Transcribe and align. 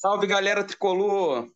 Salve 0.00 0.28
galera 0.28 0.62
tricolor! 0.62 1.50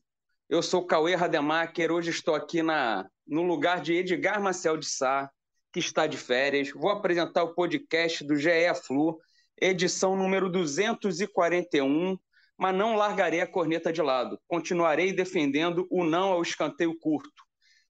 Eu 0.49 0.65
sou 0.65 0.85
Cauê 0.85 1.15
Rademacher, 1.15 1.93
hoje 1.93 2.11
estou 2.11 2.35
aqui 2.35 2.61
na, 2.61 3.09
no 3.25 3.43
lugar 3.43 3.81
de 3.81 3.95
Edgar 3.95 4.43
Marcel 4.43 4.77
de 4.77 4.85
Sá, 4.85 5.31
que 5.73 5.79
está 5.79 6.09
de 6.09 6.17
férias. 6.17 6.73
Vou 6.73 6.91
apresentar 6.91 7.45
o 7.45 7.55
podcast 7.55 8.25
do 8.25 8.35
GE 8.35 8.75
Flu, 8.85 9.17
edição 9.57 10.17
número 10.17 10.51
241, 10.51 12.19
mas 12.59 12.75
não 12.75 12.97
largarei 12.97 13.41
a 13.41 13.47
corneta 13.47 13.93
de 13.93 14.03
lado. 14.03 14.37
Continuarei 14.49 15.13
defendendo 15.13 15.87
o 15.89 16.03
não 16.03 16.33
ao 16.33 16.43
escanteio 16.43 16.99
curto. 16.99 17.45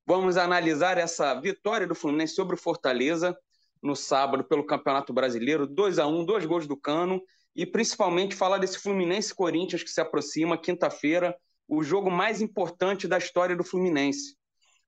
Vamos 0.07 0.37
analisar 0.37 0.98
essa 0.98 1.32
vitória 1.41 1.87
do 1.87 1.95
Fluminense 1.95 2.34
sobre 2.34 2.57
o 2.57 2.61
Fortaleza 2.61 3.34
no 3.82 3.96
sábado 3.96 4.45
pelo 4.45 4.66
Campeonato 4.66 5.14
Brasileiro, 5.14 5.66
2 5.66 5.98
a 5.98 6.07
1 6.07 6.27
dois 6.27 6.45
gols 6.45 6.66
do 6.66 6.77
Cano, 6.77 7.22
e 7.54 7.66
principalmente 7.66 8.34
falar 8.34 8.58
desse 8.58 8.79
Fluminense 8.79 9.34
Corinthians 9.34 9.82
que 9.82 9.90
se 9.90 10.00
aproxima 10.00 10.58
quinta-feira, 10.58 11.36
o 11.68 11.82
jogo 11.82 12.11
mais 12.11 12.40
importante 12.40 13.06
da 13.06 13.18
história 13.18 13.56
do 13.56 13.64
Fluminense. 13.64 14.36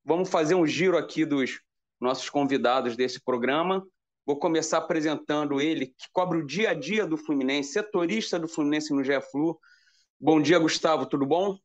Vamos 0.05 0.29
fazer 0.29 0.55
um 0.55 0.67
giro 0.67 0.99
aqui 0.99 1.25
dos 1.25 1.61
nossos 2.01 2.29
convidados 2.29 2.97
desse 2.97 3.23
programa. 3.23 3.83
Vou 4.27 4.39
começar 4.39 4.79
apresentando 4.79 5.61
ele, 5.61 5.87
que 5.87 6.07
cobre 6.13 6.39
o 6.39 6.47
dia 6.47 6.71
a 6.71 6.75
dia 6.75 7.07
do 7.07 7.17
Fluminense, 7.17 7.73
setorista 7.73 8.39
do 8.39 8.49
Fluminense 8.49 8.93
no 8.93 9.03
GFlu. 9.03 9.59
Bom 10.19 10.41
dia, 10.41 10.59
Gustavo, 10.59 11.07
tudo 11.07 11.27
bom? 11.27 11.59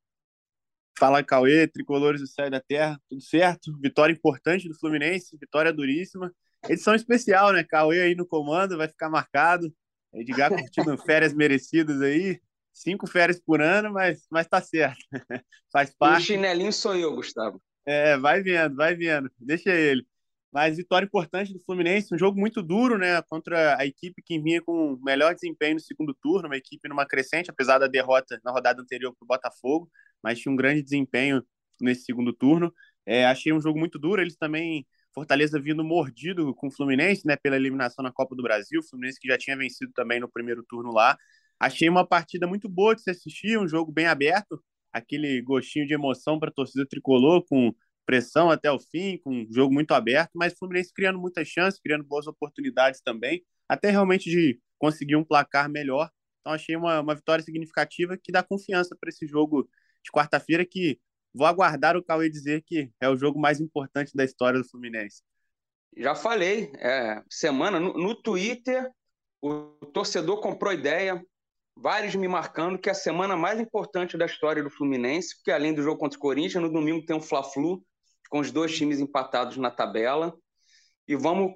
Fala, 0.97 1.23
Cauê, 1.23 1.65
tricolores 1.65 2.19
do 2.19 2.27
céu 2.27 2.49
da 2.49 2.59
terra, 2.59 2.99
tudo 3.07 3.21
certo? 3.21 3.77
Vitória 3.79 4.11
importante 4.11 4.67
do 4.67 4.77
Fluminense, 4.77 5.37
vitória 5.37 5.71
duríssima. 5.71 6.33
Edição 6.67 6.93
especial, 6.93 7.53
né? 7.53 7.63
Cauê 7.63 8.01
aí 8.01 8.15
no 8.15 8.25
comando, 8.25 8.77
vai 8.77 8.89
ficar 8.89 9.09
marcado. 9.09 9.73
Edgar 10.13 10.49
curtindo 10.49 10.97
férias 10.97 11.33
merecidas 11.33 12.01
aí. 12.01 12.39
Cinco 12.73 13.07
férias 13.07 13.39
por 13.39 13.61
ano, 13.61 13.91
mas, 13.91 14.25
mas 14.31 14.47
tá 14.47 14.61
certo. 14.61 14.99
Faz 15.71 15.93
parte. 15.97 16.21
o 16.21 16.25
chinelinho 16.25 16.71
sou 16.71 16.95
eu, 16.95 17.13
Gustavo. 17.15 17.61
É, 17.85 18.17
vai 18.17 18.41
vendo, 18.41 18.75
vai 18.75 18.95
vendo. 18.95 19.29
Deixa 19.39 19.71
ele. 19.71 20.05
Mas 20.51 20.77
vitória 20.77 21.05
importante 21.05 21.53
do 21.53 21.59
Fluminense, 21.59 22.13
um 22.13 22.17
jogo 22.17 22.39
muito 22.39 22.63
duro, 22.63 22.97
né? 22.97 23.21
Contra 23.23 23.77
a 23.77 23.85
equipe 23.85 24.21
que 24.23 24.39
vinha 24.39 24.61
com 24.61 24.99
melhor 25.03 25.33
desempenho 25.35 25.75
no 25.75 25.79
segundo 25.79 26.13
turno, 26.13 26.47
uma 26.47 26.57
equipe 26.57 26.89
numa 26.89 27.05
crescente, 27.05 27.51
apesar 27.51 27.77
da 27.77 27.87
derrota 27.87 28.39
na 28.43 28.51
rodada 28.51 28.81
anterior 28.81 29.13
para 29.13 29.23
o 29.23 29.27
Botafogo, 29.27 29.89
mas 30.23 30.39
tinha 30.39 30.51
um 30.51 30.55
grande 30.55 30.81
desempenho 30.81 31.43
nesse 31.79 32.03
segundo 32.03 32.33
turno. 32.33 32.73
É, 33.05 33.25
achei 33.25 33.53
um 33.53 33.61
jogo 33.61 33.77
muito 33.77 33.99
duro. 33.99 34.21
Eles 34.21 34.35
também 34.37 34.87
Fortaleza 35.13 35.59
vindo 35.59 35.83
mordido 35.83 36.53
com 36.55 36.67
o 36.67 36.71
Fluminense, 36.71 37.25
né, 37.25 37.35
pela 37.35 37.55
eliminação 37.55 38.03
na 38.03 38.11
Copa 38.11 38.35
do 38.35 38.43
Brasil, 38.43 38.81
Fluminense 38.83 39.19
que 39.19 39.27
já 39.27 39.37
tinha 39.37 39.57
vencido 39.57 39.91
também 39.93 40.19
no 40.19 40.29
primeiro 40.29 40.63
turno 40.63 40.91
lá. 40.91 41.17
Achei 41.59 41.89
uma 41.89 42.05
partida 42.05 42.47
muito 42.47 42.69
boa 42.69 42.95
de 42.95 43.01
se 43.01 43.09
assistir, 43.09 43.59
um 43.59 43.67
jogo 43.67 43.91
bem 43.91 44.07
aberto, 44.07 44.63
aquele 44.93 45.41
gostinho 45.41 45.85
de 45.85 45.93
emoção 45.93 46.39
para 46.39 46.49
a 46.49 46.53
torcida 46.53 46.85
tricolor, 46.87 47.43
com 47.45 47.73
pressão 48.05 48.49
até 48.49 48.71
o 48.71 48.79
fim, 48.79 49.17
com 49.19 49.31
um 49.31 49.47
jogo 49.51 49.73
muito 49.73 49.93
aberto, 49.93 50.31
mas 50.35 50.53
Fluminense 50.57 50.91
criando 50.93 51.19
muitas 51.19 51.47
chances, 51.47 51.79
criando 51.79 52.03
boas 52.03 52.25
oportunidades 52.27 53.01
também, 53.01 53.43
até 53.67 53.91
realmente 53.91 54.29
de 54.29 54.59
conseguir 54.79 55.15
um 55.15 55.23
placar 55.23 55.69
melhor. 55.69 56.09
Então 56.39 56.53
achei 56.53 56.75
uma, 56.75 57.01
uma 57.01 57.13
vitória 57.13 57.43
significativa 57.43 58.17
que 58.17 58.31
dá 58.31 58.41
confiança 58.41 58.95
para 58.99 59.09
esse 59.09 59.27
jogo 59.27 59.69
de 60.03 60.11
quarta-feira 60.11 60.65
que 60.65 60.99
Vou 61.33 61.45
aguardar 61.45 61.95
o 61.95 62.03
Cauê 62.03 62.29
dizer 62.29 62.63
que 62.63 62.91
é 62.99 63.07
o 63.09 63.17
jogo 63.17 63.39
mais 63.39 63.59
importante 63.59 64.15
da 64.15 64.23
história 64.23 64.59
do 64.59 64.67
Fluminense. 64.67 65.21
Já 65.95 66.15
falei, 66.15 66.71
é, 66.77 67.21
semana 67.29 67.79
no, 67.79 67.93
no 67.93 68.15
Twitter, 68.15 68.89
o 69.41 69.71
torcedor 69.93 70.41
comprou 70.41 70.73
ideia, 70.73 71.23
vários 71.75 72.15
me 72.15 72.27
marcando 72.27 72.77
que 72.77 72.89
é 72.89 72.91
a 72.91 72.95
semana 72.95 73.35
mais 73.35 73.59
importante 73.59 74.17
da 74.17 74.25
história 74.25 74.63
do 74.63 74.69
Fluminense, 74.69 75.35
porque 75.35 75.51
além 75.51 75.73
do 75.73 75.81
jogo 75.81 75.99
contra 75.99 76.17
o 76.17 76.21
Corinthians, 76.21 76.63
no 76.63 76.71
domingo 76.71 77.05
tem 77.05 77.15
um 77.15 77.21
Fla-Flu, 77.21 77.83
com 78.29 78.39
os 78.39 78.51
dois 78.51 78.75
times 78.75 78.99
empatados 78.99 79.57
na 79.57 79.71
tabela. 79.71 80.35
E 81.07 81.15
vamos 81.15 81.53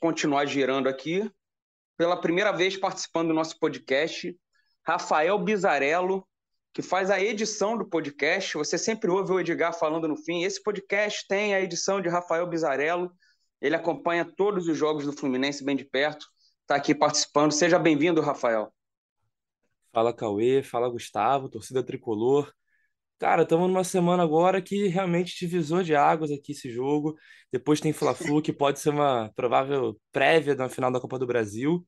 continuar 0.00 0.46
girando 0.46 0.88
aqui. 0.88 1.30
Pela 1.96 2.20
primeira 2.20 2.52
vez 2.52 2.76
participando 2.76 3.28
do 3.28 3.34
nosso 3.34 3.58
podcast, 3.58 4.36
Rafael 4.84 5.38
Bizarello, 5.38 6.26
que 6.76 6.82
faz 6.82 7.10
a 7.10 7.18
edição 7.18 7.74
do 7.74 7.88
podcast. 7.88 8.52
Você 8.58 8.76
sempre 8.76 9.10
ouve 9.10 9.32
o 9.32 9.40
Edgar 9.40 9.72
falando 9.72 10.06
no 10.06 10.14
fim. 10.14 10.44
Esse 10.44 10.62
podcast 10.62 11.26
tem 11.26 11.54
a 11.54 11.60
edição 11.62 12.02
de 12.02 12.08
Rafael 12.10 12.46
Bizarello. 12.46 13.10
Ele 13.62 13.74
acompanha 13.74 14.30
todos 14.36 14.68
os 14.68 14.76
jogos 14.76 15.06
do 15.06 15.12
Fluminense 15.14 15.64
bem 15.64 15.74
de 15.74 15.86
perto. 15.86 16.26
Está 16.60 16.74
aqui 16.74 16.94
participando. 16.94 17.50
Seja 17.50 17.78
bem-vindo, 17.78 18.20
Rafael. 18.20 18.70
Fala, 19.90 20.12
Cauê. 20.12 20.62
Fala, 20.62 20.90
Gustavo, 20.90 21.48
torcida 21.48 21.82
tricolor. 21.82 22.52
Cara, 23.18 23.44
estamos 23.44 23.68
numa 23.68 23.82
semana 23.82 24.22
agora 24.22 24.60
que 24.60 24.86
realmente 24.86 25.34
divisor 25.38 25.82
de 25.82 25.96
águas 25.96 26.30
aqui 26.30 26.52
esse 26.52 26.70
jogo. 26.70 27.16
Depois 27.50 27.80
tem 27.80 27.94
Fla-Flu, 27.94 28.42
que 28.42 28.52
pode 28.52 28.80
ser 28.80 28.90
uma 28.90 29.32
provável 29.34 29.98
prévia 30.12 30.54
da 30.54 30.68
final 30.68 30.92
da 30.92 31.00
Copa 31.00 31.18
do 31.18 31.26
Brasil. 31.26 31.82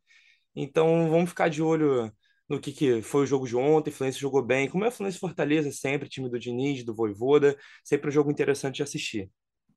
Então 0.56 1.10
vamos 1.10 1.28
ficar 1.28 1.50
de 1.50 1.62
olho 1.62 2.10
no 2.48 2.60
que, 2.60 2.72
que 2.72 3.02
foi 3.02 3.22
o 3.22 3.26
jogo 3.26 3.46
de 3.46 3.56
ontem. 3.56 3.90
Fluminense 3.90 4.18
jogou 4.18 4.42
bem. 4.42 4.68
Como 4.68 4.84
é 4.84 4.88
o 4.88 4.92
Fluminense 4.92 5.18
Fortaleza 5.18 5.70
sempre, 5.70 6.08
time 6.08 6.30
do 6.30 6.38
Diniz, 6.38 6.84
do 6.84 6.94
Voivoda. 6.94 7.56
Sempre 7.84 8.08
um 8.08 8.12
jogo 8.12 8.30
interessante 8.30 8.76
de 8.76 8.82
assistir. 8.82 9.30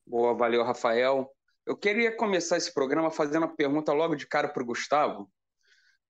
Boa, 0.05 0.33
valeu, 0.33 0.63
Rafael. 0.63 1.29
Eu 1.65 1.77
queria 1.77 2.15
começar 2.15 2.57
esse 2.57 2.73
programa 2.73 3.11
fazendo 3.11 3.43
uma 3.43 3.55
pergunta 3.55 3.93
logo 3.93 4.15
de 4.15 4.27
cara 4.27 4.47
para 4.47 4.63
o 4.63 4.65
Gustavo. 4.65 5.29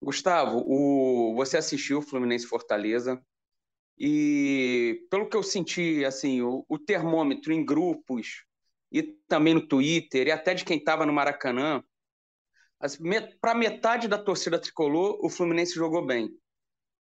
Gustavo, 0.02 0.64
o... 0.66 1.36
você 1.36 1.58
assistiu 1.58 2.00
o 2.00 2.02
Fluminense 2.02 2.48
Fortaleza 2.48 3.22
e 3.98 5.06
pelo 5.12 5.30
que 5.30 5.38
eu 5.38 5.44
senti, 5.44 6.04
assim, 6.06 6.42
o, 6.42 6.66
o 6.68 6.80
termômetro 6.80 7.54
em 7.54 7.64
grupos 7.64 8.46
e 8.92 9.04
também 9.28 9.54
no 9.54 9.68
Twitter 9.68 10.28
e 10.28 10.32
até 10.32 10.56
de 10.56 10.66
quem 10.66 10.78
estava 10.78 11.06
no 11.06 11.14
Maracanã, 11.14 11.84
para 13.40 13.54
metade 13.54 14.08
da 14.08 14.18
torcida 14.18 14.60
tricolor, 14.60 15.24
o 15.24 15.30
Fluminense 15.30 15.76
jogou 15.76 16.04
bem. 16.04 16.32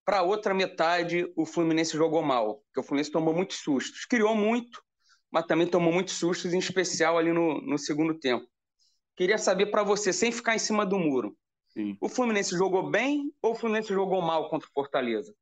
Para 0.05 0.19
a 0.19 0.23
outra 0.23 0.53
metade, 0.53 1.31
o 1.35 1.45
Fluminense 1.45 1.95
jogou 1.95 2.21
mal, 2.21 2.57
porque 2.65 2.79
o 2.79 2.83
Fluminense 2.83 3.11
tomou 3.11 3.33
muitos 3.33 3.57
sustos. 3.57 4.05
Criou 4.05 4.35
muito, 4.35 4.83
mas 5.31 5.45
também 5.45 5.65
tomou 5.65 5.93
muitos 5.93 6.15
sustos, 6.15 6.53
em 6.53 6.59
especial 6.59 7.17
ali 7.17 7.31
no, 7.31 7.61
no 7.61 7.77
segundo 7.77 8.13
tempo. 8.19 8.45
Queria 9.15 9.37
saber 9.37 9.67
para 9.67 9.83
você, 9.83 10.11
sem 10.11 10.31
ficar 10.31 10.55
em 10.55 10.59
cima 10.59 10.85
do 10.85 10.99
muro, 10.99 11.37
Sim. 11.69 11.97
o 12.01 12.09
Fluminense 12.09 12.55
jogou 12.55 12.89
bem 12.89 13.31
ou 13.41 13.51
o 13.53 13.55
Fluminense 13.55 13.93
jogou 13.93 14.21
mal 14.21 14.49
contra 14.49 14.67
o 14.67 14.71
Fortaleza? 14.71 15.33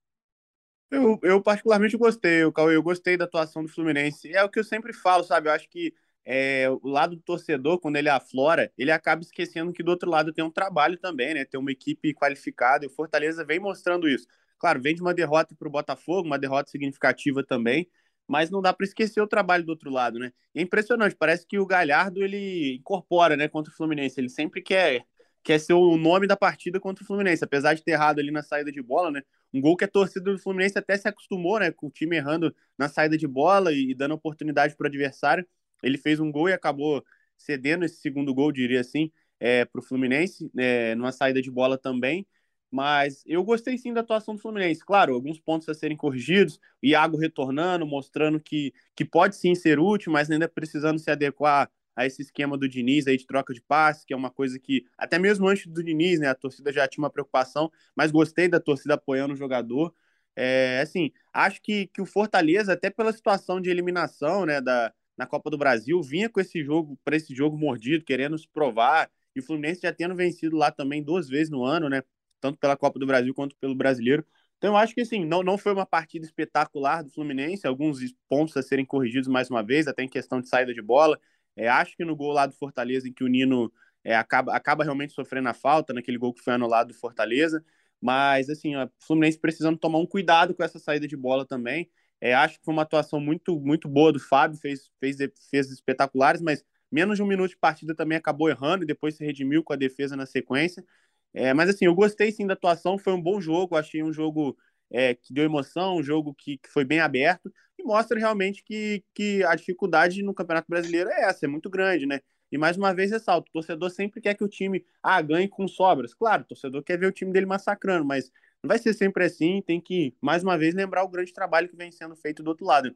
Eu, 0.89 1.17
eu 1.23 1.41
particularmente 1.41 1.95
gostei, 1.97 2.43
eu, 2.43 2.53
eu 2.69 2.83
gostei 2.83 3.15
da 3.15 3.25
atuação 3.25 3.63
do 3.63 3.69
Fluminense. 3.69 4.33
É 4.33 4.43
o 4.43 4.49
que 4.49 4.59
eu 4.59 4.63
sempre 4.63 4.91
falo, 4.93 5.23
sabe? 5.23 5.47
Eu 5.47 5.53
acho 5.53 5.69
que 5.69 5.93
é, 6.25 6.69
o 6.69 6.87
lado 6.87 7.15
do 7.15 7.21
torcedor, 7.21 7.79
quando 7.79 7.95
ele 7.95 8.09
aflora, 8.09 8.71
ele 8.77 8.91
acaba 8.91 9.21
esquecendo 9.21 9.73
que 9.73 9.81
do 9.83 9.89
outro 9.89 10.09
lado 10.09 10.33
tem 10.33 10.43
um 10.43 10.51
trabalho 10.51 10.97
também, 10.97 11.33
né? 11.33 11.45
Tem 11.45 11.59
uma 11.59 11.71
equipe 11.71 12.13
qualificada 12.13 12.85
e 12.85 12.87
o 12.87 12.91
Fortaleza 12.91 13.43
vem 13.45 13.59
mostrando 13.59 14.07
isso. 14.07 14.27
Claro, 14.61 14.79
vem 14.79 14.93
de 14.95 15.01
uma 15.01 15.13
derrota 15.13 15.55
para 15.57 15.67
o 15.67 15.71
Botafogo, 15.71 16.27
uma 16.27 16.37
derrota 16.37 16.69
significativa 16.69 17.43
também, 17.43 17.89
mas 18.27 18.51
não 18.51 18.61
dá 18.61 18.71
para 18.71 18.85
esquecer 18.85 19.19
o 19.19 19.27
trabalho 19.27 19.65
do 19.65 19.69
outro 19.69 19.89
lado, 19.89 20.19
né? 20.19 20.31
E 20.53 20.59
é 20.59 20.61
impressionante, 20.61 21.15
parece 21.15 21.47
que 21.47 21.57
o 21.57 21.65
Galhardo 21.65 22.23
ele 22.23 22.75
incorpora, 22.75 23.35
né, 23.35 23.47
contra 23.47 23.73
o 23.73 23.75
Fluminense. 23.75 24.19
Ele 24.21 24.29
sempre 24.29 24.61
quer, 24.61 25.03
quer 25.43 25.59
ser 25.59 25.73
o 25.73 25.97
nome 25.97 26.27
da 26.27 26.37
partida 26.37 26.79
contra 26.79 27.03
o 27.03 27.07
Fluminense, 27.07 27.43
apesar 27.43 27.73
de 27.73 27.83
ter 27.83 27.91
errado 27.93 28.19
ali 28.19 28.29
na 28.31 28.43
saída 28.43 28.71
de 28.71 28.81
bola, 28.83 29.09
né? 29.11 29.23
Um 29.53 29.59
gol 29.59 29.75
que 29.75 29.83
a 29.83 29.87
torcida 29.87 30.31
do 30.31 30.37
Fluminense 30.39 30.77
até 30.77 30.95
se 30.95 31.07
acostumou, 31.07 31.59
né, 31.59 31.71
com 31.71 31.87
o 31.87 31.91
time 31.91 32.15
errando 32.17 32.55
na 32.77 32.87
saída 32.87 33.17
de 33.17 33.27
bola 33.27 33.73
e, 33.73 33.95
dando 33.95 34.13
oportunidade 34.13 34.75
para 34.77 34.85
o 34.85 34.87
adversário. 34.87 35.43
Ele 35.81 35.97
fez 35.97 36.19
um 36.19 36.31
gol 36.31 36.47
e 36.49 36.53
acabou 36.53 37.03
cedendo 37.35 37.83
esse 37.83 37.97
segundo 37.99 38.31
gol, 38.33 38.51
diria 38.51 38.79
assim, 38.81 39.11
é, 39.39 39.65
para 39.65 39.79
o 39.79 39.83
Fluminense, 39.83 40.51
é, 40.57 40.93
numa 40.95 41.11
saída 41.11 41.41
de 41.41 41.49
bola 41.49 41.77
também. 41.77 42.27
Mas 42.71 43.23
eu 43.27 43.43
gostei 43.43 43.77
sim 43.77 43.93
da 43.93 44.01
atuação 44.01 44.35
do 44.35 44.41
Fluminense. 44.41 44.83
Claro, 44.85 45.13
alguns 45.13 45.39
pontos 45.39 45.67
a 45.67 45.73
serem 45.73 45.97
corrigidos. 45.97 46.57
O 46.81 46.85
Iago 46.87 47.17
retornando, 47.17 47.85
mostrando 47.85 48.39
que, 48.39 48.73
que 48.95 49.03
pode 49.03 49.35
sim 49.35 49.53
ser 49.55 49.77
útil, 49.79 50.11
mas 50.11 50.31
ainda 50.31 50.47
precisando 50.47 50.97
se 50.97 51.11
adequar 51.11 51.69
a 51.95 52.05
esse 52.05 52.21
esquema 52.21 52.57
do 52.57 52.67
Diniz 52.69 53.07
aí 53.07 53.17
de 53.17 53.25
troca 53.25 53.53
de 53.53 53.61
passe, 53.61 54.05
que 54.05 54.13
é 54.13 54.17
uma 54.17 54.29
coisa 54.31 54.57
que, 54.57 54.85
até 54.97 55.19
mesmo 55.19 55.47
antes 55.47 55.67
do 55.67 55.83
Diniz, 55.83 56.19
né, 56.19 56.27
a 56.29 56.35
torcida 56.35 56.71
já 56.71 56.87
tinha 56.87 57.03
uma 57.03 57.09
preocupação, 57.09 57.69
mas 57.95 58.11
gostei 58.11 58.47
da 58.47 58.59
torcida 58.59 58.93
apoiando 58.93 59.33
o 59.33 59.37
jogador. 59.37 59.93
É, 60.35 60.79
assim, 60.81 61.11
acho 61.33 61.61
que, 61.61 61.87
que 61.87 62.01
o 62.01 62.05
Fortaleza, 62.05 62.73
até 62.73 62.89
pela 62.89 63.11
situação 63.11 63.59
de 63.59 63.69
eliminação, 63.69 64.45
né, 64.45 64.61
da, 64.61 64.93
na 65.17 65.25
Copa 65.25 65.49
do 65.49 65.57
Brasil, 65.57 66.01
vinha 66.01 66.29
com 66.29 66.39
esse 66.39 66.63
jogo, 66.63 66.97
para 67.03 67.15
esse 67.15 67.35
jogo 67.35 67.57
mordido, 67.57 68.05
querendo 68.05 68.37
se 68.37 68.47
provar, 68.47 69.09
e 69.35 69.39
o 69.39 69.43
Fluminense 69.43 69.81
já 69.81 69.93
tendo 69.93 70.15
vencido 70.15 70.55
lá 70.57 70.71
também 70.71 71.03
duas 71.03 71.27
vezes 71.27 71.49
no 71.49 71.63
ano, 71.63 71.89
né? 71.89 72.01
Tanto 72.41 72.59
pela 72.59 72.75
Copa 72.77 72.99
do 72.99 73.05
Brasil 73.07 73.33
quanto 73.33 73.55
pelo 73.57 73.75
Brasileiro. 73.75 74.25
Então, 74.57 74.73
eu 74.73 74.77
acho 74.77 74.93
que 74.93 75.01
assim, 75.01 75.25
não, 75.25 75.43
não 75.43 75.57
foi 75.57 75.73
uma 75.73 75.85
partida 75.85 76.25
espetacular 76.25 77.03
do 77.03 77.09
Fluminense, 77.11 77.65
alguns 77.67 77.99
pontos 78.29 78.55
a 78.57 78.61
serem 78.61 78.85
corrigidos 78.85 79.27
mais 79.29 79.49
uma 79.49 79.63
vez, 79.63 79.87
até 79.87 80.03
em 80.03 80.09
questão 80.09 80.41
de 80.41 80.47
saída 80.49 80.73
de 80.73 80.81
bola. 80.81 81.19
É, 81.55 81.67
acho 81.67 81.95
que 81.97 82.05
no 82.05 82.15
gol 82.15 82.31
lá 82.33 82.45
do 82.45 82.53
Fortaleza, 82.53 83.07
em 83.07 83.13
que 83.13 83.23
o 83.23 83.27
Nino 83.27 83.71
é, 84.03 84.15
acaba, 84.15 84.55
acaba 84.55 84.83
realmente 84.83 85.13
sofrendo 85.13 85.49
a 85.49 85.53
falta, 85.53 85.93
naquele 85.93 86.17
gol 86.17 86.33
que 86.33 86.41
foi 86.43 86.53
anulado 86.53 86.89
do 86.89 86.93
Fortaleza, 86.93 87.63
Mas, 87.99 88.49
assim, 88.49 88.75
o 88.75 88.89
Fluminense 88.99 89.37
precisando 89.39 89.77
tomar 89.77 89.99
um 89.99 90.05
cuidado 90.07 90.55
com 90.55 90.63
essa 90.63 90.79
saída 90.79 91.07
de 91.07 91.15
bola 91.15 91.45
também. 91.45 91.89
É, 92.19 92.33
acho 92.33 92.59
que 92.59 92.65
foi 92.65 92.73
uma 92.73 92.83
atuação 92.83 93.19
muito, 93.19 93.59
muito 93.59 93.87
boa 93.87 94.11
do 94.11 94.19
Fábio, 94.19 94.57
fez, 94.59 94.89
fez, 94.99 95.17
fez 95.49 95.71
espetaculares, 95.71 96.41
mas 96.41 96.63
menos 96.91 97.17
de 97.17 97.23
um 97.23 97.27
minuto 97.27 97.51
de 97.51 97.57
partida 97.57 97.95
também 97.95 98.17
acabou 98.17 98.49
errando 98.49 98.83
e 98.83 98.87
depois 98.87 99.15
se 99.15 99.25
redimiu 99.25 99.63
com 99.63 99.73
a 99.73 99.75
defesa 99.75 100.15
na 100.15 100.25
sequência. 100.25 100.83
É, 101.33 101.53
mas, 101.53 101.69
assim, 101.69 101.85
eu 101.85 101.95
gostei 101.95 102.31
sim 102.31 102.45
da 102.45 102.53
atuação, 102.53 102.97
foi 102.97 103.13
um 103.13 103.21
bom 103.21 103.39
jogo, 103.39 103.77
achei 103.77 104.03
um 104.03 104.11
jogo 104.11 104.57
é, 104.91 105.15
que 105.15 105.33
deu 105.33 105.45
emoção, 105.45 105.97
um 105.97 106.03
jogo 106.03 106.33
que, 106.33 106.57
que, 106.57 106.69
foi 106.69 106.83
bem 106.83 106.99
aberto 106.99 107.51
e 107.79 107.83
mostra 107.83 108.19
realmente 108.19 108.63
que, 108.63 109.03
que 109.13 109.43
a 109.45 109.55
dificuldade 109.55 110.21
no 110.21 110.33
Campeonato 110.33 110.67
Brasileiro 110.69 111.09
é 111.09 111.23
essa, 111.23 111.45
é 111.45 111.49
muito 111.49 111.69
grande, 111.69 112.05
né? 112.05 112.19
E 112.51 112.57
mais 112.57 112.75
uma 112.75 112.93
vez 112.93 113.11
ressalto, 113.11 113.49
o 113.49 113.53
torcedor 113.53 113.89
sempre 113.89 114.19
quer 114.19 114.35
que 114.35 114.43
o 114.43 114.47
time 114.47 114.85
ah, 115.01 115.21
ganhe 115.21 115.47
com 115.47 115.65
sobras. 115.67 116.13
Claro, 116.13 116.43
o 116.43 116.45
torcedor 116.45 116.83
quer 116.83 116.99
ver 116.99 117.05
o 117.05 117.11
time 117.11 117.31
dele 117.31 117.45
massacrando, 117.45 118.03
mas 118.05 118.29
não 118.61 118.67
vai 118.67 118.77
ser 118.77 118.93
sempre 118.93 119.23
assim, 119.23 119.61
tem 119.61 119.79
que, 119.79 120.13
mais 120.21 120.43
uma 120.43 120.57
vez, 120.57 120.75
lembrar 120.75 121.03
o 121.03 121.07
grande 121.07 121.33
trabalho 121.33 121.69
que 121.69 121.77
vem 121.77 121.91
sendo 121.91 122.15
feito 122.15 122.43
do 122.43 122.49
outro 122.49 122.65
lado. 122.65 122.93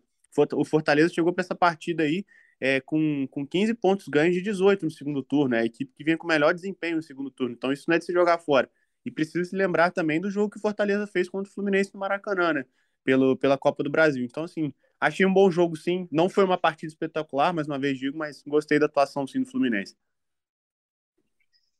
O 0.53 0.65
Fortaleza 0.65 1.13
chegou 1.13 1.31
para 1.31 1.43
essa 1.43 1.55
partida 1.55 2.03
aí 2.03 2.25
é, 2.59 2.79
com, 2.81 3.27
com 3.29 3.45
15 3.45 3.73
pontos 3.75 4.07
ganhos 4.07 4.35
de 4.35 4.41
18 4.41 4.85
no 4.85 4.91
segundo 4.91 5.21
turno, 5.21 5.55
é 5.55 5.61
a 5.61 5.65
equipe 5.65 5.93
que 5.93 6.03
vem 6.03 6.17
com 6.17 6.27
melhor 6.27 6.53
desempenho 6.53 6.97
no 6.97 7.03
segundo 7.03 7.29
turno, 7.29 7.53
então 7.53 7.71
isso 7.71 7.85
não 7.87 7.95
é 7.95 7.99
de 7.99 8.05
se 8.05 8.13
jogar 8.13 8.37
fora. 8.39 8.69
E 9.05 9.11
precisa 9.11 9.43
se 9.45 9.55
lembrar 9.55 9.91
também 9.91 10.19
do 10.19 10.31
jogo 10.31 10.49
que 10.49 10.57
o 10.57 10.61
Fortaleza 10.61 11.05
fez 11.05 11.29
contra 11.29 11.49
o 11.49 11.53
Fluminense 11.53 11.93
no 11.93 11.99
Maracanã, 11.99 12.53
né? 12.53 12.65
Pelo, 13.03 13.37
pela 13.37 13.55
Copa 13.55 13.83
do 13.83 13.89
Brasil. 13.89 14.25
Então, 14.25 14.45
assim, 14.45 14.73
achei 14.99 15.23
um 15.25 15.33
bom 15.33 15.51
jogo, 15.51 15.75
sim. 15.75 16.07
Não 16.11 16.27
foi 16.27 16.43
uma 16.43 16.57
partida 16.57 16.91
espetacular, 16.91 17.53
mais 17.53 17.67
uma 17.67 17.77
vez 17.77 17.99
digo, 17.99 18.17
mas 18.17 18.41
gostei 18.47 18.79
da 18.79 18.87
atuação, 18.87 19.27
sim, 19.27 19.41
do 19.41 19.45
Fluminense. 19.45 19.95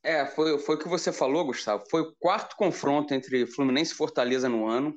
É, 0.04 0.24
foi, 0.28 0.60
foi 0.60 0.76
o 0.76 0.78
que 0.78 0.88
você 0.88 1.12
falou, 1.12 1.46
Gustavo. 1.46 1.84
Foi 1.90 2.02
o 2.02 2.16
quarto 2.20 2.56
confronto 2.56 3.12
entre 3.12 3.48
Fluminense 3.48 3.92
e 3.92 3.96
Fortaleza 3.96 4.48
no 4.48 4.68
ano. 4.68 4.96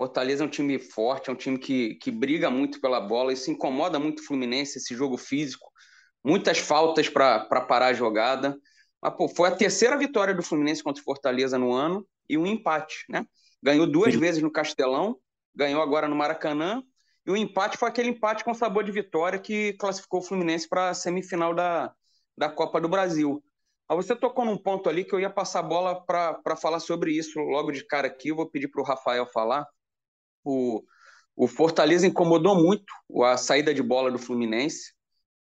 Fortaleza 0.00 0.42
é 0.42 0.46
um 0.46 0.50
time 0.50 0.78
forte, 0.78 1.28
é 1.28 1.32
um 1.34 1.36
time 1.36 1.58
que, 1.58 1.96
que 1.96 2.10
briga 2.10 2.48
muito 2.48 2.80
pela 2.80 2.98
bola. 2.98 3.34
Isso 3.34 3.50
incomoda 3.50 3.98
muito 3.98 4.20
o 4.20 4.24
Fluminense, 4.24 4.78
esse 4.78 4.94
jogo 4.94 5.18
físico. 5.18 5.70
Muitas 6.24 6.56
faltas 6.56 7.06
para 7.06 7.60
parar 7.66 7.88
a 7.88 7.92
jogada. 7.92 8.56
Mas, 9.02 9.14
pô, 9.14 9.28
foi 9.28 9.50
a 9.50 9.54
terceira 9.54 9.98
vitória 9.98 10.32
do 10.32 10.42
Fluminense 10.42 10.82
contra 10.82 11.02
o 11.02 11.04
Fortaleza 11.04 11.58
no 11.58 11.74
ano 11.74 12.06
e 12.26 12.38
um 12.38 12.46
empate, 12.46 13.04
né? 13.10 13.26
Ganhou 13.62 13.86
duas 13.86 14.14
Sim. 14.14 14.20
vezes 14.20 14.42
no 14.42 14.50
Castelão, 14.50 15.18
ganhou 15.54 15.82
agora 15.82 16.08
no 16.08 16.16
Maracanã, 16.16 16.82
e 17.26 17.30
o 17.30 17.36
empate 17.36 17.76
foi 17.76 17.90
aquele 17.90 18.08
empate 18.08 18.42
com 18.42 18.54
sabor 18.54 18.82
de 18.82 18.92
vitória 18.92 19.38
que 19.38 19.74
classificou 19.74 20.20
o 20.20 20.22
Fluminense 20.22 20.66
para 20.66 20.88
a 20.88 20.94
semifinal 20.94 21.54
da, 21.54 21.92
da 22.38 22.48
Copa 22.48 22.80
do 22.80 22.88
Brasil. 22.88 23.44
Mas 23.86 24.06
você 24.06 24.16
tocou 24.16 24.46
num 24.46 24.56
ponto 24.56 24.88
ali 24.88 25.04
que 25.04 25.14
eu 25.14 25.20
ia 25.20 25.28
passar 25.28 25.58
a 25.58 25.62
bola 25.62 26.02
para 26.06 26.56
falar 26.56 26.80
sobre 26.80 27.12
isso 27.12 27.38
logo 27.38 27.70
de 27.70 27.86
cara 27.86 28.06
aqui. 28.06 28.30
Eu 28.30 28.36
vou 28.36 28.48
pedir 28.48 28.68
para 28.68 28.80
o 28.80 28.84
Rafael 28.84 29.26
falar. 29.26 29.66
O, 30.44 30.82
o 31.36 31.46
Fortaleza 31.46 32.06
incomodou 32.06 32.54
muito 32.54 32.92
a 33.24 33.36
saída 33.36 33.72
de 33.72 33.82
bola 33.82 34.10
do 34.10 34.18
Fluminense. 34.18 34.92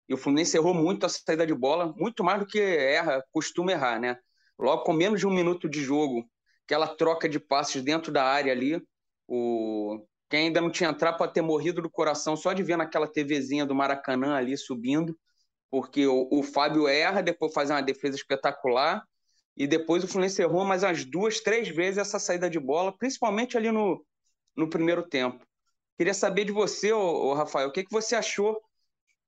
E 0.07 0.13
o 0.13 0.17
Fluminense 0.17 0.57
errou 0.57 0.73
muito 0.73 1.05
a 1.05 1.09
saída 1.09 1.45
de 1.45 1.53
bola, 1.53 1.93
muito 1.95 2.23
mais 2.23 2.39
do 2.39 2.47
que 2.47 2.59
erra, 2.59 3.23
costuma 3.31 3.71
errar, 3.71 3.99
né? 3.99 4.17
Logo 4.57 4.83
com 4.83 4.93
menos 4.93 5.19
de 5.19 5.27
um 5.27 5.33
minuto 5.33 5.69
de 5.69 5.81
jogo, 5.81 6.27
aquela 6.65 6.87
troca 6.87 7.29
de 7.29 7.39
passes 7.39 7.81
dentro 7.83 8.11
da 8.11 8.23
área 8.23 8.51
ali, 8.51 8.81
o 9.27 10.05
quem 10.29 10.47
ainda 10.47 10.61
não 10.61 10.69
tinha 10.69 10.91
entrado 10.91 11.17
pode 11.17 11.33
ter 11.33 11.41
morrido 11.41 11.81
do 11.81 11.89
coração 11.89 12.37
só 12.37 12.53
de 12.53 12.61
ver 12.61 12.77
naquela 12.77 13.07
TVzinha 13.07 13.65
do 13.65 13.73
Maracanã 13.73 14.35
ali 14.35 14.55
subindo, 14.55 15.17
porque 15.71 16.05
o, 16.05 16.27
o 16.31 16.43
Fábio 16.43 16.87
erra, 16.87 17.21
depois 17.21 17.51
faz 17.51 17.71
uma 17.71 17.81
defesa 17.81 18.15
espetacular, 18.15 19.03
e 19.57 19.65
depois 19.65 20.03
o 20.03 20.07
Fluminense 20.07 20.41
errou 20.41 20.63
mais 20.63 20.83
umas 20.83 21.03
duas, 21.03 21.39
três 21.39 21.67
vezes 21.69 21.97
essa 21.97 22.19
saída 22.19 22.49
de 22.49 22.59
bola, 22.59 22.95
principalmente 22.95 23.57
ali 23.57 23.71
no, 23.71 24.05
no 24.55 24.69
primeiro 24.69 25.03
tempo. 25.03 25.45
Queria 25.97 26.13
saber 26.13 26.45
de 26.45 26.51
você, 26.51 26.91
ô 26.93 27.33
Rafael, 27.33 27.67
o 27.69 27.71
que, 27.71 27.83
que 27.83 27.91
você 27.91 28.15
achou 28.15 28.61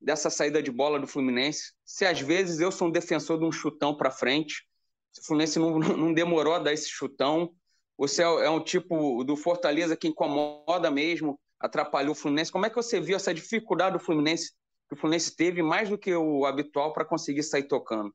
dessa 0.02 0.30
saída 0.30 0.62
de 0.64 0.72
bola 0.72 1.00
do 1.00 1.06
Fluminense. 1.06 1.74
Se 1.86 2.06
às 2.06 2.20
vezes 2.20 2.60
eu 2.60 2.72
sou 2.72 2.88
um 2.88 2.92
defensor 2.92 3.38
de 3.38 3.46
um 3.46 3.52
chutão 3.52 3.96
para 3.96 4.10
frente, 4.10 4.66
se 5.14 5.22
o 5.22 5.26
Fluminense 5.26 5.60
não, 5.60 5.78
não 5.80 6.14
demorou 6.14 6.56
a 6.56 6.60
dar 6.60 6.74
esse 6.74 6.90
chutão, 6.90 7.54
você 7.98 8.24
é, 8.24 8.26
é 8.26 8.50
um 8.50 8.64
tipo 8.64 9.24
do 9.24 9.36
Fortaleza 9.36 9.96
que 9.96 10.08
incomoda 10.08 10.90
mesmo, 10.90 11.40
atrapalhou 11.60 12.14
o 12.14 12.16
Fluminense. 12.16 12.52
Como 12.52 12.66
é 12.66 12.70
que 12.70 12.76
você 12.76 13.00
viu 13.00 13.16
essa 13.16 13.34
dificuldade 13.34 13.98
do 13.98 14.04
Fluminense, 14.04 14.52
que 14.90 14.96
o 14.96 14.98
Fluminense 14.98 15.36
teve 15.36 15.62
mais 15.62 15.90
do 15.90 15.98
que 15.98 16.14
o 16.16 16.46
habitual 16.46 16.94
para 16.94 17.06
conseguir 17.06 17.44
sair 17.44 17.68
tocando? 17.68 18.12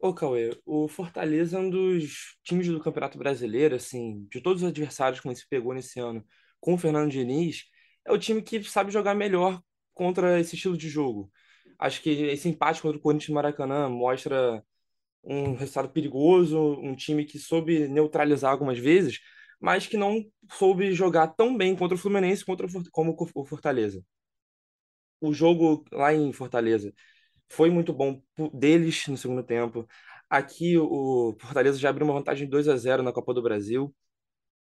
Ô, 0.00 0.14
Cauê, 0.14 0.56
o 0.64 0.86
Fortaleza 0.86 1.56
é 1.58 1.60
um 1.60 1.68
dos 1.68 2.36
times 2.44 2.68
do 2.68 2.80
Campeonato 2.80 3.18
Brasileiro, 3.18 3.74
assim, 3.74 4.24
de 4.30 4.40
todos 4.40 4.62
os 4.62 4.68
adversários 4.68 5.20
que 5.20 5.34
se 5.34 5.48
pegou 5.48 5.74
nesse 5.74 5.98
ano 5.98 6.24
com 6.60 6.74
o 6.74 6.78
Fernando 6.78 7.10
Diniz, 7.10 7.64
é 8.04 8.12
o 8.12 8.18
time 8.18 8.40
que 8.40 8.62
sabe 8.62 8.92
jogar 8.92 9.14
melhor 9.14 9.60
contra 9.94 10.38
esse 10.38 10.54
estilo 10.54 10.76
de 10.76 10.88
jogo. 10.88 11.30
Acho 11.78 12.00
que 12.00 12.10
esse 12.10 12.48
empate 12.48 12.80
contra 12.80 12.96
o 12.98 13.00
Corinthians 13.00 13.30
Maracanã 13.34 13.88
mostra 13.88 14.62
um 15.24 15.54
resultado 15.54 15.90
perigoso, 15.90 16.58
um 16.80 16.94
time 16.96 17.24
que 17.24 17.38
soube 17.38 17.88
neutralizar 17.88 18.52
algumas 18.52 18.78
vezes, 18.78 19.20
mas 19.60 19.86
que 19.86 19.96
não 19.96 20.24
soube 20.52 20.92
jogar 20.92 21.28
tão 21.28 21.56
bem 21.56 21.76
contra 21.76 21.96
o 21.96 21.98
Fluminense 21.98 22.44
contra 22.44 22.66
o, 22.66 22.70
como 22.92 23.16
o 23.34 23.44
Fortaleza. 23.44 24.04
O 25.20 25.32
jogo 25.32 25.84
lá 25.92 26.14
em 26.14 26.32
Fortaleza 26.32 26.92
foi 27.48 27.70
muito 27.70 27.92
bom 27.92 28.20
deles 28.52 29.06
no 29.08 29.16
segundo 29.16 29.42
tempo. 29.42 29.86
Aqui 30.30 30.76
o 30.78 31.36
Fortaleza 31.40 31.78
já 31.78 31.90
abriu 31.90 32.06
uma 32.06 32.14
vantagem 32.14 32.46
de 32.46 32.50
2 32.50 32.68
a 32.68 32.76
0 32.76 33.02
na 33.02 33.12
Copa 33.12 33.32
do 33.34 33.42
Brasil. 33.42 33.94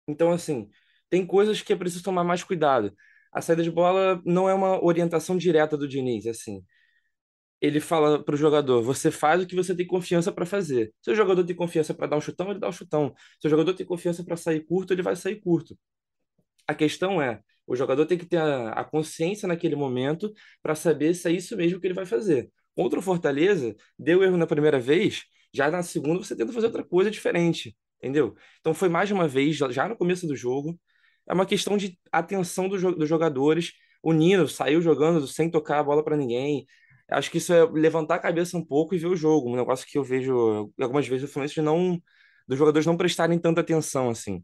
Então, 0.08 0.32
assim, 0.32 0.68
tem 1.10 1.26
coisas 1.26 1.62
que 1.62 1.72
é 1.72 1.76
preciso 1.76 2.04
tomar 2.04 2.24
mais 2.24 2.44
cuidado 2.44 2.94
a 3.32 3.40
saída 3.40 3.62
de 3.62 3.70
bola 3.70 4.20
não 4.24 4.48
é 4.48 4.54
uma 4.54 4.82
orientação 4.84 5.36
direta 5.36 5.76
do 5.76 5.88
Diniz, 5.88 6.26
assim. 6.26 6.64
Ele 7.60 7.80
fala 7.80 8.22
para 8.24 8.34
o 8.34 8.38
jogador: 8.38 8.82
você 8.82 9.10
faz 9.10 9.42
o 9.42 9.46
que 9.46 9.54
você 9.56 9.74
tem 9.74 9.86
confiança 9.86 10.32
para 10.32 10.46
fazer. 10.46 10.92
Se 11.02 11.10
o 11.10 11.14
jogador 11.14 11.44
tem 11.44 11.54
confiança 11.56 11.94
para 11.94 12.06
dar 12.06 12.16
um 12.16 12.20
chutão, 12.20 12.50
ele 12.50 12.58
dá 12.60 12.68
um 12.68 12.72
chutão. 12.72 13.14
Se 13.40 13.46
o 13.48 13.50
jogador 13.50 13.74
tem 13.74 13.86
confiança 13.86 14.24
para 14.24 14.36
sair 14.36 14.64
curto, 14.66 14.92
ele 14.92 15.02
vai 15.02 15.14
sair 15.16 15.40
curto. 15.40 15.78
A 16.66 16.74
questão 16.74 17.20
é: 17.22 17.40
o 17.66 17.76
jogador 17.76 18.06
tem 18.06 18.18
que 18.18 18.26
ter 18.26 18.38
a 18.40 18.84
consciência 18.84 19.46
naquele 19.48 19.76
momento 19.76 20.32
para 20.62 20.74
saber 20.74 21.14
se 21.14 21.28
é 21.28 21.32
isso 21.32 21.56
mesmo 21.56 21.80
que 21.80 21.86
ele 21.86 21.94
vai 21.94 22.06
fazer. 22.06 22.50
Contra 22.80 22.98
o 22.98 23.02
Fortaleza, 23.02 23.76
deu 23.98 24.22
erro 24.22 24.38
na 24.38 24.46
primeira 24.46 24.80
vez, 24.80 25.24
já 25.52 25.70
na 25.70 25.82
segunda 25.82 26.24
você 26.24 26.34
tenta 26.34 26.50
fazer 26.50 26.68
outra 26.68 26.82
coisa 26.82 27.10
diferente, 27.10 27.76
entendeu? 27.98 28.34
Então 28.58 28.72
foi 28.72 28.88
mais 28.88 29.06
de 29.06 29.12
uma 29.12 29.28
vez, 29.28 29.54
já 29.54 29.86
no 29.86 29.94
começo 29.94 30.26
do 30.26 30.34
jogo, 30.34 30.80
é 31.28 31.34
uma 31.34 31.44
questão 31.44 31.76
de 31.76 31.98
atenção 32.10 32.70
do, 32.70 32.96
dos 32.96 33.06
jogadores. 33.06 33.74
O 34.02 34.14
Nino 34.14 34.48
saiu 34.48 34.80
jogando 34.80 35.26
sem 35.26 35.50
tocar 35.50 35.80
a 35.80 35.82
bola 35.82 36.02
para 36.02 36.16
ninguém. 36.16 36.64
Acho 37.10 37.30
que 37.30 37.36
isso 37.36 37.52
é 37.52 37.66
levantar 37.66 38.14
a 38.14 38.18
cabeça 38.18 38.56
um 38.56 38.64
pouco 38.64 38.94
e 38.94 38.98
ver 38.98 39.08
o 39.08 39.16
jogo. 39.16 39.50
Um 39.50 39.56
negócio 39.56 39.86
que 39.86 39.98
eu 39.98 40.02
vejo 40.02 40.72
algumas 40.80 41.06
vezes 41.06 41.28
o 41.28 41.30
Fluminense 41.30 41.60
não 41.60 42.00
dos 42.48 42.58
jogadores 42.58 42.86
não 42.86 42.96
prestarem 42.96 43.38
tanta 43.38 43.60
atenção 43.60 44.08
assim. 44.08 44.42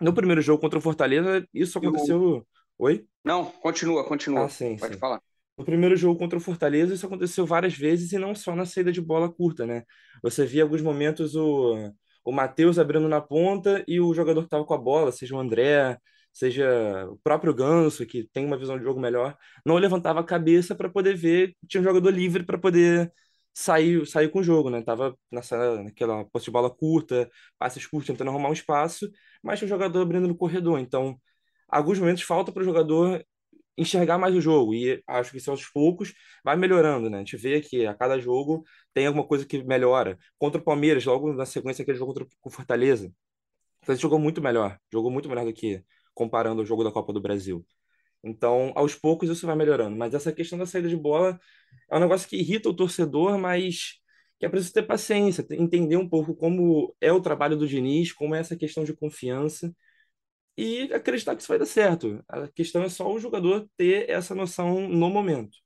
No 0.00 0.14
primeiro 0.14 0.40
jogo 0.40 0.60
contra 0.60 0.78
o 0.78 0.82
Fortaleza, 0.82 1.44
isso 1.52 1.78
aconteceu. 1.78 2.22
Eu... 2.22 2.46
Oi? 2.78 3.04
Não, 3.24 3.44
continua, 3.44 4.04
continua. 4.04 4.44
Ah, 4.44 4.48
sim, 4.48 4.76
Pode 4.76 4.94
sim. 4.94 5.00
falar. 5.00 5.20
No 5.58 5.64
primeiro 5.64 5.96
jogo 5.96 6.18
contra 6.18 6.36
o 6.38 6.40
Fortaleza, 6.40 6.92
isso 6.94 7.06
aconteceu 7.06 7.46
várias 7.46 7.74
vezes 7.74 8.12
e 8.12 8.18
não 8.18 8.34
só 8.34 8.54
na 8.54 8.66
saída 8.66 8.92
de 8.92 9.00
bola 9.00 9.32
curta, 9.32 9.66
né? 9.66 9.84
Você 10.22 10.44
via 10.44 10.62
alguns 10.62 10.82
momentos 10.82 11.34
o 11.36 11.92
o 12.28 12.32
Matheus 12.32 12.76
abrindo 12.76 13.08
na 13.08 13.20
ponta 13.20 13.84
e 13.86 14.00
o 14.00 14.12
jogador 14.12 14.40
que 14.40 14.46
estava 14.48 14.64
com 14.64 14.74
a 14.74 14.78
bola, 14.78 15.12
seja 15.12 15.36
o 15.36 15.38
André, 15.38 15.96
seja 16.32 17.06
o 17.08 17.16
próprio 17.22 17.54
Ganso, 17.54 18.04
que 18.04 18.24
tem 18.32 18.44
uma 18.44 18.58
visão 18.58 18.76
de 18.76 18.82
jogo 18.82 18.98
melhor, 19.00 19.36
não 19.64 19.76
levantava 19.76 20.18
a 20.20 20.24
cabeça 20.24 20.74
para 20.74 20.88
poder 20.90 21.14
ver, 21.16 21.54
tinha 21.68 21.80
um 21.80 21.84
jogador 21.84 22.10
livre 22.10 22.42
para 22.44 22.58
poder 22.58 23.12
sair, 23.54 24.04
sair 24.08 24.28
com 24.28 24.40
o 24.40 24.42
jogo, 24.42 24.70
né? 24.70 24.82
Tava 24.82 25.16
nessa, 25.30 25.80
naquela 25.84 26.24
posse 26.24 26.46
de 26.46 26.50
bola 26.50 26.68
curta, 26.68 27.30
passes 27.58 27.86
curtos, 27.86 28.08
tentando 28.08 28.30
arrumar 28.30 28.48
um 28.50 28.52
espaço, 28.52 29.08
mas 29.42 29.58
tinha 29.60 29.66
um 29.66 29.68
jogador 29.68 30.02
abrindo 30.02 30.26
no 30.26 30.36
corredor. 30.36 30.80
Então, 30.80 31.16
alguns 31.68 31.98
momentos 31.98 32.22
falta 32.22 32.52
para 32.52 32.62
o 32.62 32.64
jogador 32.64 33.24
enxergar 33.76 34.18
mais 34.18 34.34
o 34.34 34.40
jogo. 34.40 34.74
E 34.74 35.02
acho 35.06 35.30
que 35.30 35.38
isso 35.38 35.50
aos 35.50 35.66
poucos 35.66 36.14
vai 36.44 36.56
melhorando, 36.56 37.10
né? 37.10 37.18
A 37.18 37.20
gente 37.20 37.36
vê 37.36 37.60
que 37.60 37.86
a 37.86 37.94
cada 37.94 38.18
jogo 38.18 38.64
tem 38.94 39.06
alguma 39.06 39.26
coisa 39.26 39.44
que 39.44 39.62
melhora. 39.64 40.18
Contra 40.38 40.60
o 40.60 40.64
Palmeiras, 40.64 41.04
logo 41.04 41.32
na 41.32 41.46
sequência 41.46 41.82
aquele 41.82 41.98
jogo 41.98 42.14
contra 42.14 42.28
o 42.44 42.50
Fortaleza. 42.50 43.12
Ele 43.88 43.98
jogou 43.98 44.18
muito 44.18 44.42
melhor, 44.42 44.78
jogou 44.92 45.10
muito 45.10 45.28
melhor 45.28 45.44
do 45.44 45.52
que 45.52 45.82
comparando 46.14 46.62
o 46.62 46.66
jogo 46.66 46.82
da 46.82 46.90
Copa 46.90 47.12
do 47.12 47.20
Brasil. 47.20 47.64
Então, 48.22 48.72
aos 48.74 48.94
poucos 48.94 49.28
isso 49.28 49.46
vai 49.46 49.56
melhorando. 49.56 49.96
Mas 49.96 50.14
essa 50.14 50.32
questão 50.32 50.58
da 50.58 50.66
saída 50.66 50.88
de 50.88 50.96
bola 50.96 51.38
é 51.90 51.96
um 51.96 52.00
negócio 52.00 52.28
que 52.28 52.36
irrita 52.36 52.68
o 52.68 52.74
torcedor, 52.74 53.38
mas 53.38 54.00
que 54.38 54.46
é 54.46 54.48
preciso 54.48 54.74
ter 54.74 54.82
paciência, 54.82 55.46
entender 55.52 55.96
um 55.96 56.08
pouco 56.08 56.34
como 56.34 56.94
é 57.00 57.12
o 57.12 57.20
trabalho 57.20 57.56
do 57.56 57.66
Diniz, 57.66 58.12
como 58.12 58.34
é 58.34 58.40
essa 58.40 58.56
questão 58.56 58.84
de 58.84 58.94
confiança 58.94 59.74
e 60.56 60.92
acreditar 60.92 61.34
que 61.34 61.42
isso 61.42 61.48
vai 61.48 61.58
dar 61.58 61.66
certo. 61.66 62.24
A 62.28 62.48
questão 62.48 62.82
é 62.82 62.88
só 62.88 63.12
o 63.12 63.18
jogador 63.18 63.68
ter 63.76 64.08
essa 64.08 64.34
noção 64.34 64.88
no 64.88 65.10
momento. 65.10 65.58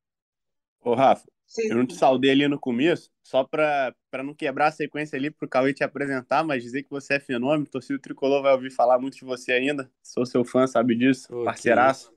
Ô, 0.80 0.94
Rafa, 0.94 1.24
Eu 1.68 1.76
não 1.76 1.86
te 1.86 1.94
saudei 1.94 2.30
ali 2.30 2.48
no 2.48 2.58
começo, 2.58 3.10
só 3.22 3.44
para 3.44 3.94
não 4.24 4.34
quebrar 4.34 4.68
a 4.68 4.72
sequência 4.72 5.16
ali 5.16 5.30
para 5.30 5.46
o 5.46 5.48
Cauê 5.48 5.74
te 5.74 5.84
apresentar, 5.84 6.42
mas 6.44 6.62
dizer 6.62 6.82
que 6.82 6.90
você 6.90 7.14
é 7.14 7.20
fenômeno, 7.20 7.66
torcida 7.66 7.98
tricolor 7.98 8.42
vai 8.42 8.52
ouvir 8.52 8.70
falar 8.70 8.98
muito 8.98 9.16
de 9.16 9.24
você 9.24 9.52
ainda. 9.52 9.90
Sou 10.02 10.24
seu 10.24 10.44
fã, 10.44 10.66
sabe 10.66 10.94
disso, 10.94 11.26
okay. 11.32 11.44
parceiraço. 11.44 12.12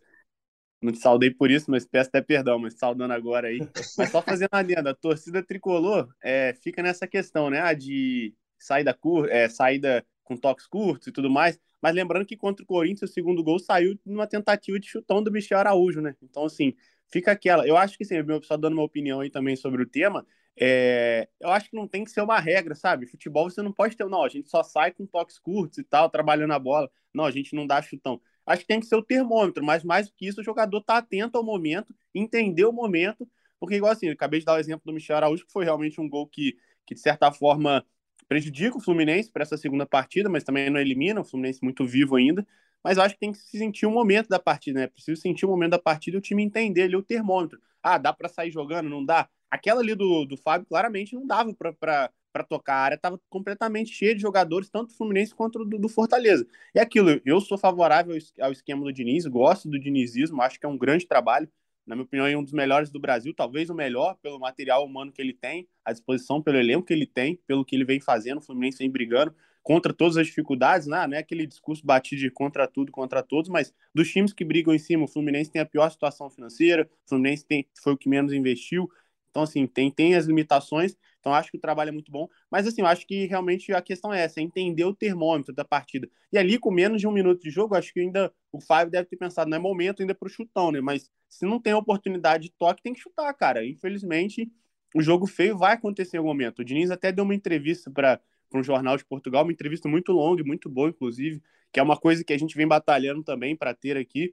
Não 0.81 0.91
te 0.91 0.99
saudei 0.99 1.31
por 1.31 1.49
isso, 1.49 1.71
mas 1.71 1.85
peço 1.85 2.09
até 2.09 2.21
perdão, 2.21 2.59
mas 2.59 2.73
saudando 2.73 3.11
agora 3.11 3.47
aí. 3.47 3.59
Mas 3.97 4.11
só 4.11 4.21
fazendo 4.21 4.49
a 4.51 4.59
adenda, 4.59 4.89
a 4.89 4.95
torcida 4.95 5.41
tricolor 5.41 6.13
é, 6.21 6.53
fica 6.61 6.83
nessa 6.83 7.07
questão, 7.07 7.49
né? 7.49 7.61
Ah, 7.61 7.73
de 7.73 8.35
saída, 8.59 8.93
cur 8.93 9.29
é, 9.29 9.47
saída 9.47 10.05
com 10.23 10.35
toques 10.35 10.67
curtos 10.67 11.07
e 11.07 11.11
tudo 11.11 11.29
mais. 11.29 11.57
Mas 11.83 11.93
lembrando 11.93 12.25
que 12.25 12.37
contra 12.37 12.63
o 12.63 12.65
Corinthians, 12.65 13.11
o 13.11 13.13
segundo 13.13 13.43
gol 13.43 13.59
saiu 13.59 13.99
numa 14.05 14.25
tentativa 14.25 14.79
de 14.79 14.87
chutão 14.87 15.21
do 15.21 15.29
Michel 15.29 15.59
Araújo, 15.59 15.99
né? 15.99 16.15
Então, 16.23 16.45
assim, 16.45 16.73
fica 17.11 17.33
aquela. 17.33 17.67
Eu 17.67 17.75
acho 17.75 17.97
que, 17.97 18.05
sim, 18.05 18.15
só 18.43 18.55
dando 18.55 18.71
uma 18.75 18.83
opinião 18.83 19.19
aí 19.19 19.29
também 19.29 19.57
sobre 19.57 19.83
o 19.83 19.85
tema, 19.85 20.25
é... 20.55 21.27
eu 21.41 21.49
acho 21.49 21.69
que 21.69 21.75
não 21.75 21.85
tem 21.85 22.05
que 22.05 22.11
ser 22.11 22.21
uma 22.21 22.39
regra, 22.39 22.73
sabe? 22.73 23.05
Futebol 23.05 23.49
você 23.49 23.61
não 23.61 23.73
pode 23.73 23.97
ter, 23.97 24.05
não, 24.05 24.23
a 24.23 24.29
gente 24.29 24.49
só 24.49 24.63
sai 24.63 24.91
com 24.91 25.05
toques 25.05 25.37
curtos 25.37 25.77
e 25.77 25.83
tal, 25.83 26.09
trabalhando 26.09 26.53
a 26.53 26.59
bola. 26.59 26.89
Não, 27.13 27.25
a 27.25 27.31
gente 27.31 27.53
não 27.53 27.67
dá 27.67 27.81
chutão. 27.81 28.21
Acho 28.45 28.61
que 28.61 28.67
tem 28.67 28.79
que 28.79 28.85
ser 28.85 28.95
o 28.95 29.03
termômetro, 29.03 29.61
mas 29.61 29.83
mais 29.83 30.07
do 30.07 30.13
que 30.15 30.25
isso, 30.25 30.39
o 30.39 30.43
jogador 30.43 30.79
tá 30.81 30.97
atento 30.99 31.37
ao 31.37 31.43
momento, 31.43 31.93
entender 32.15 32.63
o 32.63 32.71
momento, 32.71 33.27
porque, 33.59 33.75
igual 33.75 33.91
assim, 33.91 34.07
eu 34.07 34.13
acabei 34.13 34.39
de 34.39 34.45
dar 34.45 34.53
o 34.53 34.59
exemplo 34.59 34.83
do 34.85 34.93
Michel 34.93 35.17
Araújo, 35.17 35.45
que 35.45 35.51
foi 35.51 35.65
realmente 35.65 35.99
um 35.99 36.07
gol 36.07 36.27
que, 36.27 36.57
que 36.85 36.95
de 36.95 37.01
certa 37.01 37.29
forma, 37.29 37.85
prejudica 38.33 38.75
o 38.75 38.81
Fluminense 38.81 39.29
para 39.31 39.43
essa 39.43 39.55
segunda 39.55 39.85
partida, 39.85 40.27
mas 40.27 40.43
também 40.43 40.67
não 40.67 40.79
elimina, 40.79 41.21
o 41.21 41.23
Fluminense 41.23 41.63
muito 41.63 41.85
vivo 41.85 42.15
ainda. 42.15 42.45
Mas 42.83 42.97
acho 42.97 43.13
que 43.13 43.19
tem 43.19 43.31
que 43.31 43.37
se 43.37 43.59
sentir 43.59 43.85
o 43.85 43.89
um 43.89 43.93
momento 43.93 44.27
da 44.27 44.39
partida, 44.39 44.79
né? 44.79 44.87
Preciso 44.87 45.21
sentir 45.21 45.45
o 45.45 45.49
um 45.49 45.51
momento 45.51 45.71
da 45.71 45.79
partida 45.79 46.17
e 46.17 46.19
o 46.19 46.21
time 46.21 46.41
entender 46.41 46.81
ali 46.81 46.95
o 46.95 47.03
termômetro. 47.03 47.61
Ah, 47.81 47.99
dá 47.99 48.11
para 48.11 48.27
sair 48.27 48.49
jogando? 48.49 48.89
Não 48.89 49.05
dá? 49.05 49.29
Aquela 49.51 49.81
ali 49.81 49.93
do, 49.93 50.25
do 50.25 50.35
Fábio 50.35 50.65
claramente 50.65 51.13
não 51.13 51.27
dava 51.27 51.53
para 51.53 52.43
tocar. 52.49 52.73
A 52.73 52.81
área 52.81 52.95
estava 52.95 53.21
completamente 53.29 53.93
cheia 53.93 54.15
de 54.15 54.21
jogadores, 54.21 54.67
tanto 54.67 54.87
do 54.87 54.97
Fluminense 54.97 55.35
quanto 55.35 55.63
do, 55.63 55.77
do, 55.77 55.87
Fortaleza. 55.87 56.47
E 56.73 56.79
aquilo, 56.79 57.21
eu 57.23 57.39
sou 57.39 57.55
favorável 57.55 58.17
ao 58.41 58.51
esquema 58.51 58.83
do 58.83 58.91
Diniz, 58.91 59.27
gosto 59.27 59.69
do 59.69 59.79
dinizismo, 59.79 60.41
acho 60.41 60.59
que 60.59 60.65
é 60.65 60.69
um 60.69 60.77
grande 60.77 61.05
trabalho 61.05 61.47
na 61.85 61.95
minha 61.95 62.05
opinião, 62.05 62.25
é 62.25 62.37
um 62.37 62.43
dos 62.43 62.53
melhores 62.53 62.89
do 62.89 62.99
Brasil, 62.99 63.33
talvez 63.33 63.69
o 63.69 63.75
melhor 63.75 64.15
pelo 64.21 64.39
material 64.39 64.85
humano 64.85 65.11
que 65.11 65.21
ele 65.21 65.33
tem, 65.33 65.67
à 65.83 65.91
disposição 65.91 66.41
pelo 66.41 66.57
elenco 66.57 66.85
que 66.85 66.93
ele 66.93 67.05
tem, 67.05 67.35
pelo 67.47 67.65
que 67.65 67.75
ele 67.75 67.85
vem 67.85 67.99
fazendo, 67.99 68.37
o 68.37 68.41
Fluminense 68.41 68.77
vem 68.77 68.89
brigando 68.89 69.33
contra 69.61 69.93
todas 69.93 70.17
as 70.17 70.27
dificuldades, 70.27 70.87
né? 70.87 71.07
não 71.07 71.15
é 71.15 71.19
aquele 71.19 71.47
discurso 71.47 71.85
batido 71.85 72.21
de 72.21 72.29
contra 72.29 72.67
tudo, 72.67 72.91
contra 72.91 73.23
todos, 73.23 73.49
mas 73.49 73.73
dos 73.95 74.09
times 74.11 74.33
que 74.33 74.43
brigam 74.43 74.73
em 74.73 74.79
cima, 74.79 75.05
o 75.05 75.07
Fluminense 75.07 75.49
tem 75.49 75.61
a 75.61 75.65
pior 75.65 75.89
situação 75.89 76.29
financeira, 76.29 76.89
o 77.05 77.09
Fluminense 77.09 77.45
tem, 77.45 77.65
foi 77.81 77.93
o 77.93 77.97
que 77.97 78.09
menos 78.09 78.33
investiu, 78.33 78.89
então, 79.33 79.41
assim, 79.41 79.65
tem, 79.65 79.89
tem 79.89 80.13
as 80.13 80.25
limitações, 80.25 80.95
então 81.23 81.33
acho 81.33 81.49
que 81.49 81.57
o 81.57 81.61
trabalho 81.61 81.87
é 81.87 81.91
muito 81.93 82.11
bom, 82.11 82.27
mas, 82.51 82.67
assim, 82.67 82.81
eu 82.81 82.87
acho 82.87 83.07
que 83.07 83.25
realmente 83.27 83.71
a 83.71 83.81
questão 83.81 84.13
é 84.13 84.21
essa, 84.21 84.41
é 84.41 84.43
entender 84.43 84.83
o 84.83 84.93
termômetro 84.93 85.55
da 85.55 85.63
partida, 85.63 86.09
e 86.33 86.37
ali, 86.37 86.59
com 86.59 86.69
menos 86.69 86.99
de 86.99 87.07
um 87.07 87.13
minuto 87.13 87.41
de 87.41 87.49
jogo, 87.49 87.75
acho 87.75 87.93
que 87.93 88.01
ainda 88.01 88.29
o 88.51 88.59
Fábio 88.59 88.91
deve 88.91 89.07
ter 89.07 89.15
pensado, 89.15 89.49
não 89.49 89.57
é 89.57 89.59
momento 89.59 90.01
ainda 90.01 90.13
para 90.13 90.27
o 90.27 90.29
chutão, 90.29 90.69
né, 90.69 90.81
mas 90.81 91.09
se 91.29 91.45
não 91.45 91.61
tem 91.61 91.73
oportunidade 91.73 92.43
de 92.43 92.53
toque, 92.59 92.83
tem 92.83 92.93
que 92.93 92.99
chutar, 92.99 93.33
cara, 93.33 93.65
infelizmente, 93.65 94.51
o 94.93 95.01
jogo 95.01 95.25
feio 95.25 95.57
vai 95.57 95.73
acontecer 95.73 96.17
em 96.17 96.19
algum 96.19 96.29
momento, 96.29 96.59
o 96.59 96.65
Diniz 96.65 96.91
até 96.91 97.09
deu 97.09 97.23
uma 97.23 97.33
entrevista 97.33 97.89
para 97.89 98.19
para 98.49 98.59
um 98.59 98.63
jornal 98.63 98.95
de 98.95 99.03
Portugal, 99.03 99.41
uma 99.41 99.51
entrevista 99.51 99.89
muito 99.89 100.11
longa, 100.11 100.43
muito 100.43 100.69
boa, 100.69 100.87
inclusive, 100.87 101.41
que 101.71 101.79
é 101.79 101.83
uma 101.83 101.97
coisa 101.97 102.23
que 102.23 102.31
a 102.31 102.37
gente 102.37 102.55
vem 102.55 102.67
batalhando 102.67 103.23
também 103.23 103.55
para 103.55 103.73
ter 103.73 103.97
aqui. 103.97 104.31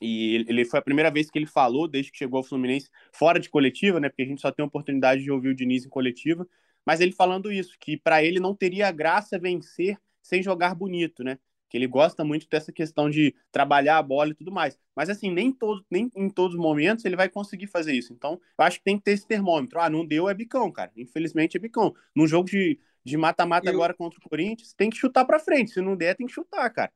E 0.00 0.44
ele 0.46 0.64
foi 0.64 0.78
a 0.78 0.82
primeira 0.82 1.10
vez 1.10 1.30
que 1.30 1.38
ele 1.38 1.46
falou, 1.46 1.88
desde 1.88 2.12
que 2.12 2.18
chegou 2.18 2.38
ao 2.38 2.44
Fluminense, 2.44 2.90
fora 3.12 3.40
de 3.40 3.48
coletiva, 3.48 3.98
né? 3.98 4.08
Porque 4.08 4.22
a 4.22 4.26
gente 4.26 4.42
só 4.42 4.50
tem 4.50 4.62
a 4.62 4.66
oportunidade 4.66 5.22
de 5.22 5.30
ouvir 5.30 5.48
o 5.48 5.54
Diniz 5.54 5.86
em 5.86 5.88
coletiva. 5.88 6.46
Mas 6.84 7.00
ele 7.00 7.12
falando 7.12 7.50
isso, 7.50 7.76
que 7.80 7.96
para 7.96 8.22
ele 8.22 8.38
não 8.38 8.54
teria 8.54 8.92
graça 8.92 9.38
vencer 9.38 9.98
sem 10.22 10.42
jogar 10.42 10.74
bonito, 10.74 11.24
né? 11.24 11.38
Que 11.68 11.76
ele 11.76 11.86
gosta 11.86 12.24
muito 12.24 12.46
dessa 12.48 12.70
questão 12.70 13.10
de 13.10 13.34
trabalhar 13.50 13.98
a 13.98 14.02
bola 14.02 14.30
e 14.30 14.34
tudo 14.34 14.52
mais. 14.52 14.78
Mas 14.94 15.08
assim, 15.08 15.30
nem, 15.30 15.50
todo, 15.50 15.84
nem 15.90 16.10
em 16.14 16.28
todos 16.28 16.54
os 16.54 16.60
momentos 16.62 17.04
ele 17.04 17.16
vai 17.16 17.28
conseguir 17.28 17.66
fazer 17.66 17.92
isso. 17.92 18.12
Então, 18.12 18.40
eu 18.58 18.64
acho 18.64 18.78
que 18.78 18.84
tem 18.84 18.98
que 18.98 19.04
ter 19.04 19.12
esse 19.12 19.26
termômetro. 19.26 19.80
Ah, 19.80 19.90
não 19.90 20.06
deu, 20.06 20.28
é 20.28 20.34
bicão, 20.34 20.70
cara. 20.70 20.92
Infelizmente 20.96 21.56
é 21.56 21.60
bicão. 21.60 21.94
Num 22.14 22.26
jogo 22.26 22.48
de, 22.48 22.78
de 23.02 23.16
mata-mata 23.16 23.68
agora 23.70 23.94
contra 23.94 24.20
o 24.20 24.28
Corinthians, 24.28 24.74
tem 24.74 24.90
que 24.90 24.96
chutar 24.96 25.24
para 25.24 25.40
frente. 25.40 25.72
Se 25.72 25.80
não 25.80 25.96
der, 25.96 26.14
tem 26.14 26.26
que 26.26 26.32
chutar, 26.32 26.70
cara. 26.70 26.92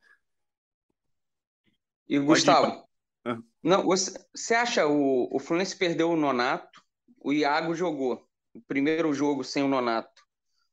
E 2.09 2.19
Gustavo. 2.19 2.90
Não, 3.63 3.85
você, 3.85 4.13
você 4.35 4.55
acha 4.55 4.87
o, 4.87 5.29
o 5.35 5.39
Fluminense 5.39 5.77
perdeu 5.77 6.11
o 6.11 6.17
Nonato, 6.17 6.83
o 7.23 7.33
Iago 7.33 7.75
jogou 7.75 8.27
o 8.55 8.61
primeiro 8.63 9.13
jogo 9.13 9.45
sem 9.45 9.63
o 9.63 9.69
Nonato. 9.69 10.23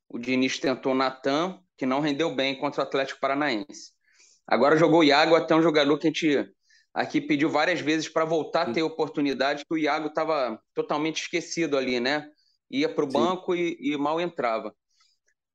O 0.10 0.17
Diniz 0.17 0.58
tentou 0.58 0.94
o 0.94 0.96
Natan, 0.96 1.60
que 1.77 1.86
não 1.86 2.00
rendeu 2.00 2.34
bem 2.34 2.58
contra 2.58 2.82
o 2.82 2.84
Atlético 2.84 3.20
Paranaense. 3.20 3.91
Agora 4.48 4.77
jogou 4.77 5.00
o 5.00 5.03
Iago, 5.03 5.36
até 5.36 5.53
um 5.53 5.62
jogador 5.62 5.98
que 5.98 6.08
a 6.08 6.10
gente 6.10 6.50
aqui 6.94 7.20
pediu 7.20 7.50
várias 7.50 7.82
vezes 7.82 8.08
para 8.08 8.25
voltar 8.25 8.63
a 8.63 8.74
ter 8.74 8.82
oportunidade, 8.82 9.65
que 9.65 9.74
o 9.74 9.77
Iago 9.77 10.08
estava 10.08 10.60
totalmente 10.74 11.22
esquecido 11.22 11.77
ali, 11.77 12.00
né? 12.00 12.27
Ia 12.72 12.89
para 12.89 13.03
o 13.03 13.08
banco 13.08 13.53
e, 13.53 13.77
e 13.79 13.98
mal 13.98 14.20
entrava. 14.20 14.74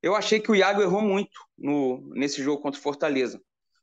Eu 0.03 0.15
achei 0.15 0.39
que 0.39 0.51
o 0.51 0.55
Iago 0.55 0.83
errou 0.83 1.01
muito 1.01 1.41
no, 1.57 2.11
nesse 2.15 2.43
jogo 2.43 2.63
contra 2.63 2.79
o 2.79 2.83
Fortaleza. 2.83 3.41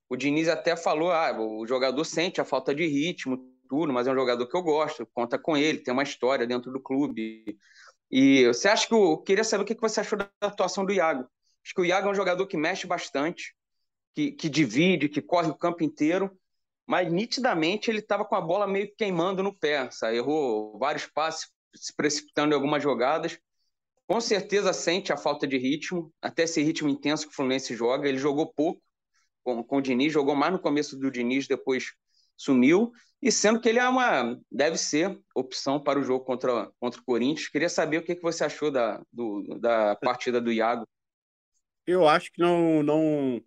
O 0.09 0.17
Diniz 0.17 0.47
até 0.47 0.75
falou: 0.75 1.11
ah, 1.11 1.31
o 1.39 1.65
jogador 1.67 2.03
sente 2.03 2.41
a 2.41 2.45
falta 2.45 2.73
de 2.73 2.85
ritmo, 2.85 3.37
tudo, 3.69 3.93
mas 3.93 4.07
é 4.07 4.11
um 4.11 4.15
jogador 4.15 4.47
que 4.47 4.57
eu 4.57 4.63
gosto, 4.63 5.05
conta 5.13 5.37
com 5.37 5.55
ele, 5.55 5.79
tem 5.79 5.93
uma 5.93 6.03
história 6.03 6.47
dentro 6.47 6.71
do 6.71 6.81
clube. 6.81 7.57
E 8.11 8.47
você 8.47 8.67
acha 8.67 8.87
que 8.87 8.93
eu 8.93 9.17
queria 9.19 9.43
saber 9.43 9.63
o 9.63 9.65
que 9.65 9.79
você 9.79 9.99
achou 9.99 10.17
da 10.17 10.29
atuação 10.41 10.83
do 10.83 10.91
Iago? 10.91 11.29
Acho 11.63 11.75
que 11.75 11.81
o 11.81 11.85
Iago 11.85 12.07
é 12.07 12.11
um 12.11 12.15
jogador 12.15 12.47
que 12.47 12.57
mexe 12.57 12.87
bastante, 12.87 13.55
que, 14.15 14.31
que 14.31 14.49
divide, 14.49 15.07
que 15.07 15.21
corre 15.21 15.49
o 15.49 15.55
campo 15.55 15.83
inteiro, 15.83 16.35
mas 16.87 17.11
nitidamente 17.11 17.91
ele 17.91 17.99
estava 17.99 18.25
com 18.25 18.35
a 18.35 18.41
bola 18.41 18.65
meio 18.65 18.91
queimando 18.97 19.43
no 19.43 19.53
pé, 19.53 19.91
sabe? 19.91 20.17
errou 20.17 20.79
vários 20.79 21.05
passes, 21.05 21.51
se 21.75 21.95
precipitando 21.95 22.53
em 22.53 22.55
algumas 22.55 22.81
jogadas 22.81 23.39
com 24.09 24.19
certeza 24.19 24.73
sente 24.73 25.13
a 25.13 25.17
falta 25.17 25.45
de 25.45 25.55
ritmo, 25.55 26.11
até 26.19 26.41
esse 26.41 26.63
ritmo 26.63 26.89
intenso 26.89 27.27
que 27.27 27.31
o 27.31 27.35
Fluminense 27.35 27.75
joga. 27.75 28.09
Ele 28.09 28.17
jogou 28.17 28.51
pouco 28.51 28.81
com, 29.55 29.63
com 29.63 29.77
o 29.77 29.81
Diniz, 29.81 30.13
jogou 30.13 30.35
mais 30.35 30.53
no 30.53 30.59
começo 30.59 30.97
do 30.97 31.11
Diniz, 31.11 31.47
depois 31.47 31.93
sumiu. 32.37 32.91
E 33.21 33.31
sendo 33.31 33.59
que 33.59 33.67
ele 33.67 33.79
é 33.79 33.87
uma, 33.87 34.39
deve 34.49 34.77
ser 34.77 35.19
opção 35.35 35.79
para 35.79 35.99
o 35.99 36.03
jogo 36.03 36.23
contra, 36.23 36.71
contra 36.79 37.01
o 37.01 37.03
Corinthians. 37.03 37.49
Queria 37.49 37.67
saber 37.67 37.97
o 37.97 38.03
que, 38.03 38.15
que 38.15 38.21
você 38.21 38.45
achou 38.45 38.71
da, 38.71 39.01
do, 39.11 39.59
da 39.59 39.95
partida 39.97 40.39
do 40.39 40.51
Iago. 40.51 40.87
Eu 41.85 42.07
acho 42.07 42.31
que 42.31 42.39
não, 42.39 42.81
não, 42.81 43.41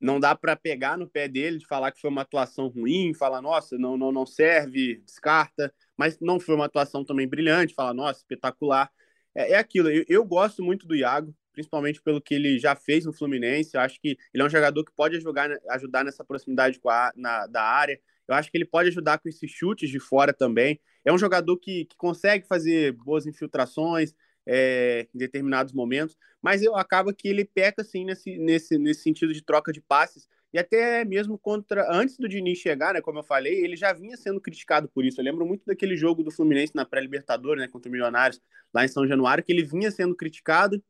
não 0.00 0.20
dá 0.20 0.34
para 0.34 0.56
pegar 0.56 0.96
no 0.96 1.08
pé 1.08 1.28
dele 1.28 1.58
de 1.58 1.66
falar 1.66 1.92
que 1.92 2.00
foi 2.00 2.08
uma 2.08 2.22
atuação 2.22 2.68
ruim, 2.68 3.12
falar, 3.12 3.42
nossa, 3.42 3.76
não, 3.76 3.98
não, 3.98 4.10
não 4.10 4.24
serve, 4.24 5.02
descarta, 5.04 5.72
mas 5.96 6.18
não 6.20 6.40
foi 6.40 6.54
uma 6.54 6.66
atuação 6.66 7.04
também 7.04 7.28
brilhante, 7.28 7.74
falar, 7.74 7.92
nossa, 7.92 8.20
espetacular 8.20 8.90
é, 9.34 9.52
é 9.52 9.56
aquilo. 9.56 9.90
Eu, 9.90 10.04
eu, 10.08 10.24
gosto 10.24 10.62
muito 10.62 10.86
do 10.86 10.94
Iago, 10.94 11.34
principalmente 11.52 12.00
pelo 12.02 12.20
que 12.20 12.34
ele 12.34 12.58
já 12.58 12.74
fez 12.74 13.04
no 13.04 13.12
Fluminense. 13.12 13.74
Eu 13.74 13.80
acho 13.80 14.00
que 14.00 14.16
ele 14.32 14.42
é 14.42 14.46
um 14.46 14.50
jogador 14.50 14.84
que 14.84 14.92
pode 14.92 15.16
ajudar, 15.16 15.50
ajudar 15.70 16.04
nessa 16.04 16.24
proximidade 16.24 16.78
com 16.78 16.90
a, 16.90 17.12
na, 17.16 17.46
da 17.46 17.62
área. 17.62 18.00
Eu 18.26 18.34
acho 18.34 18.50
que 18.50 18.56
ele 18.56 18.64
pode 18.64 18.88
ajudar 18.88 19.18
com 19.18 19.28
esses 19.28 19.50
chutes 19.50 19.90
de 19.90 19.98
fora 19.98 20.32
também. 20.32 20.80
É 21.04 21.12
um 21.12 21.18
jogador 21.18 21.56
que, 21.56 21.84
que 21.86 21.96
consegue 21.96 22.46
fazer 22.46 22.92
boas 22.92 23.26
infiltrações 23.26 24.14
é, 24.46 25.06
em 25.14 25.18
determinados 25.18 25.72
momentos, 25.72 26.16
mas 26.40 26.62
eu 26.62 26.74
acaba 26.76 27.12
que 27.12 27.28
ele 27.28 27.44
peca 27.44 27.82
assim 27.82 28.04
nesse, 28.04 28.38
nesse, 28.38 28.78
nesse 28.78 29.02
sentido 29.02 29.32
de 29.32 29.42
troca 29.42 29.72
de 29.72 29.80
passes 29.80 30.28
e 30.52 30.58
até 30.58 31.04
mesmo 31.04 31.38
contra 31.38 31.86
antes 31.92 32.16
do 32.16 32.28
Diniz 32.28 32.58
chegar, 32.58 32.94
né, 32.94 33.00
como 33.00 33.20
eu 33.20 33.22
falei, 33.22 33.64
ele 33.64 33.76
já 33.76 33.92
vinha 33.92 34.16
sendo 34.16 34.40
criticado 34.40 34.88
por 34.88 35.04
isso. 35.04 35.20
Eu 35.20 35.24
lembro 35.24 35.46
muito 35.46 35.64
daquele 35.64 35.96
jogo 35.96 36.24
do 36.24 36.30
Fluminense 36.30 36.74
na 36.74 36.84
pré-Libertadores, 36.84 37.62
né, 37.62 37.68
contra 37.68 37.88
o 37.88 37.92
Milionários, 37.92 38.40
lá 38.74 38.84
em 38.84 38.88
São 38.88 39.06
Januário, 39.06 39.44
que 39.44 39.52
ele 39.52 39.62
vinha 39.62 39.90
sendo 39.90 40.14
criticado 40.14 40.82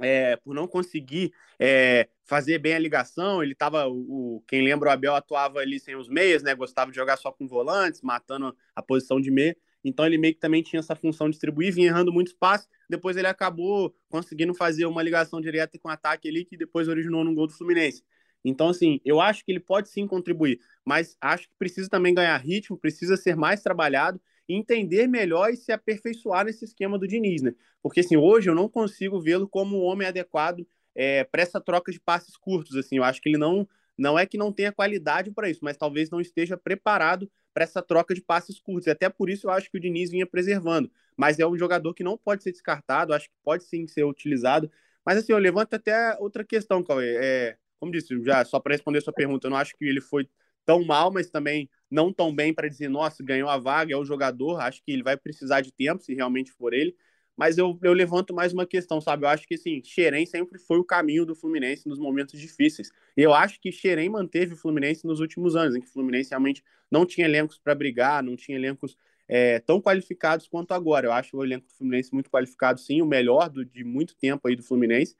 é, 0.00 0.36
por 0.36 0.54
não 0.54 0.66
conseguir 0.66 1.32
é, 1.58 2.08
fazer 2.24 2.58
bem 2.58 2.74
a 2.74 2.78
ligação. 2.78 3.42
Ele 3.42 3.52
estava, 3.52 3.88
o, 3.88 4.42
quem 4.46 4.62
lembra, 4.62 4.88
o 4.88 4.92
Abel 4.92 5.14
atuava 5.14 5.60
ali 5.60 5.78
sem 5.78 5.96
os 5.96 6.08
meias, 6.08 6.42
né, 6.42 6.54
gostava 6.54 6.90
de 6.90 6.96
jogar 6.96 7.16
só 7.16 7.30
com 7.30 7.46
volantes, 7.46 8.02
matando 8.02 8.56
a 8.74 8.82
posição 8.82 9.20
de 9.20 9.30
meia. 9.30 9.56
Então 9.84 10.04
ele 10.04 10.18
meio 10.18 10.34
que 10.34 10.40
também 10.40 10.62
tinha 10.62 10.80
essa 10.80 10.94
função 10.94 11.26
de 11.26 11.32
distribuir, 11.32 11.72
vinha 11.72 11.88
errando 11.88 12.12
muito 12.12 12.28
espaço. 12.28 12.68
Depois 12.88 13.16
ele 13.16 13.26
acabou 13.26 13.94
conseguindo 14.08 14.54
fazer 14.54 14.86
uma 14.86 15.02
ligação 15.02 15.40
direta 15.40 15.78
com 15.78 15.88
ataque 15.88 16.28
ali, 16.28 16.44
que 16.44 16.56
depois 16.56 16.88
originou 16.88 17.24
no 17.24 17.34
gol 17.34 17.46
do 17.46 17.52
Fluminense. 17.52 18.04
Então, 18.44 18.68
assim, 18.70 19.00
eu 19.04 19.20
acho 19.20 19.44
que 19.44 19.52
ele 19.52 19.60
pode 19.60 19.88
sim 19.90 20.06
contribuir, 20.06 20.60
mas 20.84 21.16
acho 21.20 21.48
que 21.48 21.54
precisa 21.58 21.88
também 21.88 22.14
ganhar 22.14 22.36
ritmo, 22.38 22.78
precisa 22.78 23.16
ser 23.16 23.36
mais 23.36 23.62
trabalhado, 23.62 24.20
entender 24.52 25.06
melhor 25.06 25.50
e 25.50 25.56
se 25.56 25.72
aperfeiçoar 25.72 26.44
nesse 26.44 26.64
esquema 26.64 26.98
do 26.98 27.06
Diniz, 27.06 27.42
né? 27.42 27.54
Porque, 27.82 28.00
assim, 28.00 28.16
hoje 28.16 28.50
eu 28.50 28.54
não 28.54 28.68
consigo 28.68 29.20
vê-lo 29.20 29.48
como 29.48 29.78
um 29.78 29.82
homem 29.82 30.08
adequado 30.08 30.66
é, 30.94 31.24
para 31.24 31.42
essa 31.42 31.60
troca 31.60 31.92
de 31.92 32.00
passes 32.00 32.36
curtos, 32.36 32.76
assim, 32.76 32.96
eu 32.96 33.04
acho 33.04 33.20
que 33.20 33.28
ele 33.28 33.38
não 33.38 33.66
não 34.00 34.18
é 34.18 34.24
que 34.24 34.38
não 34.38 34.50
tenha 34.50 34.72
qualidade 34.72 35.30
para 35.30 35.50
isso, 35.50 35.60
mas 35.62 35.76
talvez 35.76 36.08
não 36.08 36.22
esteja 36.22 36.56
preparado 36.56 37.30
para 37.52 37.64
essa 37.64 37.82
troca 37.82 38.14
de 38.14 38.22
passes 38.22 38.58
curtos. 38.58 38.86
E 38.86 38.90
até 38.90 39.10
por 39.10 39.28
isso 39.28 39.46
eu 39.46 39.50
acho 39.50 39.70
que 39.70 39.76
o 39.76 39.80
Diniz 39.80 40.10
vinha 40.10 40.26
preservando. 40.26 40.90
Mas 41.14 41.38
é 41.38 41.46
um 41.46 41.56
jogador 41.56 41.92
que 41.92 42.02
não 42.02 42.16
pode 42.16 42.42
ser 42.42 42.50
descartado, 42.50 43.12
acho 43.12 43.28
que 43.28 43.34
pode 43.44 43.64
sim 43.64 43.86
ser 43.86 44.04
utilizado. 44.04 44.70
Mas 45.04 45.18
assim, 45.18 45.32
eu 45.32 45.38
levanto 45.38 45.74
até 45.74 46.16
outra 46.18 46.42
questão, 46.42 46.82
Cauê. 46.82 47.16
É, 47.20 47.56
como 47.78 47.92
disse, 47.92 48.18
já 48.24 48.42
só 48.42 48.58
para 48.58 48.72
responder 48.72 49.02
sua 49.02 49.12
pergunta, 49.12 49.46
eu 49.46 49.50
não 49.50 49.58
acho 49.58 49.76
que 49.76 49.84
ele 49.84 50.00
foi 50.00 50.26
tão 50.64 50.82
mal, 50.82 51.12
mas 51.12 51.28
também 51.30 51.68
não 51.90 52.12
tão 52.12 52.34
bem 52.34 52.54
para 52.54 52.68
dizer, 52.68 52.88
nossa, 52.88 53.22
ganhou 53.22 53.48
a 53.48 53.58
vaga, 53.58 53.92
é 53.92 53.96
o 53.96 54.04
jogador. 54.04 54.60
Acho 54.60 54.82
que 54.82 54.92
ele 54.92 55.02
vai 55.02 55.16
precisar 55.16 55.60
de 55.60 55.72
tempo, 55.72 56.02
se 56.02 56.14
realmente 56.14 56.52
for 56.52 56.72
ele. 56.72 56.94
Mas 57.36 57.56
eu, 57.56 57.78
eu 57.82 57.92
levanto 57.92 58.34
mais 58.34 58.52
uma 58.52 58.66
questão, 58.66 59.00
sabe? 59.00 59.24
Eu 59.24 59.28
acho 59.30 59.46
que, 59.46 59.54
assim, 59.54 59.82
Xerém 59.82 60.26
sempre 60.26 60.58
foi 60.58 60.78
o 60.78 60.84
caminho 60.84 61.24
do 61.24 61.34
Fluminense 61.34 61.88
nos 61.88 61.98
momentos 61.98 62.38
difíceis. 62.38 62.90
Eu 63.16 63.32
acho 63.32 63.58
que 63.60 63.72
Xerém 63.72 64.10
manteve 64.10 64.54
o 64.54 64.56
Fluminense 64.56 65.06
nos 65.06 65.20
últimos 65.20 65.56
anos, 65.56 65.74
em 65.74 65.80
que 65.80 65.86
o 65.86 65.90
Fluminense 65.90 66.30
realmente 66.30 66.62
não 66.90 67.06
tinha 67.06 67.26
elencos 67.26 67.58
para 67.58 67.74
brigar, 67.74 68.22
não 68.22 68.36
tinha 68.36 68.58
elencos 68.58 68.96
é, 69.26 69.58
tão 69.60 69.80
qualificados 69.80 70.48
quanto 70.48 70.72
agora. 70.72 71.06
Eu 71.06 71.12
acho 71.12 71.36
o 71.36 71.44
elenco 71.44 71.66
do 71.66 71.72
Fluminense 71.72 72.12
muito 72.12 72.28
qualificado, 72.30 72.78
sim, 72.78 73.00
o 73.00 73.06
melhor 73.06 73.48
do, 73.48 73.64
de 73.64 73.84
muito 73.84 74.14
tempo 74.16 74.46
aí 74.46 74.54
do 74.54 74.62
Fluminense. 74.62 75.16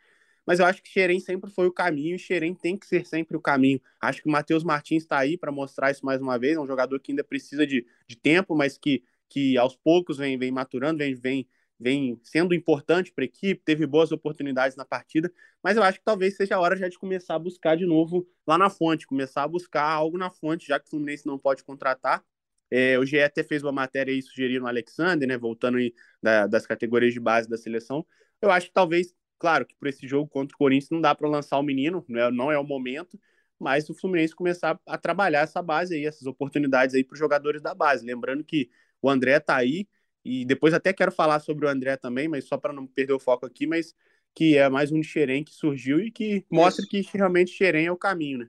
Mas 0.46 0.58
eu 0.58 0.66
acho 0.66 0.82
que 0.82 0.88
Xerém 0.88 1.20
sempre 1.20 1.50
foi 1.50 1.66
o 1.66 1.72
caminho 1.72 2.16
e 2.16 2.18
Xerém 2.18 2.54
tem 2.54 2.76
que 2.76 2.86
ser 2.86 3.06
sempre 3.06 3.36
o 3.36 3.40
caminho. 3.40 3.80
Acho 4.00 4.22
que 4.22 4.28
o 4.28 4.32
Matheus 4.32 4.64
Martins 4.64 5.02
está 5.02 5.18
aí 5.18 5.36
para 5.36 5.52
mostrar 5.52 5.90
isso 5.90 6.04
mais 6.04 6.20
uma 6.20 6.38
vez. 6.38 6.56
É 6.56 6.60
um 6.60 6.66
jogador 6.66 6.98
que 7.00 7.12
ainda 7.12 7.24
precisa 7.24 7.66
de, 7.66 7.86
de 8.06 8.16
tempo, 8.16 8.54
mas 8.56 8.76
que, 8.78 9.02
que 9.28 9.56
aos 9.58 9.76
poucos 9.76 10.18
vem, 10.18 10.38
vem 10.38 10.50
maturando, 10.50 10.98
vem, 10.98 11.14
vem 11.14 11.46
vem 11.80 12.20
sendo 12.22 12.54
importante 12.54 13.10
para 13.10 13.24
a 13.24 13.26
equipe, 13.26 13.62
teve 13.64 13.86
boas 13.86 14.12
oportunidades 14.12 14.76
na 14.76 14.84
partida, 14.84 15.32
mas 15.62 15.78
eu 15.78 15.82
acho 15.82 15.98
que 15.98 16.04
talvez 16.04 16.36
seja 16.36 16.56
a 16.56 16.60
hora 16.60 16.76
já 16.76 16.88
de 16.88 16.98
começar 16.98 17.34
a 17.34 17.38
buscar 17.38 17.74
de 17.76 17.86
novo 17.86 18.28
lá 18.46 18.58
na 18.58 18.68
fonte, 18.68 19.06
começar 19.06 19.44
a 19.44 19.48
buscar 19.48 19.84
algo 19.84 20.18
na 20.18 20.28
fonte, 20.28 20.68
já 20.68 20.78
que 20.78 20.86
o 20.86 20.90
Fluminense 20.90 21.26
não 21.26 21.38
pode 21.38 21.64
contratar. 21.64 22.22
É, 22.70 22.98
o 22.98 23.04
GE 23.04 23.20
até 23.20 23.42
fez 23.42 23.62
uma 23.64 23.72
matéria 23.72 24.12
aí 24.12 24.22
sugerindo 24.22 24.64
o 24.64 24.68
Alexander, 24.68 25.26
né, 25.26 25.38
voltando 25.38 25.78
aí 25.78 25.94
da, 26.22 26.46
das 26.46 26.66
categorias 26.66 27.14
de 27.14 27.18
base 27.18 27.48
da 27.48 27.56
seleção. 27.56 28.06
Eu 28.42 28.50
acho 28.50 28.66
que 28.68 28.72
talvez, 28.72 29.14
claro, 29.40 29.66
que 29.66 29.74
por 29.74 29.88
esse 29.88 30.06
jogo 30.06 30.28
contra 30.28 30.54
o 30.54 30.58
Corinthians 30.58 30.90
não 30.90 31.00
dá 31.00 31.14
para 31.14 31.28
lançar 31.28 31.58
o 31.58 31.62
menino, 31.62 32.04
não 32.06 32.20
é, 32.20 32.30
não 32.30 32.52
é 32.52 32.58
o 32.58 32.62
momento, 32.62 33.18
mas 33.58 33.88
o 33.88 33.94
Fluminense 33.94 34.34
começar 34.34 34.78
a 34.86 34.98
trabalhar 34.98 35.40
essa 35.40 35.62
base 35.62 35.94
aí, 35.94 36.06
essas 36.06 36.26
oportunidades 36.26 36.94
aí 36.94 37.02
para 37.02 37.14
os 37.14 37.18
jogadores 37.18 37.60
da 37.60 37.74
base. 37.74 38.06
Lembrando 38.06 38.44
que 38.44 38.70
o 39.02 39.10
André 39.10 39.38
está 39.38 39.56
aí, 39.56 39.88
e 40.24 40.44
depois 40.44 40.74
até 40.74 40.92
quero 40.92 41.10
falar 41.10 41.40
sobre 41.40 41.66
o 41.66 41.68
André 41.68 41.96
também, 41.96 42.28
mas 42.28 42.44
só 42.44 42.58
para 42.58 42.72
não 42.72 42.86
perder 42.86 43.14
o 43.14 43.18
foco 43.18 43.46
aqui, 43.46 43.66
mas 43.66 43.94
que 44.34 44.56
é 44.56 44.68
mais 44.68 44.92
um 44.92 45.00
de 45.00 45.06
Xerém 45.06 45.42
que 45.42 45.54
surgiu 45.54 45.98
e 46.00 46.10
que 46.10 46.44
mostra 46.50 46.82
Isso. 46.82 46.90
que 46.90 47.16
realmente 47.16 47.50
Xerém 47.50 47.86
é 47.86 47.92
o 47.92 47.96
caminho, 47.96 48.40
né? 48.40 48.48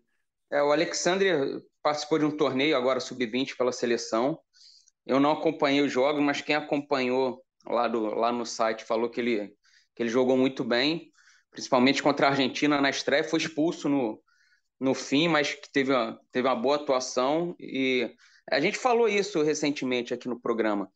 É, 0.51 0.61
o 0.61 0.71
Alexandre 0.71 1.31
participou 1.81 2.19
de 2.19 2.25
um 2.25 2.35
torneio 2.35 2.75
agora 2.75 2.99
sub-20 2.99 3.55
pela 3.55 3.71
seleção. 3.71 4.37
Eu 5.05 5.19
não 5.19 5.31
acompanhei 5.31 5.81
o 5.81 5.89
jogo, 5.89 6.21
mas 6.21 6.41
quem 6.41 6.55
acompanhou 6.55 7.41
lá, 7.65 7.87
do, 7.87 8.01
lá 8.13 8.31
no 8.31 8.45
site 8.45 8.83
falou 8.83 9.09
que 9.09 9.21
ele, 9.21 9.53
ele 10.01 10.09
jogou 10.09 10.37
muito 10.37 10.63
bem, 10.63 11.11
principalmente 11.51 12.01
contra 12.03 12.27
a 12.27 12.29
Argentina 12.31 12.81
na 12.81 12.89
estreia, 12.89 13.23
foi 13.23 13.39
expulso 13.39 13.89
no, 13.89 14.21
no 14.79 14.93
fim, 14.93 15.27
mas 15.27 15.53
que 15.53 15.71
teve 15.71 15.91
uma, 15.91 16.19
teve 16.31 16.47
uma 16.47 16.55
boa 16.55 16.75
atuação. 16.75 17.55
E 17.59 18.13
a 18.49 18.59
gente 18.59 18.77
falou 18.77 19.07
isso 19.07 19.41
recentemente 19.41 20.13
aqui 20.13 20.27
no 20.27 20.39
programa 20.39 20.89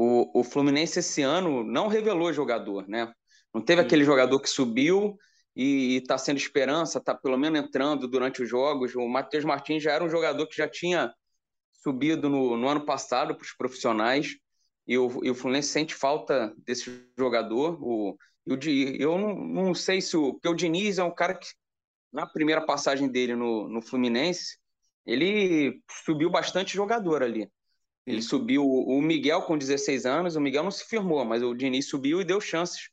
o, 0.00 0.40
o 0.40 0.44
Fluminense 0.44 1.00
esse 1.00 1.22
ano 1.22 1.64
não 1.64 1.88
revelou 1.88 2.32
jogador, 2.32 2.88
né? 2.88 3.12
Não 3.52 3.60
teve 3.60 3.80
aquele 3.80 4.04
jogador 4.04 4.38
que 4.38 4.48
subiu 4.48 5.16
e 5.56 5.96
está 5.96 6.16
sendo 6.16 6.36
esperança, 6.36 6.98
está 6.98 7.16
pelo 7.16 7.36
menos 7.36 7.58
entrando 7.58 8.06
durante 8.06 8.40
os 8.40 8.48
jogos. 8.48 8.94
O 8.94 9.08
Matheus 9.08 9.44
Martins 9.44 9.82
já 9.82 9.90
era 9.90 10.04
um 10.04 10.08
jogador 10.08 10.46
que 10.46 10.56
já 10.56 10.68
tinha 10.68 11.12
subido 11.72 12.28
no, 12.28 12.56
no 12.56 12.68
ano 12.68 12.84
passado 12.84 13.34
para 13.34 13.44
os 13.44 13.52
profissionais 13.52 14.36
e 14.86 14.96
o, 14.96 15.24
e 15.24 15.30
o 15.30 15.34
Fluminense 15.34 15.70
sente 15.70 15.96
falta 15.96 16.54
desse 16.64 17.04
jogador. 17.18 17.76
O, 17.82 18.16
o, 18.54 18.58
eu 18.98 19.18
não, 19.18 19.34
não 19.34 19.74
sei 19.74 20.00
se 20.00 20.16
o. 20.16 20.34
Porque 20.34 20.48
o 20.48 20.54
Diniz 20.54 20.98
é 20.98 21.04
um 21.04 21.14
cara 21.14 21.34
que, 21.34 21.48
na 22.12 22.26
primeira 22.26 22.64
passagem 22.64 23.08
dele 23.08 23.34
no, 23.34 23.68
no 23.68 23.82
Fluminense, 23.82 24.58
ele 25.04 25.82
subiu 26.04 26.30
bastante 26.30 26.74
jogador 26.74 27.22
ali. 27.22 27.50
Ele 28.06 28.22
subiu 28.22 28.64
o 28.66 29.02
Miguel 29.02 29.42
com 29.42 29.58
16 29.58 30.06
anos, 30.06 30.34
o 30.34 30.40
Miguel 30.40 30.64
não 30.64 30.70
se 30.70 30.84
firmou, 30.86 31.26
mas 31.26 31.42
o 31.42 31.54
Diniz 31.54 31.90
subiu 31.90 32.22
e 32.22 32.24
deu 32.24 32.40
chances 32.40 32.88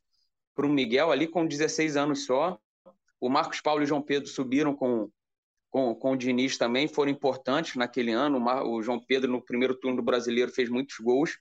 para 0.54 0.66
o 0.66 0.70
Miguel 0.70 1.10
ali 1.10 1.28
com 1.28 1.46
16 1.46 1.96
anos 1.96 2.26
só. 2.26 2.60
O 3.20 3.30
Marcos 3.30 3.62
Paulo 3.62 3.82
e 3.82 3.86
o 3.86 3.88
João 3.88 4.02
Pedro 4.02 4.28
subiram 4.28 4.76
com, 4.76 5.10
com, 5.70 5.96
com 5.96 6.12
o 6.12 6.18
Diniz 6.18 6.58
também, 6.58 6.88
foram 6.88 7.12
importantes 7.12 7.76
naquele 7.76 8.12
ano. 8.12 8.44
O, 8.66 8.82
João 8.82 9.00
Pedro, 9.00 9.32
no 9.32 9.42
primeiro 9.42 9.76
turno 9.76 9.98
do 9.98 10.04
brasileiro, 10.04 10.52
fez 10.52 10.70
muitos 10.70 10.98
gols. 11.00 11.38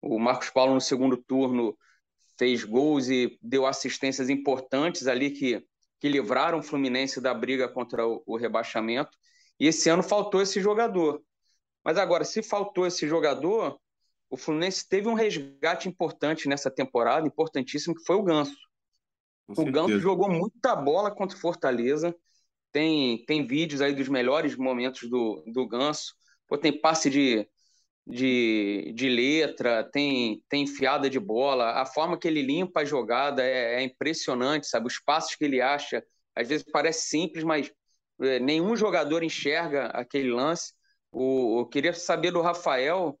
O 0.00 0.18
Marcos 0.18 0.50
Paulo, 0.50 0.74
no 0.74 0.80
segundo 0.80 1.16
turno, 1.16 1.76
fez 2.40 2.64
gols 2.64 3.10
e 3.10 3.38
deu 3.42 3.66
assistências 3.66 4.30
importantes 4.30 5.06
ali 5.06 5.30
que, 5.30 5.62
que 5.98 6.08
livraram 6.08 6.60
o 6.60 6.62
Fluminense 6.62 7.20
da 7.20 7.34
briga 7.34 7.68
contra 7.68 8.06
o, 8.06 8.22
o 8.24 8.34
rebaixamento. 8.38 9.10
E 9.58 9.66
esse 9.66 9.90
ano 9.90 10.02
faltou 10.02 10.40
esse 10.40 10.58
jogador. 10.58 11.22
Mas 11.84 11.98
agora, 11.98 12.24
se 12.24 12.42
faltou 12.42 12.86
esse 12.86 13.06
jogador, 13.06 13.78
o 14.30 14.38
Fluminense 14.38 14.88
teve 14.88 15.06
um 15.06 15.12
resgate 15.12 15.86
importante 15.86 16.48
nessa 16.48 16.70
temporada, 16.70 17.26
importantíssimo, 17.26 17.94
que 17.94 18.04
foi 18.06 18.16
o 18.16 18.22
Ganso. 18.22 18.56
Com 19.54 19.68
o 19.68 19.70
Ganso 19.70 20.00
jogou 20.00 20.30
muita 20.30 20.74
bola 20.74 21.10
contra 21.10 21.36
o 21.36 21.40
Fortaleza. 21.40 22.16
Tem, 22.72 23.22
tem 23.26 23.46
vídeos 23.46 23.82
aí 23.82 23.94
dos 23.94 24.08
melhores 24.08 24.56
momentos 24.56 25.10
do, 25.10 25.44
do 25.46 25.68
Ganso. 25.68 26.14
Pô, 26.48 26.56
tem 26.56 26.72
passe 26.72 27.10
de, 27.10 27.46
de, 28.06 28.92
de 28.94 29.08
letra, 29.08 29.84
tem, 29.84 30.42
tem 30.48 30.64
enfiada 30.64 31.08
de 31.08 31.18
bola. 31.20 31.80
A 31.80 31.86
forma 31.86 32.18
que 32.18 32.26
ele 32.28 32.42
limpa 32.42 32.80
a 32.80 32.84
jogada 32.84 33.42
é, 33.42 33.76
é 33.76 33.82
impressionante, 33.82 34.66
sabe? 34.66 34.86
Os 34.86 34.98
passos 35.00 35.36
que 35.36 35.44
ele 35.44 35.60
acha, 35.60 36.04
às 36.34 36.48
vezes 36.48 36.64
parece 36.70 37.08
simples, 37.08 37.44
mas 37.44 37.70
é, 38.22 38.38
nenhum 38.40 38.76
jogador 38.76 39.22
enxerga 39.22 39.86
aquele 39.86 40.30
lance. 40.32 40.72
O, 41.12 41.60
eu 41.60 41.66
queria 41.66 41.92
saber 41.92 42.30
do 42.30 42.40
Rafael 42.42 43.18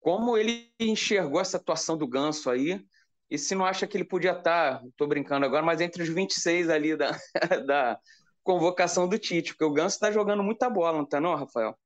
como 0.00 0.36
ele 0.36 0.72
enxergou 0.80 1.40
essa 1.40 1.56
atuação 1.58 1.96
do 1.96 2.08
Ganso 2.08 2.50
aí 2.50 2.82
e 3.30 3.38
se 3.38 3.54
não 3.54 3.64
acha 3.64 3.86
que 3.86 3.96
ele 3.96 4.04
podia 4.04 4.32
estar, 4.32 4.82
estou 4.86 5.06
brincando 5.06 5.46
agora, 5.46 5.64
mas 5.64 5.80
entre 5.80 6.02
os 6.02 6.08
26 6.08 6.68
ali 6.68 6.96
da, 6.96 7.12
da 7.66 7.98
convocação 8.42 9.08
do 9.08 9.18
Tite, 9.18 9.52
porque 9.52 9.64
o 9.64 9.72
Ganso 9.72 9.96
está 9.96 10.10
jogando 10.10 10.42
muita 10.42 10.68
bola, 10.68 10.96
não 10.98 11.04
está 11.04 11.20
não, 11.20 11.36
Rafael? 11.36 11.78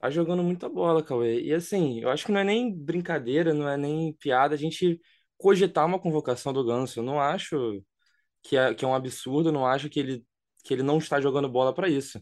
Tá 0.00 0.10
jogando 0.10 0.42
muita 0.42 0.68
bola, 0.68 1.02
Cauê. 1.02 1.42
E 1.42 1.52
assim, 1.54 2.00
eu 2.00 2.10
acho 2.10 2.26
que 2.26 2.32
não 2.32 2.40
é 2.40 2.44
nem 2.44 2.74
brincadeira, 2.74 3.54
não 3.54 3.68
é 3.68 3.76
nem 3.76 4.14
piada 4.14 4.54
a 4.54 4.58
gente 4.58 5.00
cogitar 5.36 5.86
uma 5.86 5.98
convocação 6.00 6.52
do 6.52 6.64
Ganso. 6.64 7.00
Eu 7.00 7.04
não 7.04 7.20
acho 7.20 7.82
que 8.42 8.56
é, 8.56 8.74
que 8.74 8.84
é 8.84 8.88
um 8.88 8.94
absurdo, 8.94 9.52
não 9.52 9.66
acho 9.66 9.90
que 9.90 10.00
ele, 10.00 10.26
que 10.64 10.74
ele 10.74 10.82
não 10.82 10.98
está 10.98 11.20
jogando 11.20 11.48
bola 11.48 11.74
para 11.74 11.88
isso 11.88 12.20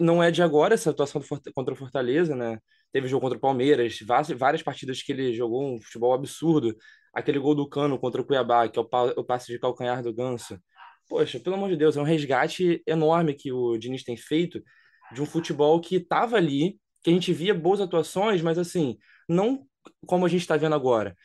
não 0.00 0.22
é 0.22 0.30
de 0.30 0.42
agora 0.42 0.74
essa 0.74 0.90
atuação 0.90 1.22
contra 1.54 1.74
o 1.74 1.76
Fortaleza, 1.76 2.34
né? 2.34 2.58
Teve 2.92 3.08
jogo 3.08 3.22
contra 3.22 3.38
o 3.38 3.40
Palmeiras, 3.40 3.98
várias 4.38 4.62
partidas 4.62 5.02
que 5.02 5.12
ele 5.12 5.34
jogou 5.34 5.74
um 5.74 5.80
futebol 5.80 6.12
absurdo. 6.14 6.76
Aquele 7.12 7.38
gol 7.38 7.54
do 7.54 7.68
Cano 7.68 7.98
contra 7.98 8.20
o 8.20 8.24
Cuiabá, 8.24 8.68
que 8.68 8.78
é 8.78 8.82
o 8.82 9.24
passe 9.24 9.52
de 9.52 9.58
calcanhar 9.58 10.02
do 10.02 10.12
Ganso. 10.12 10.58
Poxa, 11.08 11.40
pelo 11.40 11.56
amor 11.56 11.70
de 11.70 11.76
Deus, 11.76 11.96
é 11.96 12.00
um 12.00 12.04
resgate 12.04 12.82
enorme 12.86 13.34
que 13.34 13.52
o 13.52 13.76
Diniz 13.78 14.04
tem 14.04 14.16
feito 14.16 14.62
de 15.12 15.22
um 15.22 15.26
futebol 15.26 15.80
que 15.80 15.96
estava 15.96 16.36
ali, 16.36 16.78
que 17.02 17.10
a 17.10 17.12
gente 17.12 17.32
via 17.32 17.54
boas 17.54 17.80
atuações, 17.80 18.42
mas 18.42 18.58
assim, 18.58 18.98
não 19.28 19.66
como 20.06 20.26
a 20.26 20.28
gente 20.28 20.42
está 20.42 20.56
vendo 20.56 20.74
agora. 20.74 21.16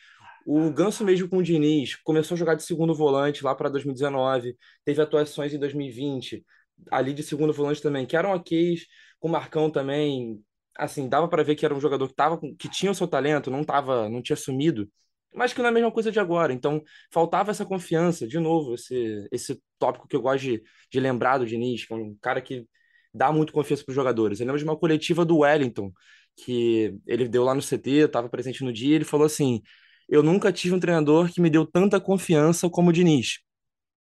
O 0.46 0.70
Ganso 0.72 1.04
mesmo 1.06 1.30
com 1.30 1.38
o 1.38 1.44
Diniz 1.44 1.96
começou 1.96 2.36
a 2.36 2.38
jogar 2.38 2.56
de 2.56 2.64
segundo 2.64 2.94
volante 2.94 3.44
lá 3.44 3.56
para 3.56 3.70
2019, 3.70 4.58
teve 4.84 5.02
atuações 5.02 5.54
em 5.54 5.60
2020, 5.60 6.46
ali 6.92 7.14
de 7.14 7.24
segundo 7.24 7.54
volante 7.54 7.82
também, 7.82 8.06
que 8.06 8.18
eram 8.18 8.32
ok, 8.32 8.78
com 9.20 9.28
o 9.30 9.32
Marcão 9.32 9.70
também, 9.70 10.44
assim, 10.78 11.08
dava 11.08 11.28
para 11.28 11.44
ver 11.44 11.56
que 11.56 11.66
era 11.66 11.74
um 11.74 11.80
jogador 11.80 12.08
que 12.08 12.16
tava 12.16 12.40
que 12.60 12.68
tinha 12.70 12.92
o 12.92 12.96
seu 12.96 13.08
talento, 13.08 13.50
não 13.52 13.64
tava, 13.64 14.10
não 14.10 14.22
tinha 14.22 14.36
sumido, 14.36 14.90
mas 15.34 15.54
que 15.54 15.60
não 15.60 15.68
é 15.68 15.70
a 15.70 15.72
mesma 15.74 15.92
coisa 15.92 16.12
de 16.12 16.20
agora. 16.20 16.54
Então, 16.54 16.82
faltava 17.12 17.52
essa 17.52 17.66
confiança, 17.66 18.28
de 18.28 18.40
novo, 18.40 18.76
esse 18.76 19.28
esse 19.32 19.62
tópico 19.80 20.08
que 20.08 20.16
eu 20.16 20.22
gosto 20.22 20.42
de, 20.44 20.64
de 20.92 21.00
lembrar 21.00 21.38
do 21.38 21.46
Diniz, 21.46 21.86
que 21.86 21.94
é 21.94 21.96
um 21.96 22.16
cara 22.22 22.42
que 22.42 22.68
dá 23.14 23.32
muito 23.32 23.54
confiança 23.54 23.84
para 23.84 23.92
os 23.92 23.96
jogadores. 23.96 24.40
Eu 24.40 24.46
lembro 24.46 24.60
de 24.60 24.66
uma 24.66 24.78
coletiva 24.78 25.26
do 25.26 25.40
Wellington, 25.40 25.92
que 26.38 26.96
ele 27.08 27.28
deu 27.28 27.44
lá 27.44 27.54
no 27.54 27.62
CT, 27.62 27.92
estava 28.06 28.30
presente 28.30 28.64
no 28.64 28.74
dia, 28.74 28.96
ele 28.96 29.06
falou 29.06 29.26
assim: 29.26 29.62
"Eu 30.10 30.24
nunca 30.24 30.52
tive 30.52 30.76
um 30.76 30.80
treinador 30.80 31.32
que 31.32 31.42
me 31.42 31.50
deu 31.50 31.66
tanta 31.66 32.00
confiança 32.02 32.70
como 32.70 32.90
o 32.90 32.94
Diniz". 32.94 33.40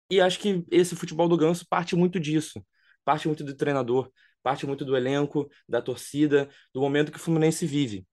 E 0.09 0.19
acho 0.21 0.39
que 0.39 0.65
esse 0.71 0.95
futebol 0.95 1.27
do 1.27 1.37
Ganso 1.37 1.65
parte 1.69 1.95
muito 1.95 2.19
disso. 2.19 2.65
Parte 3.05 3.27
muito 3.27 3.43
do 3.43 3.55
treinador, 3.55 4.11
parte 4.43 4.65
muito 4.65 4.83
do 4.85 4.95
elenco, 4.97 5.49
da 5.67 5.81
torcida, 5.81 6.49
do 6.73 6.81
momento 6.81 7.11
que 7.11 7.17
o 7.17 7.21
Fluminense 7.21 7.65
vive. 7.65 8.05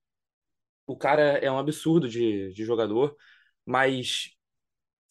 O 0.85 0.97
cara 0.97 1.37
é 1.39 1.51
um 1.51 1.57
absurdo 1.59 2.07
de, 2.09 2.53
de 2.53 2.65
jogador, 2.65 3.15
mas 3.65 4.29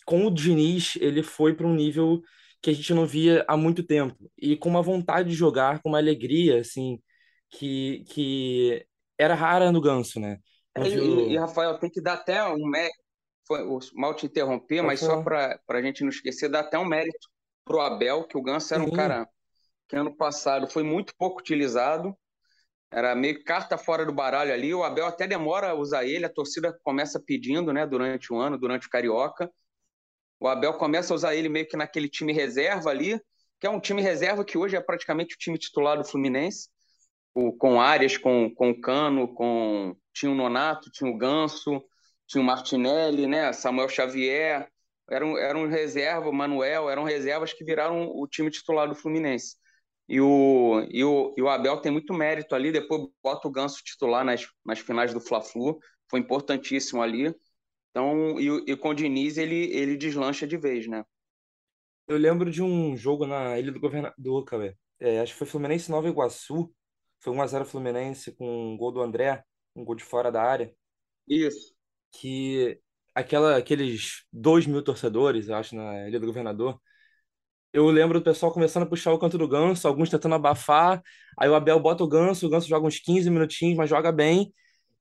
com 0.07 0.27
o 0.27 0.31
Diniz 0.35 0.97
ele 0.97 1.23
foi 1.23 1.55
para 1.55 1.67
um 1.67 1.75
nível 1.75 2.23
que 2.67 2.71
a 2.71 2.75
gente 2.75 2.93
não 2.93 3.07
via 3.07 3.45
há 3.47 3.57
muito 3.57 3.85
tempo. 3.85 4.29
E 4.37 4.57
com 4.57 4.69
uma 4.69 4.83
vontade 4.83 5.29
de 5.29 5.37
jogar, 5.37 5.81
com 5.81 5.91
uma 5.91 5.99
alegria, 5.99 6.59
assim, 6.59 7.01
que, 7.49 8.03
que 8.09 8.85
era 9.17 9.37
rara 9.37 9.71
no 9.71 9.81
Ganso, 9.81 10.19
né? 10.19 10.41
É, 10.77 10.89
e, 10.89 11.35
e, 11.35 11.37
Rafael, 11.39 11.79
tem 11.79 11.89
que 11.89 12.01
dar 12.01 12.15
até 12.15 12.43
um 12.43 12.67
mérito, 12.67 12.99
mal 13.95 14.15
te 14.15 14.27
interromper, 14.27 14.83
mas 14.83 14.99
só 14.99 15.23
para 15.23 15.61
a 15.69 15.81
gente 15.83 16.03
não 16.03 16.09
esquecer, 16.09 16.49
dar 16.49 16.61
até 16.61 16.77
um 16.77 16.85
mérito 16.85 17.29
pro 17.65 17.79
Abel, 17.79 18.25
que 18.25 18.37
o 18.37 18.43
Ganso 18.43 18.75
era 18.75 18.83
um 18.83 18.91
cara 18.91 19.29
que 19.87 19.95
ano 19.95 20.17
passado 20.17 20.67
foi 20.67 20.83
muito 20.83 21.15
pouco 21.17 21.39
utilizado, 21.39 22.19
era 22.91 23.15
meio 23.15 23.45
carta 23.45 23.79
fora 23.79 24.05
do 24.05 24.13
baralho 24.13 24.53
ali, 24.53 24.75
o 24.75 24.83
Abel 24.83 25.07
até 25.07 25.29
demora 25.29 25.71
a 25.71 25.75
usar 25.75 26.05
ele, 26.05 26.27
a 26.27 26.33
torcida 26.33 26.77
começa 26.83 27.23
pedindo, 27.25 27.73
né, 27.73 27.87
durante 27.87 28.33
o 28.33 28.37
ano, 28.37 28.59
durante 28.59 28.89
o 28.89 28.91
Carioca, 28.91 29.49
o 30.41 30.49
Abel 30.49 30.75
começa 30.75 31.13
a 31.13 31.17
usar 31.17 31.35
ele 31.35 31.49
meio 31.49 31.67
que 31.67 31.77
naquele 31.77 32.09
time 32.09 32.33
reserva 32.33 32.91
ali, 32.91 33.21
que 33.59 33.67
é 33.67 33.71
um 33.71 33.81
time 33.81 34.03
reserva 34.03 34.45
que 34.45 34.59
hoje 34.59 34.77
é 34.77 34.81
praticamente 34.81 35.35
o 35.35 35.39
time 35.39 35.59
titular 35.59 35.97
do 35.97 36.05
Fluminense, 36.05 36.69
o, 37.35 37.53
com 37.53 37.81
Arias, 37.81 38.17
com, 38.17 38.53
com 38.55 38.71
o 38.71 38.81
Cano, 38.81 39.35
com 39.35 39.97
tinha 40.13 40.33
o 40.33 40.35
Nonato, 40.35 40.91
tinha 40.91 41.11
o 41.11 41.17
Ganso, 41.17 41.83
tinha 42.27 42.43
o 42.43 42.45
Martinelli, 42.45 43.27
né, 43.27 43.53
Samuel 43.53 43.89
Xavier, 43.89 44.69
eram, 45.11 45.39
eram 45.39 45.69
reserva, 45.69 46.33
Manuel, 46.33 46.91
eram 46.91 47.05
reservas 47.05 47.53
que 47.53 47.65
viraram 47.65 48.09
o 48.09 48.27
time 48.27 48.51
titular 48.51 48.89
do 48.89 48.95
Fluminense. 48.95 49.57
E 50.09 50.21
o, 50.21 50.87
e 50.91 51.05
o, 51.05 51.35
e 51.37 51.43
o 51.43 51.49
Abel 51.49 51.79
tem 51.79 51.91
muito 51.91 52.15
mérito 52.15 52.55
ali, 52.55 52.73
depois 52.73 53.03
bota 53.23 53.49
o 53.49 53.51
Ganso 53.51 53.83
titular 53.85 54.25
nas, 54.25 54.47
nas 54.65 54.79
finais 54.79 55.13
do 55.13 55.21
Fla-Flu, 55.21 55.79
foi 56.09 56.21
importantíssimo 56.21 57.03
ali. 57.03 57.35
Então, 57.97 58.39
e, 58.39 58.73
e 58.73 58.77
com 58.77 58.91
o 58.91 58.95
Diniz 58.95 59.39
ele, 59.39 59.75
ele 59.75 59.97
deslancha 59.97 60.47
de 60.47 60.59
vez, 60.59 60.87
né? 60.87 61.03
Eu 62.07 62.19
lembro 62.19 62.51
de 62.51 62.63
um 62.63 62.95
jogo 62.95 63.27
na 63.27 63.59
Ilha 63.59 63.73
do 63.73 63.81
Governador, 63.81 64.45
cara. 64.45 64.77
É, 65.01 65.21
acho 65.21 65.33
que 65.33 65.39
foi 65.39 65.47
Fluminense 65.47 65.91
Nova 65.91 66.07
Iguaçu. 66.07 66.71
Foi 67.21 67.33
1x0 67.33 67.65
Fluminense 67.65 68.33
com 68.33 68.75
um 68.75 68.77
gol 68.77 68.93
do 68.93 69.01
André, 69.01 69.43
um 69.75 69.83
gol 69.83 69.95
de 69.95 70.05
fora 70.05 70.31
da 70.31 70.43
área. 70.43 70.75
Isso. 71.27 71.75
Que 72.13 72.79
aquela, 73.15 73.57
aqueles 73.57 74.27
dois 74.31 74.67
mil 74.67 74.83
torcedores, 74.83 75.49
eu 75.49 75.55
acho, 75.55 75.75
na 75.75 76.07
Ilha 76.07 76.21
do 76.21 76.27
Governador, 76.27 76.79
eu 77.73 77.87
lembro 77.87 78.21
do 78.21 78.25
pessoal 78.25 78.53
começando 78.53 78.83
a 78.83 78.87
puxar 78.87 79.15
o 79.15 79.19
canto 79.19 79.39
do 79.39 79.49
Ganso, 79.49 79.89
alguns 79.89 80.11
tentando 80.11 80.35
abafar, 80.35 81.03
aí 81.39 81.49
o 81.49 81.55
Abel 81.55 81.81
bota 81.81 82.05
o 82.05 82.09
Ganso, 82.09 82.47
o 82.47 82.51
Ganso 82.51 82.69
joga 82.69 82.87
uns 82.87 82.99
15 82.99 83.31
minutinhos, 83.31 83.75
mas 83.75 83.89
joga 83.89 84.13
bem, 84.13 84.53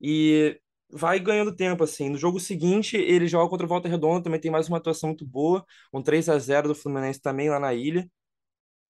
e 0.02 0.58
vai 0.96 1.20
ganhando 1.20 1.56
tempo, 1.56 1.84
assim. 1.84 2.10
No 2.10 2.18
jogo 2.18 2.40
seguinte, 2.40 2.96
ele 2.98 3.28
joga 3.28 3.50
contra 3.50 3.66
o 3.66 3.70
Volta 3.70 3.90
Redonda, 3.90 4.24
também 4.24 4.40
tem 4.40 4.52
mais 4.52 4.68
uma 4.70 4.78
atuação 4.78 5.10
muito 5.10 5.26
boa, 5.26 5.66
um 5.94 6.02
3 6.02 6.30
a 6.30 6.40
0 6.40 6.70
do 6.70 6.76
Fluminense 6.76 7.22
também 7.22 7.50
lá 7.50 7.60
na 7.60 7.74
ilha, 7.74 8.10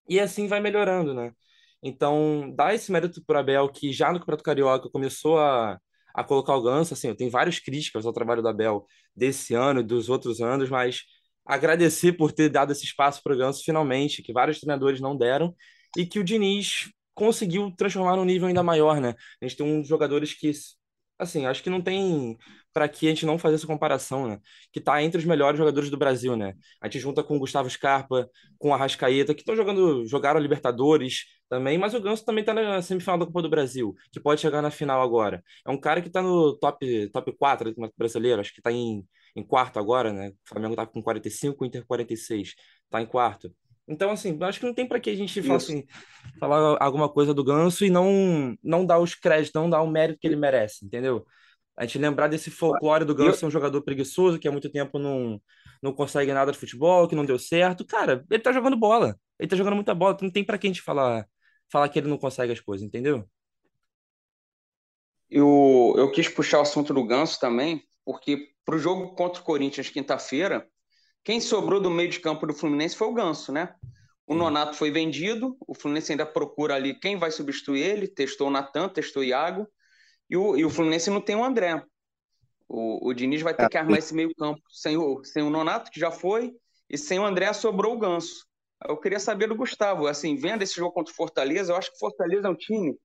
e 0.10 0.20
assim 0.20 0.48
vai 0.48 0.60
melhorando, 0.60 1.14
né? 1.14 1.32
Então, 1.84 2.54
dá 2.56 2.74
esse 2.74 2.92
mérito 2.92 3.24
pro 3.26 3.38
Abel, 3.40 3.70
que 3.70 3.92
já 3.94 4.12
no 4.12 4.20
Campeonato 4.20 4.44
Carioca 4.44 4.90
começou 4.90 5.40
a, 5.40 5.80
a 6.14 6.24
colocar 6.24 6.56
o 6.56 6.62
Ganso, 6.62 6.94
assim, 6.94 7.10
eu 7.10 7.16
tenho 7.16 7.32
várias 7.32 7.60
críticas 7.60 8.06
ao 8.06 8.14
trabalho 8.14 8.42
do 8.42 8.48
Abel 8.50 8.86
desse 9.16 9.54
ano 9.54 9.82
e 9.82 9.84
dos 9.84 10.10
outros 10.10 10.42
anos, 10.42 10.70
mas 10.70 11.04
agradecer 11.46 12.14
por 12.14 12.32
ter 12.32 12.50
dado 12.50 12.72
esse 12.72 12.86
espaço 12.86 13.22
para 13.24 13.34
o 13.34 13.38
Ganso 13.38 13.64
finalmente, 13.64 14.24
que 14.24 14.34
vários 14.34 14.60
treinadores 14.60 15.00
não 15.02 15.18
deram, 15.18 15.56
e 15.98 16.06
que 16.06 16.20
o 16.20 16.24
Diniz 16.24 16.90
conseguiu 17.14 17.72
transformar 17.76 18.16
num 18.18 18.26
nível 18.26 18.48
ainda 18.48 18.64
maior, 18.64 19.00
né? 19.00 19.16
A 19.42 19.48
gente 19.48 19.58
tem 19.58 19.66
uns 19.66 19.88
jogadores 19.88 20.34
que, 20.34 20.52
assim, 21.18 21.46
acho 21.46 21.64
que 21.64 21.70
não 21.70 21.82
tem 21.82 22.38
para 22.74 22.90
que 22.90 23.08
a 23.08 23.10
gente 23.10 23.26
não 23.26 23.38
fazer 23.40 23.56
essa 23.56 23.68
comparação, 23.68 24.28
né? 24.28 24.40
Que 24.72 24.82
tá 24.82 25.02
entre 25.02 25.18
os 25.18 25.26
melhores 25.26 25.58
jogadores 25.58 25.90
do 25.90 25.98
Brasil, 25.98 26.36
né? 26.36 26.56
A 26.82 26.88
gente 26.88 27.00
junta 27.00 27.24
com 27.24 27.36
o 27.38 27.40
Gustavo 27.40 27.70
Scarpa, 27.70 28.30
com 28.58 28.74
a 28.74 28.78
Rascaeta, 28.78 29.34
que 29.34 29.42
estão 29.42 29.56
jogando, 29.56 30.06
jogaram 30.08 30.40
Libertadores 30.40 31.26
também, 31.50 31.78
mas 31.78 31.94
o 31.94 32.02
Ganso 32.02 32.26
também 32.26 32.44
tá 32.44 32.54
na 32.54 32.82
semifinal 32.82 33.18
da 33.18 33.26
Copa 33.26 33.42
do 33.42 33.50
Brasil, 33.50 33.94
que 34.12 34.20
pode 34.20 34.42
chegar 34.42 34.62
na 34.62 34.72
final 34.72 35.02
agora. 35.02 35.44
É 35.66 35.72
um 35.72 35.80
cara 35.80 36.02
que 36.02 36.10
tá 36.10 36.22
no 36.22 36.58
top, 36.58 37.10
top 37.12 37.32
4 37.38 37.74
do 37.74 37.94
brasileiro, 37.98 38.42
acho 38.42 38.54
que 38.54 38.62
tá 38.62 38.72
em 38.72 39.06
em 39.36 39.44
quarto 39.44 39.78
agora, 39.80 40.14
né? 40.14 40.30
O 40.30 40.34
Flamengo 40.50 40.76
tá 40.76 40.86
com 40.86 41.02
45, 41.02 41.64
o 41.64 41.68
Inter 41.68 41.86
46, 41.86 42.56
tá 42.90 43.02
em 43.02 43.06
quarto. 43.06 43.54
Então, 43.88 44.10
assim, 44.12 44.38
acho 44.42 44.60
que 44.60 44.66
não 44.66 44.74
tem 44.74 44.88
para 44.88 45.00
que 45.00 45.10
a 45.10 45.16
gente 45.16 45.42
falar, 45.44 45.58
assim, 45.58 45.86
falar 46.40 46.78
alguma 46.82 47.08
coisa 47.08 47.34
do 47.34 47.44
Ganso 47.44 47.86
e 47.86 47.90
não, 47.90 48.58
não 48.64 48.86
dar 48.86 49.00
os 49.00 49.14
créditos, 49.14 49.54
não 49.54 49.70
dar 49.70 49.82
o 49.82 49.88
mérito 49.88 50.20
que 50.20 50.28
ele 50.28 50.36
merece, 50.36 50.86
entendeu? 50.86 51.26
A 51.78 51.86
gente 51.86 52.00
lembrar 52.00 52.28
desse 52.28 52.50
folclore 52.50 53.06
do 53.06 53.14
Ganso 53.14 53.40
ser 53.40 53.46
um 53.46 53.52
jogador 53.52 53.82
preguiçoso, 53.82 54.40
que 54.40 54.48
há 54.48 54.52
muito 54.52 54.70
tempo 54.70 54.98
não, 54.98 55.40
não 55.84 55.94
consegue 55.94 56.34
nada 56.34 56.52
de 56.52 56.58
futebol, 56.58 57.08
que 57.08 57.16
não 57.16 57.26
deu 57.26 57.38
certo. 57.38 57.86
Cara, 57.86 58.26
ele 58.32 58.42
tá 58.42 58.52
jogando 58.52 58.78
bola. 58.78 59.16
Ele 59.38 59.50
tá 59.50 59.56
jogando 59.56 59.76
muita 59.76 59.94
bola. 59.94 60.18
Não 60.22 60.32
tem 60.32 60.44
para 60.44 60.58
que 60.58 60.68
a 60.68 60.70
gente 60.70 60.82
falar, 60.82 61.28
falar 61.70 61.90
que 61.90 62.00
ele 62.00 62.08
não 62.08 62.18
consegue 62.18 62.54
as 62.54 62.62
coisas, 62.62 62.86
entendeu? 62.86 63.28
Eu, 65.30 65.94
eu 65.98 66.12
quis 66.12 66.30
puxar 66.30 66.60
o 66.60 66.62
assunto 66.62 66.94
do 66.94 67.06
Ganso 67.06 67.40
também, 67.40 67.84
porque 68.06 68.52
para 68.64 68.76
o 68.76 68.80
jogo 68.80 69.14
contra 69.14 69.42
o 69.42 69.46
Corinthians 69.46 69.90
quinta-feira, 69.90 70.66
quem 71.26 71.42
sobrou 71.42 71.82
do 71.82 71.90
meio 71.90 72.08
de 72.08 72.20
campo 72.20 72.46
do 72.46 72.54
Fluminense 72.54 72.96
foi 72.96 73.08
o 73.08 73.14
Ganso, 73.14 73.52
né? 73.52 73.74
O 74.28 74.36
Nonato 74.36 74.78
foi 74.78 74.92
vendido, 74.92 75.58
o 75.68 75.74
Fluminense 75.74 76.12
ainda 76.12 76.26
procura 76.26 76.76
ali 76.76 76.98
quem 77.00 77.18
vai 77.18 77.32
substituir 77.32 77.82
ele, 77.82 78.08
testou 78.08 78.48
o 78.48 78.52
Natan, 78.52 78.88
testou 78.88 79.24
o 79.24 79.26
Iago, 79.26 79.68
e 80.30 80.38
o, 80.38 80.56
e 80.56 80.64
o 80.64 80.70
Fluminense 80.70 81.10
não 81.10 81.20
tem 81.20 81.36
o 81.36 81.44
André. 81.44 81.84
O, 82.68 83.10
o 83.10 83.14
Diniz 83.14 83.42
vai 83.42 83.56
ter 83.56 83.68
que 83.68 83.78
armar 83.78 83.98
esse 83.98 84.14
meio 84.14 84.34
campo 84.36 84.62
sem 84.70 84.98
o, 84.98 85.24
sem 85.24 85.42
o 85.42 85.50
Nonato, 85.50 85.90
que 85.90 86.00
já 86.00 86.12
foi, 86.12 86.54
e 86.88 86.96
sem 86.96 87.20
o 87.20 87.26
André 87.26 87.52
sobrou 87.54 87.96
o 87.96 88.00
Ganso. 88.00 88.46
Eu 88.88 88.98
queria 88.98 89.20
saber 89.20 89.48
do 89.48 89.56
Gustavo, 89.56 90.06
assim, 90.06 90.36
vendo 90.36 90.62
esse 90.62 90.76
jogo 90.76 90.94
contra 90.94 91.12
o 91.12 91.16
Fortaleza, 91.16 91.74
eu 91.74 91.76
acho 91.76 91.90
que 91.90 91.98
o 91.98 92.00
Fortaleza 92.00 92.48
é 92.48 92.52
um 92.52 92.56
time 92.56 92.96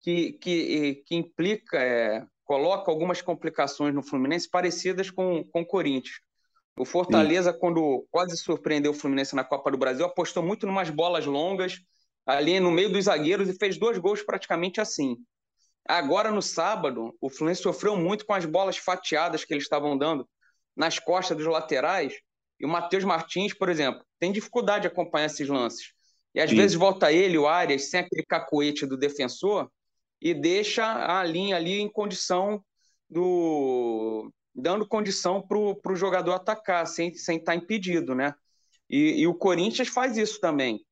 que, 0.00 0.32
que, 0.32 1.04
que 1.06 1.14
implica, 1.14 1.78
é, 1.78 2.26
coloca 2.44 2.90
algumas 2.90 3.22
complicações 3.22 3.94
no 3.94 4.02
Fluminense 4.02 4.50
parecidas 4.50 5.10
com, 5.10 5.44
com 5.44 5.60
o 5.60 5.66
Corinthians. 5.66 6.25
O 6.78 6.84
Fortaleza, 6.84 7.52
Sim. 7.52 7.58
quando 7.58 8.06
quase 8.10 8.36
surpreendeu 8.36 8.92
o 8.92 8.94
Fluminense 8.94 9.34
na 9.34 9.42
Copa 9.42 9.70
do 9.70 9.78
Brasil, 9.78 10.04
apostou 10.04 10.42
muito 10.42 10.66
em 10.66 10.68
umas 10.68 10.90
bolas 10.90 11.24
longas 11.24 11.80
ali 12.26 12.60
no 12.60 12.70
meio 12.70 12.92
dos 12.92 13.04
zagueiros 13.04 13.48
e 13.48 13.56
fez 13.56 13.78
dois 13.78 13.96
gols 13.98 14.22
praticamente 14.22 14.80
assim. 14.80 15.16
Agora, 15.88 16.30
no 16.30 16.42
sábado, 16.42 17.16
o 17.20 17.30
Fluminense 17.30 17.62
sofreu 17.62 17.96
muito 17.96 18.26
com 18.26 18.34
as 18.34 18.44
bolas 18.44 18.76
fatiadas 18.76 19.44
que 19.44 19.54
eles 19.54 19.64
estavam 19.64 19.96
dando 19.96 20.28
nas 20.76 20.98
costas 20.98 21.36
dos 21.36 21.46
laterais. 21.46 22.12
E 22.58 22.66
o 22.66 22.68
Matheus 22.68 23.04
Martins, 23.04 23.54
por 23.54 23.68
exemplo, 23.68 24.04
tem 24.18 24.32
dificuldade 24.32 24.82
de 24.82 24.88
acompanhar 24.88 25.26
esses 25.26 25.48
lances. 25.48 25.92
E 26.34 26.40
às 26.40 26.50
Sim. 26.50 26.56
vezes 26.56 26.76
volta 26.76 27.12
ele, 27.12 27.38
o 27.38 27.46
Arias, 27.46 27.88
sem 27.88 28.00
aquele 28.00 28.24
cacoete 28.24 28.84
do 28.84 28.96
defensor, 28.96 29.70
e 30.20 30.34
deixa 30.34 30.84
a 31.18 31.22
linha 31.22 31.56
ali 31.56 31.80
em 31.80 31.88
condição 31.88 32.62
do 33.08 34.30
dando 34.56 34.86
condição 34.88 35.42
para 35.42 35.58
o 35.58 35.96
jogador 35.96 36.32
atacar 36.32 36.86
sem 36.86 37.14
sem 37.14 37.38
estar 37.38 37.52
tá 37.52 37.56
impedido, 37.56 38.14
né? 38.14 38.34
E, 38.88 39.20
e, 39.20 39.26
o 39.26 39.34
Corinthians 39.34 39.88
faz 39.88 40.16
isso 40.16 40.40
também, 40.40 40.84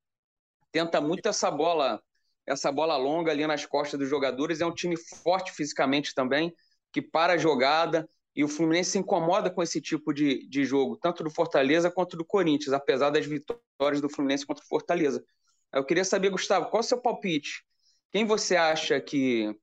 tenta 0.72 1.00
muito 1.00 1.28
essa 1.28 1.50
bola 1.50 2.02
essa 2.46 2.70
bola 2.70 2.96
longa 2.96 3.30
ali 3.30 3.46
nas 3.46 3.64
costas 3.64 3.98
dos 3.98 4.08
jogadores. 4.08 4.60
É 4.60 4.66
um 4.66 4.74
time 4.74 4.96
forte 4.96 5.52
fisicamente 5.52 6.14
também 6.14 6.54
que 6.92 7.00
para 7.00 7.32
a 7.32 7.38
jogada 7.38 8.08
e 8.36 8.44
o 8.44 8.48
Fluminense 8.48 8.90
se 8.90 8.98
incomoda 8.98 9.50
com 9.50 9.62
esse 9.62 9.80
tipo 9.80 10.12
de, 10.12 10.46
de 10.48 10.64
jogo, 10.64 10.96
tanto 10.96 11.22
do 11.24 11.30
Fortaleza 11.30 11.90
quanto 11.90 12.16
do 12.16 12.24
Corinthians, 12.24 12.72
apesar 12.72 13.10
das 13.10 13.24
vitórias 13.26 14.00
do 14.00 14.08
Fluminense 14.08 14.44
contra 14.44 14.64
o 14.64 14.68
Fortaleza. 14.68 15.24
Eu 15.72 15.84
queria 15.84 16.04
saber, 16.04 16.30
Gustavo, 16.30 16.68
qual 16.70 16.80
é 16.80 16.84
o 16.84 16.86
seu 16.86 17.00
palpite? 17.00 17.64
Quem 18.12 18.24
você 18.24 18.56
acha 18.56 19.00
que. 19.00 19.54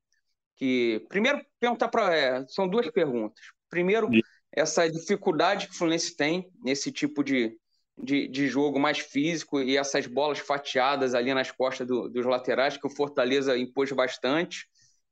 que... 0.56 1.04
Primeiro, 1.08 1.44
perguntar 1.60 1.88
para. 1.88 2.14
É, 2.14 2.46
são 2.48 2.68
duas 2.68 2.90
perguntas. 2.90 3.44
Primeiro, 3.72 4.10
essa 4.54 4.86
dificuldade 4.86 5.66
que 5.66 5.72
o 5.72 5.78
Fluminense 5.78 6.14
tem 6.14 6.46
nesse 6.62 6.92
tipo 6.92 7.24
de, 7.24 7.56
de, 7.96 8.28
de, 8.28 8.46
jogo 8.46 8.78
mais 8.78 8.98
físico 8.98 9.62
e 9.62 9.78
essas 9.78 10.06
bolas 10.06 10.40
fatiadas 10.40 11.14
ali 11.14 11.32
nas 11.32 11.50
costas 11.50 11.86
do, 11.86 12.06
dos 12.06 12.26
laterais, 12.26 12.76
que 12.76 12.86
o 12.86 12.94
Fortaleza 12.94 13.56
impôs 13.56 13.90
bastante. 13.90 14.66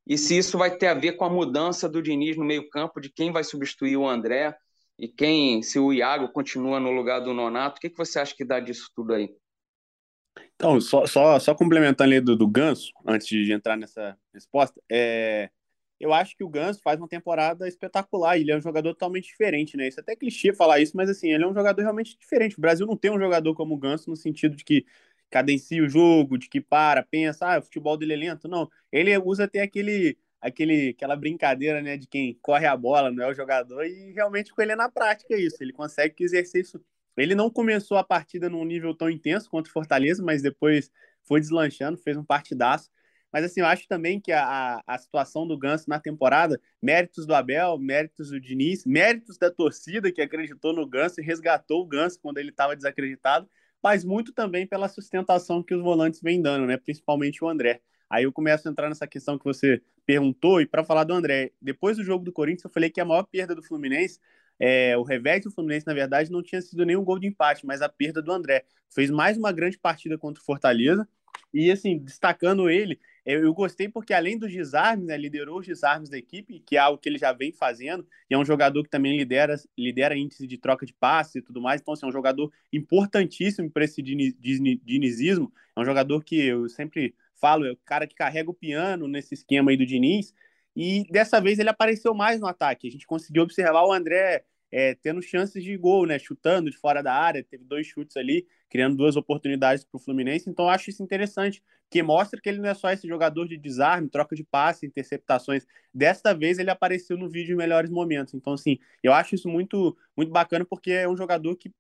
E 0.06 0.18
se 0.18 0.36
isso 0.36 0.58
vai 0.58 0.76
ter 0.76 0.88
a 0.88 0.94
ver 0.94 1.12
com 1.12 1.24
a 1.24 1.30
mudança 1.30 1.88
do 1.88 2.02
Diniz 2.02 2.36
no 2.36 2.44
meio-campo, 2.44 3.00
de 3.00 3.08
quem 3.08 3.32
vai 3.32 3.42
substituir 3.42 3.96
o 3.96 4.06
André 4.06 4.54
e 4.98 5.08
quem, 5.08 5.62
se 5.62 5.78
o 5.78 5.90
Iago 5.90 6.28
continua 6.28 6.78
no 6.78 6.90
lugar 6.90 7.20
do 7.20 7.32
Nonato, 7.32 7.78
o 7.78 7.80
que, 7.80 7.88
que 7.88 7.96
você 7.96 8.18
acha 8.18 8.36
que 8.36 8.44
dá 8.44 8.60
disso 8.60 8.90
tudo 8.94 9.14
aí? 9.14 9.34
Então, 10.54 10.78
só, 10.82 11.06
só, 11.06 11.38
só 11.40 11.54
complementando 11.54 12.02
ali 12.02 12.20
do, 12.20 12.36
do 12.36 12.46
Ganso, 12.46 12.92
antes 13.06 13.26
de 13.26 13.52
entrar 13.54 13.78
nessa 13.78 14.18
resposta, 14.34 14.78
é, 14.90 15.48
eu 16.00 16.12
acho 16.12 16.36
que 16.36 16.42
o 16.42 16.48
Ganso 16.48 16.80
faz 16.82 16.98
uma 16.98 17.08
temporada 17.08 17.68
espetacular. 17.68 18.38
Ele 18.38 18.50
é 18.52 18.56
um 18.56 18.60
jogador 18.60 18.92
totalmente 18.94 19.26
diferente, 19.26 19.76
né? 19.76 19.88
Isso 19.88 20.00
é 20.00 20.02
até 20.02 20.16
clichê 20.16 20.52
falar 20.52 20.80
isso, 20.80 20.96
mas 20.96 21.10
assim, 21.10 21.32
ele 21.32 21.44
é 21.44 21.46
um 21.46 21.54
jogador 21.54 21.82
realmente 21.82 22.18
diferente. 22.18 22.58
O 22.58 22.60
Brasil 22.60 22.86
não 22.86 22.96
tem 22.96 23.10
um 23.10 23.18
jogador 23.18 23.54
como 23.54 23.74
o 23.74 23.78
Ganso 23.78 24.10
no 24.10 24.16
sentido 24.16 24.56
de 24.56 24.64
que 24.64 24.86
cadencia 25.30 25.82
o 25.82 25.88
jogo, 25.88 26.38
de 26.38 26.48
que 26.48 26.60
para, 26.60 27.02
pensa, 27.02 27.54
ah, 27.54 27.58
o 27.58 27.62
futebol 27.62 27.96
dele 27.96 28.14
é 28.14 28.16
lento. 28.16 28.48
Não, 28.48 28.68
ele 28.90 29.16
usa 29.18 29.44
até 29.44 29.60
aquele, 29.62 30.18
aquele, 30.40 30.90
aquela 30.90 31.16
brincadeira, 31.16 31.80
né, 31.82 31.96
de 31.96 32.06
quem 32.08 32.34
corre 32.42 32.66
a 32.66 32.76
bola, 32.76 33.12
não 33.12 33.24
é 33.24 33.28
o 33.30 33.34
jogador, 33.34 33.84
e 33.84 34.12
realmente 34.12 34.52
com 34.52 34.60
ele 34.62 34.72
é 34.72 34.76
na 34.76 34.90
prática 34.90 35.36
isso. 35.36 35.62
Ele 35.62 35.72
consegue 35.72 36.24
exercer 36.24 36.62
isso 36.62 36.80
ele 37.16 37.34
não 37.34 37.50
começou 37.50 37.96
a 37.96 38.04
partida 38.04 38.48
num 38.48 38.64
nível 38.64 38.94
tão 38.94 39.10
intenso 39.10 39.50
contra 39.50 39.70
o 39.70 39.72
Fortaleza, 39.72 40.22
mas 40.22 40.42
depois 40.42 40.90
foi 41.22 41.40
deslanchando, 41.40 41.98
fez 41.98 42.16
um 42.16 42.24
partidaço. 42.24 42.90
Mas 43.32 43.44
assim, 43.44 43.60
eu 43.60 43.66
acho 43.66 43.86
também 43.86 44.20
que 44.20 44.32
a, 44.32 44.82
a 44.86 44.98
situação 44.98 45.46
do 45.46 45.56
Ganso 45.56 45.88
na 45.88 46.00
temporada, 46.00 46.60
méritos 46.82 47.26
do 47.26 47.34
Abel, 47.34 47.78
méritos 47.78 48.30
do 48.30 48.40
Diniz, 48.40 48.84
méritos 48.84 49.38
da 49.38 49.50
torcida 49.50 50.10
que 50.10 50.20
acreditou 50.20 50.72
no 50.72 50.86
Ganso 50.86 51.20
e 51.20 51.24
resgatou 51.24 51.82
o 51.82 51.86
Ganso 51.86 52.18
quando 52.20 52.38
ele 52.38 52.50
estava 52.50 52.74
desacreditado, 52.74 53.48
mas 53.82 54.04
muito 54.04 54.32
também 54.32 54.66
pela 54.66 54.88
sustentação 54.88 55.62
que 55.62 55.74
os 55.74 55.82
volantes 55.82 56.20
vêm 56.20 56.42
dando, 56.42 56.66
né? 56.66 56.76
Principalmente 56.76 57.42
o 57.44 57.48
André. 57.48 57.80
Aí 58.10 58.24
eu 58.24 58.32
começo 58.32 58.66
a 58.66 58.70
entrar 58.70 58.88
nessa 58.88 59.06
questão 59.06 59.38
que 59.38 59.44
você 59.44 59.80
perguntou, 60.04 60.60
e 60.60 60.66
para 60.66 60.82
falar 60.82 61.04
do 61.04 61.14
André, 61.14 61.52
depois 61.62 61.96
do 61.96 62.02
jogo 62.02 62.24
do 62.24 62.32
Corinthians, 62.32 62.64
eu 62.64 62.70
falei 62.70 62.90
que 62.90 63.00
a 63.00 63.04
maior 63.04 63.22
perda 63.22 63.54
do 63.54 63.62
Fluminense, 63.62 64.18
é, 64.58 64.96
o 64.96 65.02
revés 65.04 65.44
do 65.44 65.50
Fluminense, 65.50 65.86
na 65.86 65.94
verdade, 65.94 66.32
não 66.32 66.42
tinha 66.42 66.60
sido 66.60 66.84
nenhum 66.84 67.04
gol 67.04 67.20
de 67.20 67.28
empate, 67.28 67.64
mas 67.64 67.80
a 67.80 67.88
perda 67.88 68.20
do 68.20 68.32
André. 68.32 68.64
Fez 68.92 69.08
mais 69.08 69.38
uma 69.38 69.52
grande 69.52 69.78
partida 69.78 70.18
contra 70.18 70.42
o 70.42 70.44
Fortaleza, 70.44 71.08
e 71.54 71.70
assim, 71.70 71.98
destacando 71.98 72.68
ele, 72.68 72.98
eu 73.24 73.52
gostei 73.52 73.88
porque 73.88 74.12
além 74.12 74.38
dos 74.38 74.52
desarmes, 74.52 75.06
né, 75.06 75.16
liderou 75.16 75.60
os 75.60 75.66
desarmes 75.66 76.08
da 76.08 76.16
equipe, 76.16 76.60
que 76.60 76.76
é 76.76 76.78
algo 76.78 76.98
que 76.98 77.08
ele 77.08 77.18
já 77.18 77.32
vem 77.32 77.52
fazendo, 77.52 78.06
e 78.28 78.34
é 78.34 78.38
um 78.38 78.44
jogador 78.44 78.82
que 78.82 78.90
também 78.90 79.16
lidera, 79.16 79.56
lidera 79.76 80.16
índice 80.16 80.46
de 80.46 80.58
troca 80.58 80.86
de 80.86 80.94
passe 80.94 81.38
e 81.38 81.42
tudo 81.42 81.60
mais, 81.60 81.80
então 81.80 81.94
assim, 81.94 82.06
é 82.06 82.08
um 82.08 82.12
jogador 82.12 82.52
importantíssimo 82.72 83.70
para 83.70 83.84
esse 83.84 84.02
dinizismo, 84.02 85.52
é 85.76 85.80
um 85.80 85.84
jogador 85.84 86.24
que 86.24 86.40
eu 86.40 86.68
sempre 86.68 87.14
falo, 87.34 87.66
é 87.66 87.72
o 87.72 87.76
cara 87.76 88.06
que 88.06 88.14
carrega 88.14 88.50
o 88.50 88.54
piano 88.54 89.08
nesse 89.08 89.34
esquema 89.34 89.70
aí 89.70 89.76
do 89.76 89.86
Diniz, 89.86 90.34
e 90.74 91.04
dessa 91.10 91.40
vez 91.40 91.58
ele 91.58 91.68
apareceu 91.68 92.14
mais 92.14 92.40
no 92.40 92.46
ataque, 92.46 92.88
a 92.88 92.90
gente 92.90 93.06
conseguiu 93.06 93.42
observar 93.42 93.84
o 93.84 93.92
André 93.92 94.44
é, 94.72 94.94
tendo 94.94 95.20
chances 95.22 95.62
de 95.62 95.76
gol, 95.76 96.06
né, 96.06 96.18
chutando 96.18 96.70
de 96.70 96.76
fora 96.76 97.02
da 97.02 97.14
área, 97.14 97.42
teve 97.42 97.64
dois 97.64 97.86
chutes 97.86 98.16
ali, 98.16 98.46
criando 98.68 98.96
duas 98.96 99.16
oportunidades 99.16 99.84
para 99.84 99.96
o 99.96 100.00
Fluminense, 100.00 100.48
então 100.48 100.66
eu 100.66 100.70
acho 100.70 100.90
isso 100.90 101.02
interessante, 101.02 101.62
que 101.90 102.02
mostra 102.02 102.40
que 102.40 102.48
ele 102.48 102.58
não 102.58 102.68
é 102.68 102.74
só 102.74 102.90
esse 102.90 103.06
jogador 103.08 103.48
de 103.48 103.56
desarme, 103.56 104.08
troca 104.08 104.36
de 104.36 104.44
passe, 104.44 104.86
interceptações. 104.86 105.66
Desta 105.92 106.32
vez 106.32 106.58
ele 106.58 106.70
apareceu 106.70 107.18
no 107.18 107.28
vídeo 107.28 107.52
em 107.54 107.56
melhores 107.56 107.90
momentos. 107.90 108.32
Então, 108.32 108.52
assim, 108.52 108.78
eu 109.02 109.12
acho 109.12 109.34
isso 109.34 109.48
muito, 109.48 109.96
muito 110.16 110.30
bacana, 110.30 110.64
porque 110.64 110.92
é 110.92 111.08
um 111.08 111.16
jogador 111.16 111.56
que, 111.56 111.72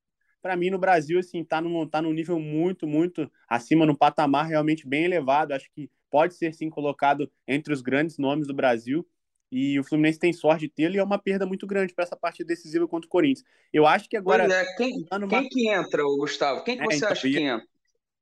para 0.42 0.56
mim, 0.56 0.68
no 0.68 0.78
Brasil, 0.78 1.20
assim, 1.20 1.44
tá 1.44 1.60
num, 1.60 1.86
tá 1.86 2.02
num 2.02 2.12
nível 2.12 2.40
muito, 2.40 2.88
muito 2.88 3.30
acima, 3.48 3.86
num 3.86 3.94
patamar 3.94 4.46
realmente 4.46 4.84
bem 4.84 5.04
elevado. 5.04 5.52
Acho 5.52 5.70
que 5.70 5.88
pode 6.10 6.34
ser, 6.34 6.52
sim, 6.54 6.68
colocado 6.68 7.30
entre 7.46 7.72
os 7.72 7.80
grandes 7.80 8.18
nomes 8.18 8.48
do 8.48 8.54
Brasil. 8.54 9.06
E 9.50 9.78
o 9.80 9.84
Fluminense 9.84 10.18
tem 10.18 10.32
sorte 10.32 10.62
de 10.62 10.68
tê-lo 10.68 10.94
e 10.94 10.98
é 10.98 11.04
uma 11.04 11.18
perda 11.18 11.44
muito 11.44 11.66
grande 11.66 11.92
para 11.92 12.04
essa 12.04 12.16
partida 12.16 12.46
decisiva 12.46 12.86
contra 12.86 13.06
o 13.06 13.10
Corinthians. 13.10 13.44
Eu 13.72 13.86
acho 13.86 14.08
que 14.08 14.16
agora. 14.16 14.44
É, 14.44 14.76
quem, 14.76 15.04
quem 15.28 15.48
que 15.48 15.68
entra, 15.68 16.02
Gustavo? 16.02 16.62
Quem 16.62 16.76
que 16.76 16.82
é, 16.82 16.86
você 16.86 16.96
então, 16.96 17.08
acha 17.10 17.28
que 17.28 17.38
entra? 17.38 17.66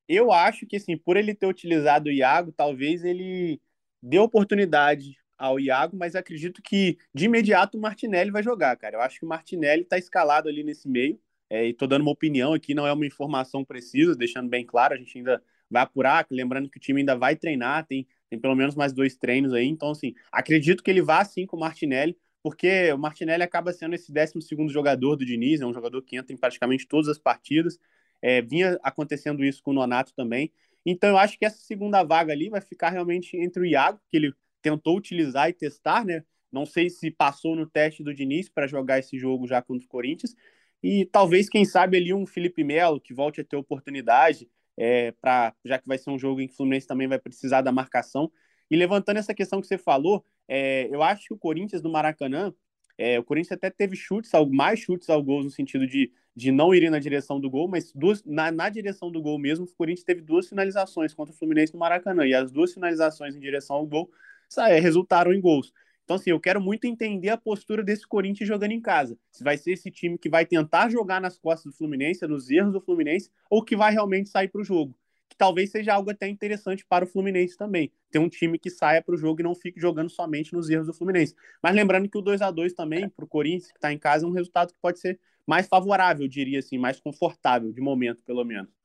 Eu 0.09 0.33
acho 0.33 0.67
que, 0.67 0.77
assim, 0.77 0.97
por 0.97 1.19
ele 1.19 1.35
ter 1.35 1.47
utilizado 1.47 2.09
o 2.09 2.13
Iago, 2.13 2.51
talvez 2.51 3.05
ele 3.05 3.61
dê 4.03 4.19
oportunidade 4.19 5.17
ao 5.37 5.61
Iago, 5.61 5.97
mas 5.97 6.17
acredito 6.17 6.63
que 6.63 6.97
de 7.15 7.27
imediato 7.27 7.77
o 7.77 7.81
Martinelli 7.81 8.31
vai 8.31 8.43
jogar, 8.43 8.77
cara. 8.77 8.97
Eu 8.97 9.01
acho 9.03 9.19
que 9.19 9.27
o 9.27 9.29
Martinelli 9.29 9.83
está 9.83 9.99
escalado 9.99 10.49
ali 10.49 10.65
nesse 10.65 10.89
meio. 10.89 11.21
É, 11.51 11.67
e 11.67 11.73
tô 11.73 11.87
dando 11.87 12.03
uma 12.03 12.11
opinião 12.11 12.53
aqui, 12.53 12.75
não 12.75 12.87
é 12.87 12.93
uma 12.93 13.07
informação 13.07 13.65
precisa, 13.65 14.15
deixando 14.15 14.51
bem 14.51 14.67
claro, 14.67 14.93
a 14.93 14.99
gente 14.99 15.17
ainda 15.17 15.43
vai 15.71 15.83
apurar, 15.83 16.27
lembrando 16.31 16.69
que 16.69 16.77
o 16.77 16.81
time 16.81 17.01
ainda 17.01 17.17
vai 17.17 17.37
treinar, 17.37 17.87
tem, 17.87 18.07
tem 18.29 18.39
pelo 18.39 18.55
menos 18.55 18.75
mais 18.75 18.93
dois 18.93 19.17
treinos 19.17 19.53
aí, 19.53 19.67
então 19.67 19.91
assim, 19.91 20.15
acredito 20.31 20.83
que 20.83 20.91
ele 20.91 21.03
vá 21.03 21.25
sim 21.25 21.47
com 21.47 21.57
o 21.57 21.61
Martinelli, 21.61 22.17
porque 22.43 22.93
o 22.93 22.99
Martinelli 22.99 23.43
acaba 23.43 23.73
sendo 23.73 23.95
esse 23.95 24.13
12 24.13 24.41
segundo 24.43 24.73
jogador 24.73 25.17
do 25.17 25.25
Diniz, 25.25 25.61
é 25.61 25.67
um 25.67 25.75
jogador 25.75 26.03
que 26.03 26.17
entra 26.17 26.33
em 26.33 26.37
praticamente 26.37 26.87
todas 26.87 27.09
as 27.09 27.19
partidas, 27.19 27.79
é, 28.23 28.43
vinha 28.43 28.79
acontecendo 28.83 29.45
isso 29.45 29.63
com 29.63 29.71
o 29.71 29.75
Nonato 29.75 30.13
também. 30.15 30.53
Então 30.85 31.11
eu 31.11 31.19
acho 31.19 31.39
que 31.39 31.45
essa 31.45 31.59
segunda 31.59 32.03
vaga 32.03 32.33
ali 32.33 32.49
vai 32.49 32.61
ficar 32.61 32.91
realmente 32.91 33.37
entre 33.37 33.63
o 33.63 33.67
Iago, 33.67 34.01
que 34.09 34.17
ele 34.17 34.33
tentou 34.63 34.97
utilizar 34.97 35.49
e 35.49 35.53
testar, 35.53 36.05
né? 36.05 36.25
Não 36.51 36.65
sei 36.65 36.89
se 36.89 37.11
passou 37.11 37.55
no 37.55 37.67
teste 37.67 38.03
do 38.03 38.15
Diniz 38.15 38.49
para 38.49 38.67
jogar 38.67 38.99
esse 38.99 39.19
jogo 39.19 39.47
já 39.47 39.61
contra 39.61 39.85
o 39.85 39.89
Corinthians. 39.89 40.35
E 40.83 41.05
talvez, 41.07 41.49
quem 41.49 41.65
sabe, 41.65 41.97
ali 41.97 42.15
um 42.15 42.27
Felipe 42.27 42.65
Melo 42.65 43.01
que 43.01 43.13
volte 43.13 43.41
a 43.41 43.45
ter 43.45 43.57
oportunidade, 43.57 44.49
é, 44.79 45.13
pra, 45.21 45.55
já 45.65 45.79
que 45.79 45.89
vai 45.89 45.99
ser 45.99 46.11
um 46.11 46.19
jogo 46.19 46.41
em 46.41 46.47
que 46.47 46.55
o 46.55 46.57
Fluminense 46.57 46.87
também 46.87 47.09
vai 47.09 47.19
precisar 47.19 47.61
da 47.61 47.73
marcação. 47.73 48.31
E 48.71 48.77
levantando 48.77 49.19
essa 49.19 49.35
questão 49.35 49.61
que 49.61 49.67
você 49.67 49.79
falou, 49.79 50.25
é, 50.47 50.89
eu 50.91 51.03
acho 51.03 51.27
que 51.27 51.35
o 51.35 51.39
Corinthians 51.39 51.83
do 51.83 51.91
Maracanã, 51.91 52.55
é, 52.97 53.19
o 53.19 53.25
Corinthians 53.25 53.53
até 53.53 53.71
teve 53.71 53.97
chutes, 53.97 54.31
mais 54.51 54.81
chutes 54.81 55.11
ao 55.11 55.23
gol 55.23 55.43
no 55.43 55.51
sentido 55.51 55.87
de 55.87 56.13
de 56.39 56.53
não 56.53 56.73
irem 56.73 56.89
na 56.89 57.01
direção 57.01 57.41
do 57.41 57.51
gol, 57.51 57.67
mas 57.67 57.93
duas, 57.93 58.23
na, 58.25 58.53
na 58.53 58.69
direção 58.69 59.11
do 59.11 59.21
gol 59.21 59.41
mesmo, 59.41 59.65
o 59.65 59.75
Corinthians 59.75 60.05
teve 60.05 60.21
duas 60.21 60.49
finalizações 60.49 61.13
contra 61.13 61.35
o 61.35 61.37
Fluminense 61.37 61.73
no 61.73 61.81
Maracanã, 61.81 62.25
e 62.25 62.33
as 62.33 62.53
duas 62.53 62.73
finalizações 62.73 63.35
em 63.35 63.41
direção 63.41 63.75
ao 63.75 63.85
gol 63.85 64.09
sabe, 64.49 64.79
resultaram 64.79 65.33
em 65.33 65.41
gols. 65.41 65.73
Então, 66.09 66.17
assim, 66.17 66.31
eu 66.31 66.41
quero 66.41 66.59
muito 66.59 66.87
entender 66.87 67.29
a 67.29 67.37
postura 67.37 67.85
desse 67.85 68.09
Corinthians 68.09 68.49
jogando 68.49 68.73
em 68.73 68.81
casa. 68.81 69.19
Se 69.31 69.45
vai 69.45 69.59
ser 69.59 69.73
esse 69.73 69.91
time 69.91 70.17
que 70.17 70.31
vai 70.31 70.47
tentar 70.47 70.89
jogar 70.89 71.21
nas 71.21 71.39
costas 71.39 71.71
do 71.71 71.77
Fluminense, 71.77 72.27
nos 72.27 72.49
erros 72.49 72.73
do 72.73 72.81
Fluminense, 72.81 73.31
ou 73.51 73.63
que 73.63 73.77
vai 73.77 73.93
realmente 73.93 74.31
sair 74.31 74.49
para 74.49 74.63
o 74.63 74.65
jogo. 74.65 74.97
Que 75.29 75.37
talvez 75.37 75.71
seja 75.71 75.93
algo 75.93 76.11
até 76.11 76.27
interessante 76.27 76.83
para 76.89 77.05
o 77.05 77.07
Fluminense 77.07 77.59
também. 77.59 77.93
Ter 78.11 78.21
um 78.21 78.29
time 78.31 78.59
que 78.59 78.71
saia 78.71 79.03
para 79.03 79.15
o 79.15 79.19
jogo 79.19 79.43
e 79.43 79.45
não 79.45 79.55
fique 79.55 79.79
jogando 79.79 80.09
somente 80.09 80.55
nos 80.55 80.71
erros 80.71 80.87
do 80.87 80.95
Fluminense. 80.95 81.35
Mas 81.63 81.75
lembrando 81.75 82.09
que 82.09 82.17
o 82.17 82.23
2 82.23 82.41
a 82.41 82.51
2 82.51 82.73
também, 82.73 83.07
para 83.11 83.27
o 83.27 83.29
Corinthians, 83.29 83.71
que 83.71 83.77
está 83.77 83.93
em 83.93 83.99
casa, 83.99 84.25
é 84.25 84.29
um 84.31 84.33
resultado 84.33 84.73
que 84.73 84.79
pode 84.81 84.99
ser 85.01 85.21
mais 85.47 85.69
favorável, 85.69 86.27
diria 86.27 86.61
assim, 86.61 86.79
mais 86.79 86.99
confortável, 86.99 87.71
de 87.71 87.83
momento, 87.83 88.25
pelo 88.25 88.47
menos. 88.47 88.78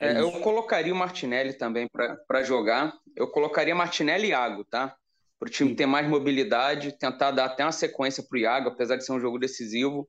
É, 0.00 0.20
eu 0.20 0.30
colocaria 0.40 0.92
o 0.92 0.96
Martinelli 0.96 1.52
também 1.52 1.88
para 2.26 2.42
jogar. 2.42 2.92
Eu 3.16 3.28
colocaria 3.28 3.74
Martinelli 3.74 4.28
e 4.28 4.30
Iago, 4.30 4.64
tá? 4.64 4.94
Para 5.38 5.48
o 5.48 5.50
time 5.50 5.74
ter 5.74 5.86
mais 5.86 6.08
mobilidade, 6.08 6.96
tentar 6.96 7.32
dar 7.32 7.46
até 7.46 7.64
uma 7.64 7.72
sequência 7.72 8.22
para 8.22 8.36
o 8.36 8.38
Iago, 8.38 8.68
apesar 8.68 8.96
de 8.96 9.04
ser 9.04 9.12
um 9.12 9.20
jogo 9.20 9.38
decisivo. 9.38 10.08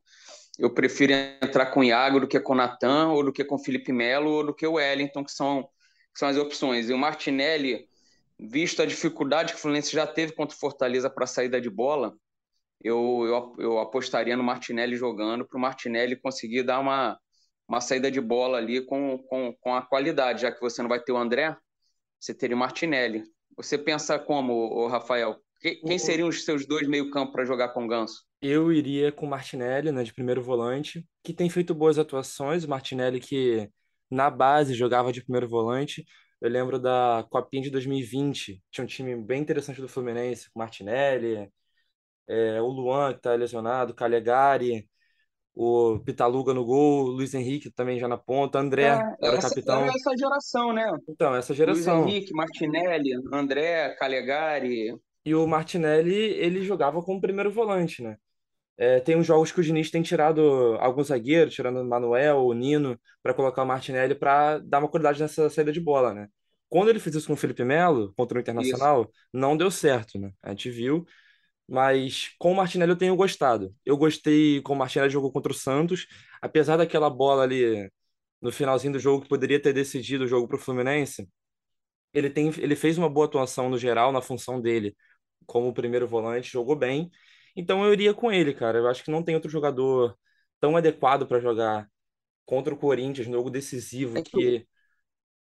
Eu 0.58 0.74
prefiro 0.74 1.14
entrar 1.14 1.68
com 1.68 1.80
o 1.80 1.84
Iago 1.84 2.20
do 2.20 2.28
que 2.28 2.40
com 2.40 2.54
o 2.54 2.56
Natan, 2.56 3.10
ou 3.10 3.24
do 3.24 3.34
que 3.34 3.44
com 3.44 3.56
o 3.56 3.64
Felipe 3.64 3.92
Melo, 3.92 4.30
ou 4.30 4.46
do 4.48 4.54
que 4.54 4.68
o 4.68 4.74
Wellington, 4.74 5.24
que 5.24 5.32
são, 5.32 5.64
que 6.14 6.20
são 6.20 6.28
as 6.28 6.38
opções. 6.38 6.90
E 6.90 6.94
o 6.94 6.98
Martinelli, 6.98 7.88
visto 8.38 8.82
a 8.82 8.86
dificuldade 8.86 9.54
que 9.54 9.60
o 9.60 9.62
Fluminense 9.62 9.92
já 9.92 10.06
teve 10.06 10.34
contra 10.34 10.56
o 10.56 10.60
Fortaleza 10.60 11.10
para 11.10 11.24
a 11.24 11.28
saída 11.28 11.60
de 11.60 11.70
bola, 11.70 12.14
eu, 12.82 13.24
eu, 13.26 13.56
eu 13.64 13.80
apostaria 13.80 14.38
no 14.38 14.44
Martinelli 14.44 14.96
jogando, 14.96 15.46
para 15.46 15.58
o 15.58 15.62
Martinelli 15.62 16.16
conseguir 16.16 16.64
dar 16.64 16.80
uma, 16.80 17.20
uma 17.70 17.80
saída 17.80 18.10
de 18.10 18.20
bola 18.20 18.58
ali 18.58 18.82
com, 18.82 19.20
com, 19.30 19.54
com 19.62 19.76
a 19.76 19.82
qualidade, 19.84 20.42
já 20.42 20.52
que 20.52 20.60
você 20.60 20.82
não 20.82 20.90
vai 20.90 21.00
ter 21.00 21.12
o 21.12 21.18
André, 21.18 21.56
você 22.20 22.34
teria 22.34 22.56
o 22.56 22.60
Martinelli. 22.60 23.24
Você 23.56 23.78
pensa 23.78 24.18
como, 24.18 24.54
o 24.54 24.88
Rafael? 24.88 25.38
Quem 25.62 26.00
seriam 26.00 26.28
os 26.28 26.44
seus 26.44 26.66
dois 26.66 26.88
meio-campo 26.88 27.32
para 27.32 27.46
jogar 27.46 27.70
com 27.70 27.86
o 27.86 27.88
Ganso? 27.88 28.24
Eu 28.42 28.72
iria 28.72 29.12
com 29.12 29.26
o 29.26 29.30
Martinelli, 29.30 29.92
né, 29.92 30.04
de 30.04 30.14
primeiro 30.14 30.42
volante, 30.42 31.06
que 31.24 31.34
tem 31.34 31.50
feito 31.50 31.76
boas 31.76 32.00
atuações. 32.00 32.64
O 32.64 32.70
Martinelli, 32.70 33.20
que 33.20 33.70
na 34.10 34.30
base 34.30 34.74
jogava 34.74 35.12
de 35.12 35.22
primeiro 35.22 35.48
volante. 35.48 36.06
Eu 36.42 36.50
lembro 36.50 36.80
da 36.80 37.26
Copinha 37.30 37.64
de 37.64 37.70
2020, 37.70 38.64
tinha 38.72 38.84
um 38.84 38.88
time 38.88 39.16
bem 39.16 39.42
interessante 39.42 39.82
do 39.82 39.90
Fluminense, 39.90 40.50
com 40.52 40.60
Martinelli, 40.60 41.52
é, 42.28 42.62
o 42.62 42.68
Luan, 42.68 43.14
que 43.14 43.22
tá 43.22 43.34
lesionado, 43.36 43.94
Calegari, 43.94 44.90
o 45.62 46.00
Pitaluga 46.00 46.54
no 46.54 46.64
gol, 46.64 47.08
Luiz 47.08 47.34
Henrique 47.34 47.70
também 47.70 48.00
já 48.00 48.08
na 48.08 48.18
ponta, 48.18 48.58
André 48.58 48.84
é, 48.84 49.16
era 49.22 49.36
essa, 49.36 49.50
capitão. 49.50 49.84
É 49.84 49.90
essa 49.90 50.16
geração, 50.18 50.72
né? 50.72 50.90
Então, 51.10 51.36
essa 51.36 51.54
geração. 51.54 52.04
Luiz 52.04 52.14
Henrique, 52.14 52.34
Martinelli, 52.34 53.10
André, 53.34 53.90
Calegari. 54.00 54.98
E 55.26 55.36
o 55.36 55.46
Martinelli, 55.46 56.16
ele 56.16 56.64
jogava 56.64 57.02
como 57.02 57.20
primeiro 57.20 57.52
volante, 57.52 58.02
né? 58.02 58.16
É, 58.78 59.02
tem 59.02 59.18
uns 59.18 59.28
jogos 59.28 59.52
que 59.52 59.60
o 59.60 59.64
Diniz 59.64 59.92
tem 59.92 60.02
tirado 60.02 60.78
alguns 60.80 61.08
zagueiros, 61.08 61.54
tirando 61.54 61.82
o 61.82 61.86
Manuel, 61.86 62.38
o 62.38 62.54
Nino, 62.54 62.98
para 63.22 63.34
colocar 63.34 63.64
o 63.64 63.68
Martinelli 63.68 64.16
para 64.16 64.60
dar 64.60 64.80
uma 64.80 64.88
qualidade 64.88 65.20
nessa 65.20 65.50
saída 65.50 65.74
de 65.74 65.82
bola, 65.82 66.14
né? 66.14 66.30
Quando 66.70 66.88
ele 66.88 67.00
fez 67.00 67.18
isso 67.18 67.28
com 67.28 67.34
o 67.34 67.36
Felipe 67.36 67.66
Melo, 67.66 68.14
contra 68.16 68.38
o 68.38 68.42
Internacional, 68.42 69.02
isso. 69.02 69.12
não 69.34 69.58
deu 69.58 69.70
certo, 69.70 70.18
né? 70.18 70.32
A 70.42 70.52
gente 70.52 70.70
viu 70.70 71.06
mas 71.70 72.34
com 72.40 72.52
o 72.52 72.56
Martinelli 72.56 72.92
eu 72.92 72.98
tenho 72.98 73.16
gostado. 73.16 73.74
Eu 73.86 73.96
gostei 73.96 74.62
com 74.62 74.74
o 74.74 74.76
Martinelli 74.76 75.12
jogou 75.12 75.32
contra 75.32 75.52
o 75.52 75.56
Santos, 75.56 76.08
apesar 76.42 76.78
daquela 76.78 77.10
bola 77.10 77.44
ali 77.44 77.90
no 78.42 78.52
finalzinho 78.52 78.94
do 78.94 79.00
jogo 79.00 79.24
que 79.24 79.30
poderia 79.30 79.62
ter 79.62 79.72
decidido 79.72 80.24
o 80.24 80.28
jogo 80.28 80.48
para 80.48 80.58
o 80.58 80.60
Fluminense. 80.60 81.30
Ele, 82.12 82.30
tem, 82.30 82.48
ele 82.58 82.76
fez 82.76 82.98
uma 82.98 83.08
boa 83.10 83.28
atuação 83.28 83.70
no 83.70 83.78
geral, 83.78 84.12
na 84.12 84.22
função 84.22 84.60
dele, 84.60 84.96
como 85.46 85.74
primeiro 85.74 86.08
volante, 86.08 86.52
jogou 86.52 86.76
bem. 86.76 87.12
Então 87.56 87.86
eu 87.86 87.94
iria 87.94 88.16
com 88.16 88.32
ele, 88.32 88.54
cara. 88.54 88.80
Eu 88.80 88.88
acho 88.88 89.04
que 89.04 89.12
não 89.12 89.22
tem 89.22 89.36
outro 89.36 89.52
jogador 89.52 90.18
tão 90.60 90.76
adequado 90.76 91.28
para 91.28 91.40
jogar 91.40 91.88
contra 92.46 92.74
o 92.74 92.78
Corinthians, 92.78 93.28
um 93.28 93.34
jogo 93.34 93.52
decisivo, 93.52 94.18
é 94.18 94.24
que, 94.24 94.68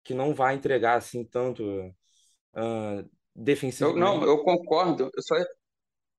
que 0.04 0.12
não 0.12 0.34
vai 0.34 0.56
entregar 0.56 0.96
assim 0.98 1.24
tanto 1.24 1.64
uh, 1.64 3.10
defensivamente. 3.34 4.00
Eu, 4.00 4.14
não, 4.14 4.22
eu 4.26 4.42
concordo. 4.42 5.10
Eu 5.14 5.22
só, 5.22 5.34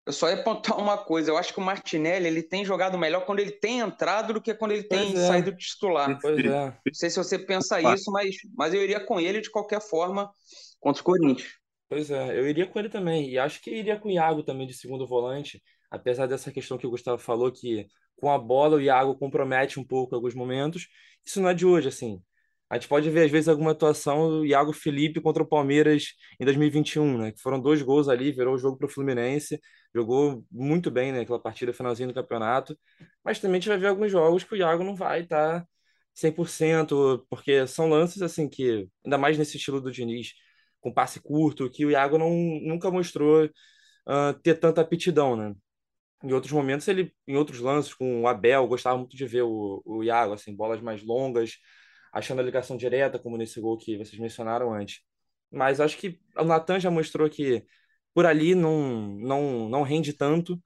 Eu 0.10 0.13
só 0.13 0.28
ia 0.28 0.38
apontar 0.38 0.76
uma 0.76 0.98
coisa. 0.98 1.30
Eu 1.30 1.38
acho 1.38 1.54
que 1.54 1.60
o 1.60 1.63
Martinelli 1.63 2.26
ele 2.26 2.41
tem 2.41 2.65
jogado 2.65 2.98
melhor 2.98 3.28
quando 3.28 3.41
ele 3.41 3.52
tem 3.52 3.78
entrado 3.78 4.34
do 4.34 4.41
que 4.41 4.56
quando 4.56 4.72
ele 4.72 4.82
tem 4.82 5.15
é. 5.15 5.28
saído 5.28 5.56
titular. 5.56 6.17
Pois 6.19 6.39
é. 6.39 6.65
Não 6.84 6.93
sei 6.93 7.12
se 7.12 7.17
você 7.17 7.38
pensa 7.38 7.80
isso, 7.93 8.12
mas, 8.12 8.36
mas 8.58 8.74
eu 8.74 8.82
iria 8.82 9.00
com 9.00 9.19
ele 9.19 9.39
de 9.39 9.52
qualquer 9.52 9.80
forma 9.80 10.34
contra 10.80 11.00
o 11.00 11.06
Corinthians. 11.06 11.52
Pois 11.88 12.10
é, 12.10 12.39
eu 12.39 12.50
iria 12.50 12.65
com 12.65 12.80
ele 12.80 12.89
também. 12.89 13.30
E 13.30 13.38
acho 13.38 13.62
que 13.62 13.69
iria 13.69 14.00
com 14.00 14.08
o 14.08 14.12
Iago 14.12 14.41
também 14.41 14.65
de 14.65 14.74
segundo 14.74 15.06
volante. 15.06 15.62
Apesar 15.91 16.26
dessa 16.26 16.52
questão 16.52 16.76
que 16.76 16.88
o 16.88 16.89
Gustavo 16.89 17.19
falou, 17.19 17.52
que 17.52 17.86
com 18.15 18.32
a 18.32 18.38
bola 18.39 18.78
o 18.78 18.82
Iago 18.82 19.15
compromete 19.15 19.80
um 19.80 19.84
pouco 19.84 20.15
em 20.15 20.17
alguns 20.17 20.34
momentos. 20.34 20.88
Isso 21.24 21.39
não 21.39 21.50
é 21.50 21.54
de 21.54 21.67
hoje, 21.67 21.88
assim. 21.88 22.19
A 22.70 22.76
gente 22.76 22.88
pode 22.88 23.10
ver, 23.10 23.26
às 23.26 23.32
vezes, 23.32 23.48
alguma 23.50 23.72
atuação 23.72 24.30
do 24.30 24.46
Iago 24.46 24.72
Felipe 24.72 25.20
contra 25.20 25.42
o 25.42 25.48
Palmeiras 25.48 26.14
em 26.40 26.46
2021, 26.46 27.18
né? 27.18 27.32
Que 27.32 27.42
foram 27.42 27.60
dois 27.60 27.82
gols 27.82 28.08
ali, 28.08 28.32
virou 28.32 28.54
o 28.56 28.58
jogo 28.60 28.78
para 28.78 28.86
o 28.86 28.90
Fluminense. 28.90 29.60
Jogou 29.94 30.46
muito 30.52 30.92
bem, 30.92 31.12
né? 31.12 31.22
Aquela 31.22 31.40
partida 31.42 31.74
finalzinho 31.74 32.10
do 32.10 32.14
campeonato. 32.14 32.78
Mas 33.24 33.40
também 33.40 33.58
a 33.58 33.60
gente 33.60 33.70
vai 33.70 33.78
ver 33.80 33.88
alguns 33.88 34.12
jogos 34.12 34.44
que 34.44 34.54
o 34.54 34.58
Iago 34.58 34.84
não 34.84 34.96
vai 34.96 35.22
estar 35.22 35.62
tá 35.62 35.68
100%, 36.14 37.26
porque 37.30 37.66
são 37.68 37.90
lances, 37.90 38.22
assim, 38.22 38.48
que, 38.48 38.88
ainda 39.04 39.18
mais 39.18 39.38
nesse 39.38 39.58
estilo 39.58 39.82
do 39.82 39.92
Diniz, 39.92 40.34
com 40.82 40.94
passe 40.94 41.20
curto, 41.20 41.70
que 41.70 41.86
o 41.86 41.92
Iago 41.92 42.18
não, 42.18 42.30
nunca 42.62 42.92
mostrou 42.92 43.46
uh, 43.46 44.34
ter 44.44 44.56
tanta 44.60 44.82
aptidão, 44.82 45.36
né? 45.36 45.56
Em 46.24 46.34
outros 46.34 46.52
momentos, 46.52 46.88
ele, 46.88 47.14
em 47.28 47.38
outros 47.38 47.60
lances, 47.62 47.94
com 47.94 48.22
o 48.24 48.28
Abel, 48.28 48.68
gostava 48.68 48.98
muito 48.98 49.16
de 49.16 49.26
ver 49.26 49.44
o, 49.44 49.82
o 49.86 50.04
Iago, 50.04 50.34
assim, 50.34 50.56
bolas 50.56 50.82
mais 50.82 51.02
longas, 51.04 51.58
achando 52.12 52.39
a 52.39 52.43
ligação 52.43 52.78
direta, 52.78 53.19
como 53.19 53.38
nesse 53.38 53.60
gol 53.60 53.78
que 53.78 53.98
vocês 53.98 54.19
mencionaram 54.19 54.74
antes. 54.74 55.02
Mas 55.52 55.80
acho 55.80 55.98
que 55.98 56.19
o 56.38 56.43
Natan 56.43 56.80
já 56.80 56.91
mostrou 56.91 57.30
que 57.30 57.65
por 58.13 58.26
ali 58.26 58.56
não, 58.56 59.17
não, 59.17 59.69
não 59.69 59.84
rende 59.84 60.13
tanto. 60.13 60.62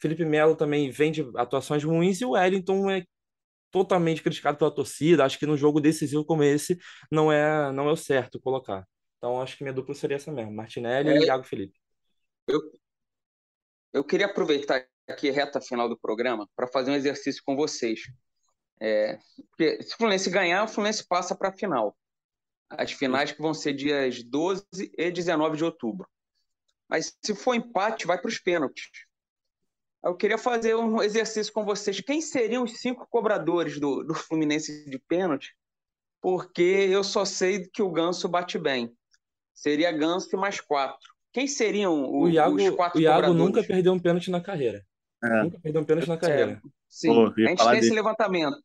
Felipe 0.00 0.24
Melo 0.24 0.56
também 0.56 0.90
vem 0.90 1.12
de 1.12 1.22
atuações 1.36 1.84
ruins 1.84 2.20
e 2.20 2.24
o 2.24 2.30
Wellington 2.30 2.90
é 2.90 3.04
totalmente 3.70 4.22
criticado 4.22 4.58
pela 4.58 4.74
torcida. 4.74 5.24
Acho 5.24 5.38
que 5.38 5.46
num 5.46 5.56
jogo 5.56 5.80
decisivo 5.80 6.24
como 6.24 6.42
esse 6.42 6.78
não 7.10 7.32
é, 7.32 7.72
não 7.72 7.88
é 7.88 7.92
o 7.92 7.96
certo 7.96 8.40
colocar. 8.40 8.86
Então 9.18 9.40
acho 9.40 9.56
que 9.56 9.62
minha 9.62 9.72
dupla 9.72 9.94
seria 9.94 10.16
essa 10.16 10.32
mesmo, 10.32 10.52
Martinelli 10.52 11.10
é, 11.10 11.18
e 11.18 11.26
Iago 11.26 11.44
Felipe. 11.44 11.78
Eu, 12.46 12.60
eu 13.92 14.04
queria 14.04 14.26
aproveitar 14.26 14.84
aqui 15.08 15.30
reta 15.30 15.60
final 15.60 15.88
do 15.88 15.98
programa 15.98 16.48
para 16.56 16.66
fazer 16.66 16.90
um 16.90 16.96
exercício 16.96 17.42
com 17.44 17.54
vocês. 17.54 18.00
É, 18.84 19.16
porque 19.50 19.80
se 19.84 19.94
o 19.94 19.96
Fluminense 19.96 20.28
ganhar, 20.28 20.64
o 20.64 20.68
Fluminense 20.68 21.06
passa 21.06 21.36
para 21.36 21.50
a 21.50 21.52
final. 21.52 21.96
As 22.68 22.90
finais 22.90 23.30
que 23.30 23.40
vão 23.40 23.54
ser 23.54 23.74
dias 23.74 24.24
12 24.24 24.64
e 24.98 25.10
19 25.12 25.56
de 25.56 25.64
outubro. 25.64 26.08
Mas 26.88 27.16
se 27.22 27.32
for 27.32 27.54
empate, 27.54 28.08
vai 28.08 28.18
para 28.18 28.28
os 28.28 28.40
pênaltis. 28.40 28.90
Eu 30.02 30.16
queria 30.16 30.36
fazer 30.36 30.74
um 30.74 31.00
exercício 31.00 31.52
com 31.52 31.64
vocês. 31.64 32.00
Quem 32.00 32.20
seriam 32.20 32.64
os 32.64 32.80
cinco 32.80 33.06
cobradores 33.08 33.78
do, 33.78 34.02
do 34.02 34.14
Fluminense 34.14 34.84
de 34.90 34.98
pênalti? 34.98 35.54
Porque 36.20 36.62
eu 36.62 37.04
só 37.04 37.24
sei 37.24 37.68
que 37.68 37.82
o 37.82 37.90
Ganso 37.90 38.28
bate 38.28 38.58
bem. 38.58 38.92
Seria 39.54 39.92
Ganso 39.92 40.28
e 40.32 40.36
mais 40.36 40.60
quatro. 40.60 41.08
Quem 41.32 41.46
seriam 41.46 42.02
o, 42.02 42.22
o 42.22 42.28
Iago, 42.28 42.56
os 42.56 42.70
quatro 42.70 42.98
o 42.98 43.02
Iago 43.02 43.32
nunca 43.32 43.62
perdeu 43.62 43.92
um 43.92 44.00
pênalti 44.00 44.28
na 44.28 44.40
carreira. 44.40 44.84
É. 45.22 45.42
Nunca 45.42 45.60
perdeu 45.60 45.82
um 45.82 45.84
pênalti 45.84 46.08
na 46.08 46.16
carreira. 46.16 46.52
É. 46.52 46.68
Sim, 46.88 47.14
Pô, 47.14 47.26
a 47.26 47.48
gente 47.48 47.64
tem 47.64 47.78
esse 47.78 47.94
levantamento. 47.94 48.62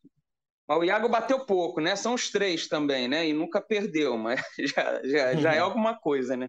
Mas 0.66 0.78
o 0.78 0.84
Iago 0.84 1.08
bateu 1.08 1.46
pouco, 1.46 1.80
né? 1.80 1.96
São 1.96 2.14
os 2.14 2.30
três 2.30 2.68
também, 2.68 3.08
né? 3.08 3.26
E 3.26 3.32
nunca 3.32 3.60
perdeu, 3.60 4.18
mas 4.18 4.40
já, 4.58 5.00
já, 5.02 5.34
já 5.34 5.54
é 5.54 5.58
alguma 5.58 5.98
coisa, 5.98 6.36
né? 6.36 6.48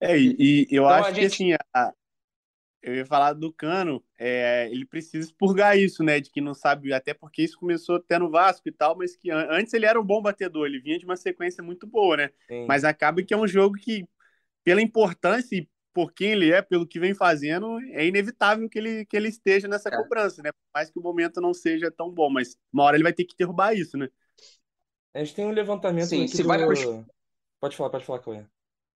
É, 0.00 0.18
e, 0.18 0.36
e 0.38 0.66
eu 0.70 0.84
então, 0.84 0.88
acho 0.88 1.14
gente... 1.14 1.18
que 1.18 1.26
assim, 1.26 1.56
a, 1.74 1.92
eu 2.82 2.94
ia 2.94 3.06
falar 3.06 3.32
do 3.32 3.52
Cano, 3.52 4.02
é, 4.18 4.68
ele 4.70 4.86
precisa 4.86 5.26
expurgar 5.26 5.78
isso, 5.78 6.02
né? 6.02 6.20
De 6.20 6.30
que 6.30 6.40
não 6.40 6.54
sabe, 6.54 6.92
até 6.92 7.12
porque 7.12 7.42
isso 7.42 7.58
começou 7.58 7.96
até 7.96 8.18
no 8.18 8.30
Vasco 8.30 8.68
e 8.68 8.72
tal, 8.72 8.96
mas 8.96 9.16
que 9.16 9.30
antes 9.30 9.72
ele 9.72 9.86
era 9.86 10.00
um 10.00 10.04
bom 10.04 10.22
batedor, 10.22 10.66
ele 10.66 10.80
vinha 10.80 10.98
de 10.98 11.04
uma 11.04 11.16
sequência 11.16 11.62
muito 11.62 11.86
boa, 11.86 12.16
né? 12.16 12.30
Sim. 12.48 12.66
Mas 12.66 12.84
acaba 12.84 13.22
que 13.22 13.34
é 13.34 13.36
um 13.36 13.46
jogo 13.46 13.76
que, 13.76 14.06
pela 14.64 14.82
importância 14.82 15.56
e 15.56 15.68
por 15.98 16.12
quem 16.12 16.30
ele 16.30 16.52
é, 16.52 16.62
pelo 16.62 16.86
que 16.86 17.00
vem 17.00 17.12
fazendo, 17.12 17.76
é 17.90 18.06
inevitável 18.06 18.68
que 18.68 18.78
ele, 18.78 19.04
que 19.04 19.16
ele 19.16 19.26
esteja 19.26 19.66
nessa 19.66 19.88
é. 19.88 19.96
cobrança, 19.96 20.40
né? 20.40 20.52
Por 20.52 20.70
mais 20.72 20.88
que 20.88 20.96
o 20.96 21.02
momento 21.02 21.40
não 21.40 21.52
seja 21.52 21.90
tão 21.90 22.08
bom, 22.08 22.30
mas 22.30 22.56
uma 22.72 22.84
hora 22.84 22.96
ele 22.96 23.02
vai 23.02 23.12
ter 23.12 23.24
que 23.24 23.34
derrubar 23.36 23.74
isso, 23.74 23.98
né? 23.98 24.08
A 25.12 25.18
gente 25.18 25.34
tem 25.34 25.44
um 25.44 25.50
levantamento 25.50 26.06
Sim, 26.06 26.28
se 26.28 26.44
do... 26.44 26.46
vai 26.46 26.64
pros... 26.64 26.84
Pode 27.58 27.76
falar, 27.76 27.90
pode 27.90 28.04
falar, 28.04 28.20
Cauê. 28.20 28.46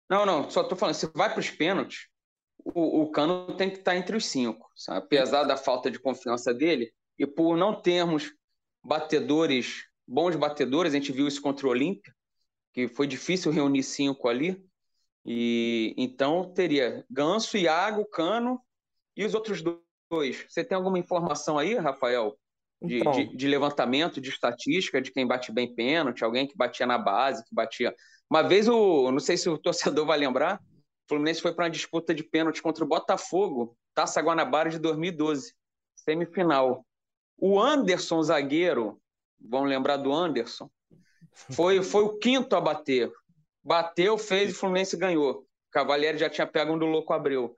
Não, 0.07 0.27
não, 0.27 0.47
só 0.47 0.63
tô 0.63 0.75
falando, 0.75 0.93
se 0.93 1.09
vai 1.15 1.31
para 1.31 1.39
os 1.39 1.49
pênaltis, 1.49 2.07
o, 2.63 3.01
o 3.01 3.09
Cano 3.09 3.57
tem 3.57 3.71
que 3.71 3.79
estar 3.79 3.93
tá 3.93 3.97
entre 3.97 4.15
os 4.15 4.27
cinco, 4.27 4.69
sabe? 4.75 4.99
apesar 4.99 5.43
da 5.45 5.57
falta 5.57 5.89
de 5.89 5.97
confiança 5.97 6.53
dele, 6.53 6.93
e 7.17 7.25
por 7.25 7.57
não 7.57 7.81
termos 7.81 8.31
batedores, 8.83 9.85
bons 10.07 10.35
batedores, 10.35 10.93
a 10.93 10.97
gente 10.97 11.11
viu 11.11 11.27
isso 11.27 11.41
contra 11.41 11.65
o 11.65 11.71
Olímpia, 11.71 12.13
que 12.71 12.87
foi 12.87 13.07
difícil 13.07 13.51
reunir 13.51 13.81
cinco 13.81 14.27
ali, 14.27 14.63
e 15.25 15.93
então 15.97 16.51
teria 16.53 17.05
Ganso, 17.09 17.57
Iago, 17.57 18.05
Cano 18.05 18.59
e 19.15 19.23
os 19.23 19.33
outros 19.33 19.61
dois. 19.61 20.45
Você 20.47 20.63
tem 20.63 20.75
alguma 20.75 20.99
informação 20.99 21.57
aí, 21.57 21.75
Rafael? 21.75 22.37
De, 22.81 22.99
então... 22.99 23.11
de, 23.11 23.35
de, 23.35 23.47
levantamento, 23.47 24.19
de 24.19 24.29
estatística, 24.29 25.01
de 25.01 25.11
quem 25.11 25.27
bate 25.27 25.51
bem 25.51 25.73
pênalti, 25.73 26.23
alguém 26.23 26.47
que 26.47 26.57
batia 26.57 26.87
na 26.87 26.97
base, 26.97 27.43
que 27.45 27.53
batia. 27.53 27.95
Uma 28.29 28.41
vez 28.41 28.67
o. 28.67 29.11
Não 29.11 29.19
sei 29.19 29.37
se 29.37 29.49
o 29.49 29.57
torcedor 29.57 30.05
vai 30.05 30.17
lembrar, 30.17 30.59
o 30.59 31.09
Fluminense 31.09 31.41
foi 31.41 31.53
para 31.53 31.65
uma 31.65 31.71
disputa 31.71 32.13
de 32.13 32.23
pênalti 32.23 32.61
contra 32.61 32.83
o 32.83 32.87
Botafogo, 32.87 33.77
Taça 33.93 34.21
Guanabara 34.21 34.69
de 34.69 34.79
2012, 34.79 35.53
semifinal. 35.95 36.83
O 37.37 37.59
Anderson, 37.59 38.21
zagueiro, 38.23 38.99
vão 39.39 39.63
lembrar 39.63 39.97
do 39.97 40.11
Anderson, 40.11 40.69
foi, 41.33 41.83
foi 41.83 42.03
o 42.03 42.17
quinto 42.17 42.55
a 42.55 42.61
bater. 42.61 43.11
Bateu, 43.63 44.17
fez, 44.17 44.51
o 44.51 44.55
Fluminense 44.55 44.97
ganhou. 44.97 45.45
Cavalieri 45.71 46.17
já 46.17 46.29
tinha 46.29 46.47
pego 46.47 46.73
um 46.73 46.79
do 46.79 46.85
Louco 46.85 47.13
Abreu. 47.13 47.55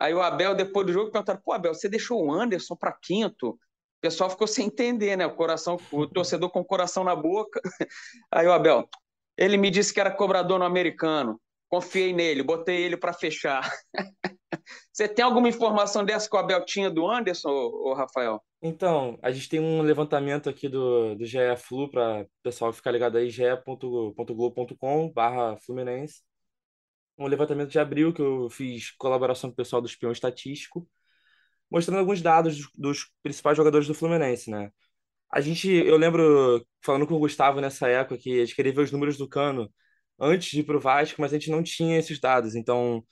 Aí 0.00 0.12
o 0.14 0.22
Abel, 0.22 0.54
depois 0.54 0.86
do 0.86 0.92
jogo, 0.92 1.10
perguntaram: 1.10 1.40
pô, 1.44 1.52
Abel, 1.52 1.74
você 1.74 1.88
deixou 1.88 2.24
o 2.24 2.32
Anderson 2.32 2.74
para 2.76 2.92
quinto? 2.92 3.50
O 3.50 3.58
pessoal 4.00 4.30
ficou 4.30 4.46
sem 4.46 4.66
entender, 4.66 5.16
né? 5.16 5.26
O 5.26 5.36
coração, 5.36 5.78
o 5.92 6.06
torcedor 6.06 6.50
com 6.50 6.60
o 6.60 6.64
coração 6.64 7.04
na 7.04 7.14
boca. 7.14 7.60
Aí 8.32 8.46
o 8.46 8.52
Abel, 8.52 8.88
ele 9.36 9.56
me 9.56 9.70
disse 9.70 9.94
que 9.94 10.00
era 10.00 10.10
cobrador 10.10 10.58
no 10.58 10.64
americano. 10.64 11.40
Confiei 11.68 12.12
nele, 12.12 12.42
botei 12.42 12.82
ele 12.82 12.96
para 12.96 13.12
fechar. 13.12 13.70
Você 14.92 15.08
tem 15.08 15.24
alguma 15.24 15.48
informação 15.48 16.04
dessa 16.04 16.28
que 16.28 16.36
o 16.36 16.38
Abel 16.38 16.64
tinha 16.64 16.90
do 16.90 17.08
Anderson, 17.08 17.50
ou 17.50 17.94
Rafael? 17.94 18.42
Então, 18.60 19.18
a 19.22 19.30
gente 19.32 19.48
tem 19.48 19.60
um 19.60 19.82
levantamento 19.82 20.48
aqui 20.48 20.68
do, 20.68 21.14
do 21.16 21.26
GE 21.26 21.38
Flu, 21.58 21.90
para 21.90 22.22
o 22.22 22.26
pessoal 22.42 22.72
ficar 22.72 22.92
ligado 22.92 23.18
aí, 23.18 23.28
ge.globo.com 23.28 25.10
barra 25.10 25.56
Fluminense. 25.58 26.22
Um 27.18 27.26
levantamento 27.26 27.70
de 27.70 27.78
abril 27.78 28.12
que 28.12 28.22
eu 28.22 28.48
fiz 28.50 28.90
colaboração 28.92 29.50
com 29.50 29.54
o 29.54 29.56
pessoal 29.56 29.82
do 29.82 29.88
Espião 29.88 30.12
Estatístico, 30.12 30.88
mostrando 31.70 31.98
alguns 31.98 32.22
dados 32.22 32.56
dos, 32.56 32.70
dos 32.74 33.10
principais 33.22 33.56
jogadores 33.56 33.86
do 33.86 33.94
Fluminense, 33.94 34.50
né? 34.50 34.70
A 35.30 35.40
gente, 35.40 35.68
eu 35.68 35.96
lembro, 35.96 36.64
falando 36.82 37.06
com 37.06 37.14
o 37.14 37.18
Gustavo 37.18 37.60
nessa 37.60 37.88
época, 37.88 38.18
que 38.18 38.40
a 38.40 38.44
gente 38.44 38.54
queria 38.54 38.72
ver 38.72 38.82
os 38.82 38.92
números 38.92 39.16
do 39.16 39.28
Cano 39.28 39.72
antes 40.18 40.50
de 40.50 40.60
ir 40.60 40.64
pro 40.64 40.80
Vasco, 40.80 41.20
mas 41.20 41.32
a 41.32 41.38
gente 41.38 41.50
não 41.50 41.62
tinha 41.62 41.98
esses 41.98 42.20
dados, 42.20 42.54
então 42.54 43.02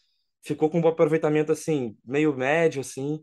ficou 0.43 0.71
com 0.71 0.81
um 0.81 0.89
aproveitamento, 0.89 1.53
assim, 1.53 1.97
meio 2.05 2.35
médio, 2.37 2.81
assim, 2.81 3.23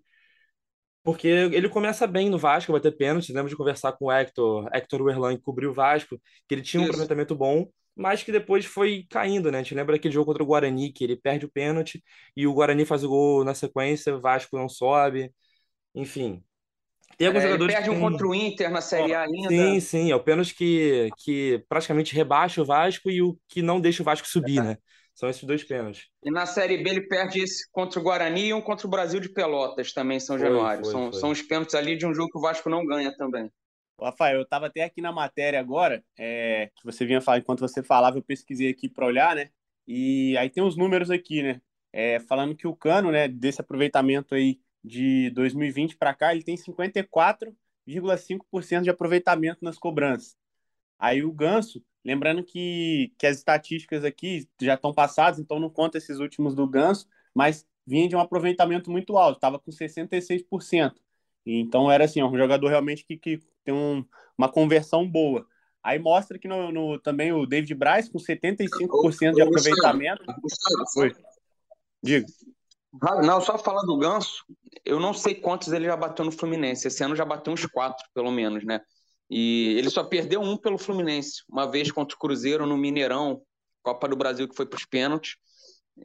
porque 1.07 1.27
ele 1.27 1.69
começa 1.69 2.05
bem 2.05 2.29
no 2.29 2.37
Vasco, 2.37 2.73
vai 2.73 2.81
ter 2.81 2.91
pênalti, 2.91 3.31
lembro 3.31 3.49
de 3.49 3.55
conversar 3.55 3.93
com 3.93 4.07
o 4.07 4.11
Hector, 4.11 4.67
Hector 4.73 5.01
Werlan, 5.01 5.37
que 5.37 5.41
cobriu 5.41 5.69
o 5.69 5.73
Vasco, 5.73 6.19
que 6.45 6.53
ele 6.53 6.61
tinha 6.61 6.83
um 6.83 6.85
aproveitamento 6.85 7.33
bom, 7.33 7.65
mas 7.95 8.23
que 8.23 8.31
depois 8.31 8.65
foi 8.65 9.05
caindo, 9.09 9.49
né? 9.49 9.59
A 9.59 9.63
gente 9.63 9.73
lembra 9.73 9.95
aquele 9.95 10.13
jogo 10.13 10.25
contra 10.25 10.43
o 10.43 10.45
Guarani, 10.45 10.91
que 10.91 11.05
ele 11.05 11.15
perde 11.15 11.45
o 11.45 11.49
pênalti 11.49 12.03
e 12.35 12.45
o 12.45 12.53
Guarani 12.53 12.83
faz 12.83 13.05
o 13.05 13.07
gol 13.07 13.45
na 13.45 13.53
sequência, 13.53 14.13
o 14.13 14.19
Vasco 14.19 14.57
não 14.57 14.67
sobe, 14.67 15.31
enfim. 15.95 16.43
Tem 17.17 17.27
alguns 17.27 17.41
é, 17.41 17.45
jogadores 17.45 17.73
ele 17.73 17.83
perde 17.85 17.97
um 17.97 18.01
contra 18.01 18.27
o 18.27 18.35
Inter 18.35 18.69
na 18.69 18.81
Série 18.81 19.13
A 19.13 19.21
ainda. 19.21 19.47
Sim, 19.47 19.79
sim, 19.79 20.11
é 20.11 20.15
o 20.15 20.21
pênalti 20.21 20.53
que, 20.53 21.09
que 21.19 21.63
praticamente 21.69 22.13
rebaixa 22.13 22.61
o 22.61 22.65
Vasco 22.65 23.09
e 23.09 23.21
o 23.21 23.39
que 23.47 23.61
não 23.61 23.79
deixa 23.79 24.03
o 24.03 24.05
Vasco 24.05 24.27
subir, 24.27 24.59
é. 24.59 24.63
né? 24.63 24.77
São 25.17 25.27
esses 25.27 25.43
dois 25.45 25.63
pênaltis. 25.63 26.09
E 26.23 26.29
na 26.29 26.45
Série 26.45 26.77
B 26.77 26.91
ele 26.91 27.07
perde 27.07 27.41
esse 27.41 27.67
contra 27.71 27.99
o 27.99 28.03
Guarani 28.03 28.49
e 28.49 28.53
um 28.53 28.61
contra 28.61 28.85
o 28.85 28.89
Brasil 28.89 29.19
de 29.19 29.29
Pelotas 29.29 29.91
também, 29.91 30.19
São 30.19 30.37
Januário. 30.37 30.83
Foi, 30.83 30.91
são, 30.91 31.11
foi. 31.11 31.19
são 31.19 31.31
os 31.31 31.41
pênaltis 31.41 31.73
ali 31.73 31.97
de 31.97 32.05
um 32.05 32.13
jogo 32.13 32.29
que 32.29 32.37
o 32.37 32.41
Vasco 32.41 32.69
não 32.69 32.85
ganha 32.85 33.11
também. 33.17 33.51
Rafael, 33.99 34.35
eu 34.35 34.43
estava 34.43 34.67
até 34.67 34.83
aqui 34.83 35.01
na 35.01 35.11
matéria 35.11 35.59
agora, 35.59 36.03
é, 36.19 36.69
que 36.75 36.85
você 36.85 37.03
vinha 37.03 37.19
falar, 37.19 37.39
enquanto 37.39 37.61
você 37.61 37.81
falava, 37.81 38.19
eu 38.19 38.21
pesquisei 38.21 38.69
aqui 38.69 38.87
para 38.87 39.07
olhar, 39.07 39.35
né? 39.35 39.49
E 39.87 40.37
aí 40.37 40.51
tem 40.51 40.63
os 40.63 40.77
números 40.77 41.09
aqui, 41.09 41.41
né? 41.41 41.59
É, 41.91 42.19
falando 42.19 42.55
que 42.55 42.67
o 42.67 42.75
Cano, 42.75 43.11
né, 43.11 43.27
desse 43.27 43.59
aproveitamento 43.59 44.35
aí 44.35 44.59
de 44.83 45.31
2020 45.31 45.97
para 45.97 46.13
cá, 46.13 46.31
ele 46.31 46.43
tem 46.43 46.55
54,5% 46.55 48.83
de 48.83 48.91
aproveitamento 48.91 49.65
nas 49.65 49.79
cobranças. 49.79 50.37
Aí 50.99 51.23
o 51.23 51.31
Ganso, 51.31 51.83
lembrando 52.03 52.43
que, 52.43 53.13
que 53.17 53.27
as 53.27 53.37
estatísticas 53.37 54.03
aqui 54.03 54.47
já 54.61 54.73
estão 54.73 54.93
passadas, 54.93 55.39
então 55.39 55.59
não 55.59 55.69
conta 55.69 55.97
esses 55.97 56.19
últimos 56.19 56.55
do 56.55 56.67
Ganso, 56.67 57.07
mas 57.33 57.65
vinha 57.85 58.09
de 58.09 58.15
um 58.15 58.19
aproveitamento 58.19 58.91
muito 58.91 59.17
alto, 59.17 59.37
estava 59.37 59.59
com 59.59 59.71
66%. 59.71 60.93
Então 61.45 61.89
era 61.89 62.03
assim, 62.05 62.21
um 62.21 62.37
jogador 62.37 62.67
realmente 62.67 63.05
que, 63.05 63.17
que 63.17 63.39
tem 63.63 63.73
um, 63.73 64.03
uma 64.37 64.51
conversão 64.51 65.09
boa. 65.09 65.47
Aí 65.81 65.97
mostra 65.97 66.37
que 66.37 66.47
no, 66.47 66.71
no, 66.71 66.99
também 66.99 67.31
o 67.31 67.45
David 67.45 67.73
Braz 67.73 68.09
com 68.09 68.17
75% 68.17 69.33
de 69.33 69.41
aproveitamento. 69.41 70.23
Foi. 70.93 71.15
Diga. 72.03 72.25
Não, 73.23 73.39
só 73.39 73.57
falar 73.57 73.83
do 73.83 73.97
Ganso, 73.97 74.43
eu 74.83 74.99
não 74.99 75.13
sei 75.13 75.35
quantos 75.35 75.71
ele 75.71 75.85
já 75.85 75.95
bateu 75.95 76.25
no 76.25 76.31
Fluminense. 76.31 76.87
Esse 76.87 77.03
ano 77.03 77.15
já 77.15 77.23
bateu 77.23 77.53
uns 77.53 77.65
quatro, 77.67 78.05
pelo 78.13 78.31
menos, 78.31 78.65
né? 78.65 78.81
E 79.29 79.75
ele 79.77 79.89
só 79.89 80.03
perdeu 80.03 80.41
um 80.41 80.55
pelo 80.55 80.77
Fluminense, 80.77 81.43
uma 81.49 81.69
vez 81.69 81.91
contra 81.91 82.15
o 82.15 82.19
Cruzeiro 82.19 82.65
no 82.65 82.77
Mineirão, 82.77 83.41
Copa 83.83 84.07
do 84.07 84.15
Brasil, 84.15 84.47
que 84.47 84.55
foi 84.55 84.65
para 84.65 84.77
os 84.77 84.85
pênaltis. 84.85 85.35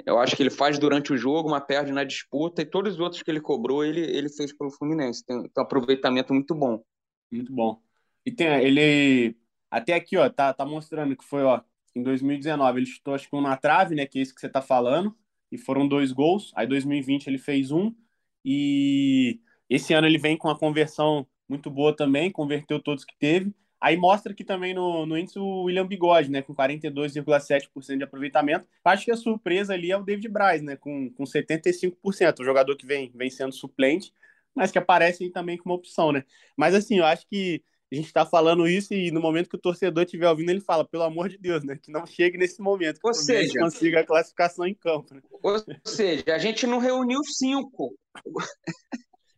Eu 0.06 0.18
acho 0.18 0.34
que 0.34 0.42
ele 0.42 0.50
faz 0.50 0.78
durante 0.78 1.12
o 1.12 1.16
jogo, 1.16 1.48
uma 1.48 1.60
perde 1.60 1.92
na 1.92 2.04
disputa, 2.04 2.62
e 2.62 2.66
todos 2.66 2.94
os 2.94 3.00
outros 3.00 3.22
que 3.22 3.30
ele 3.30 3.40
cobrou, 3.40 3.84
ele, 3.84 4.00
ele 4.00 4.28
fez 4.28 4.56
pelo 4.56 4.70
Fluminense. 4.70 5.24
Tem, 5.24 5.40
tem 5.40 5.50
um 5.58 5.62
aproveitamento 5.62 6.32
muito 6.32 6.54
bom. 6.54 6.82
Muito 7.30 7.52
bom. 7.52 7.80
E 8.24 8.32
tem 8.32 8.46
ele. 8.64 9.36
Até 9.70 9.94
aqui, 9.94 10.16
ó, 10.16 10.28
tá, 10.28 10.52
tá 10.52 10.64
mostrando 10.64 11.16
que 11.16 11.24
foi, 11.24 11.42
ó, 11.42 11.60
em 11.94 12.02
2019, 12.02 12.78
ele 12.80 12.86
chutou 12.86 13.14
acho 13.14 13.28
que 13.28 13.36
um 13.36 13.40
na 13.40 13.56
trave, 13.56 13.94
né? 13.94 14.06
Que 14.06 14.18
é 14.18 14.22
isso 14.22 14.34
que 14.34 14.40
você 14.40 14.48
tá 14.48 14.62
falando, 14.62 15.14
e 15.50 15.58
foram 15.58 15.86
dois 15.86 16.12
gols. 16.12 16.52
Aí 16.56 16.66
2020 16.66 17.26
ele 17.26 17.38
fez 17.38 17.70
um, 17.70 17.94
e 18.44 19.40
esse 19.68 19.92
ano 19.94 20.06
ele 20.06 20.18
vem 20.18 20.36
com 20.36 20.48
uma 20.48 20.58
conversão 20.58 21.26
muito 21.52 21.70
boa 21.70 21.94
também, 21.94 22.30
converteu 22.30 22.80
todos 22.80 23.04
que 23.04 23.14
teve. 23.18 23.54
Aí 23.78 23.96
mostra 23.96 24.32
que 24.32 24.44
também 24.44 24.72
no, 24.72 25.04
no 25.04 25.18
índice 25.18 25.38
o 25.38 25.64
William 25.64 25.86
Bigode, 25.86 26.30
né, 26.30 26.40
com 26.40 26.54
42,7% 26.54 27.98
de 27.98 28.04
aproveitamento. 28.04 28.66
Acho 28.84 29.04
que 29.04 29.10
a 29.10 29.16
surpresa 29.16 29.74
ali 29.74 29.90
é 29.90 29.96
o 29.96 30.04
David 30.04 30.28
Braz, 30.28 30.62
né, 30.62 30.76
com, 30.76 31.10
com 31.10 31.24
75%, 31.24 32.40
o 32.40 32.44
jogador 32.44 32.76
que 32.76 32.86
vem, 32.86 33.10
vem 33.14 33.28
sendo 33.28 33.52
suplente, 33.52 34.12
mas 34.54 34.70
que 34.70 34.78
aparece 34.78 35.24
aí 35.24 35.30
também 35.30 35.58
como 35.58 35.74
opção, 35.74 36.12
né. 36.12 36.24
Mas 36.56 36.74
assim, 36.74 36.98
eu 36.98 37.04
acho 37.04 37.26
que 37.28 37.62
a 37.92 37.96
gente 37.96 38.06
está 38.06 38.24
falando 38.24 38.66
isso 38.66 38.94
e 38.94 39.10
no 39.10 39.20
momento 39.20 39.50
que 39.50 39.56
o 39.56 39.60
torcedor 39.60 40.04
estiver 40.04 40.28
ouvindo, 40.28 40.50
ele 40.50 40.60
fala, 40.60 40.84
pelo 40.84 41.02
amor 41.02 41.28
de 41.28 41.36
Deus, 41.36 41.62
né, 41.64 41.76
que 41.76 41.90
não 41.90 42.06
chegue 42.06 42.38
nesse 42.38 42.62
momento, 42.62 43.00
que 43.00 43.06
ou 43.06 43.12
seja, 43.12 43.58
consiga 43.58 44.00
a 44.00 44.06
classificação 44.06 44.64
em 44.64 44.74
campo. 44.74 45.12
Né? 45.12 45.20
Ou 45.42 45.56
seja, 45.84 46.24
a 46.34 46.38
gente 46.38 46.66
não 46.66 46.78
reuniu 46.78 47.22
cinco. 47.24 47.94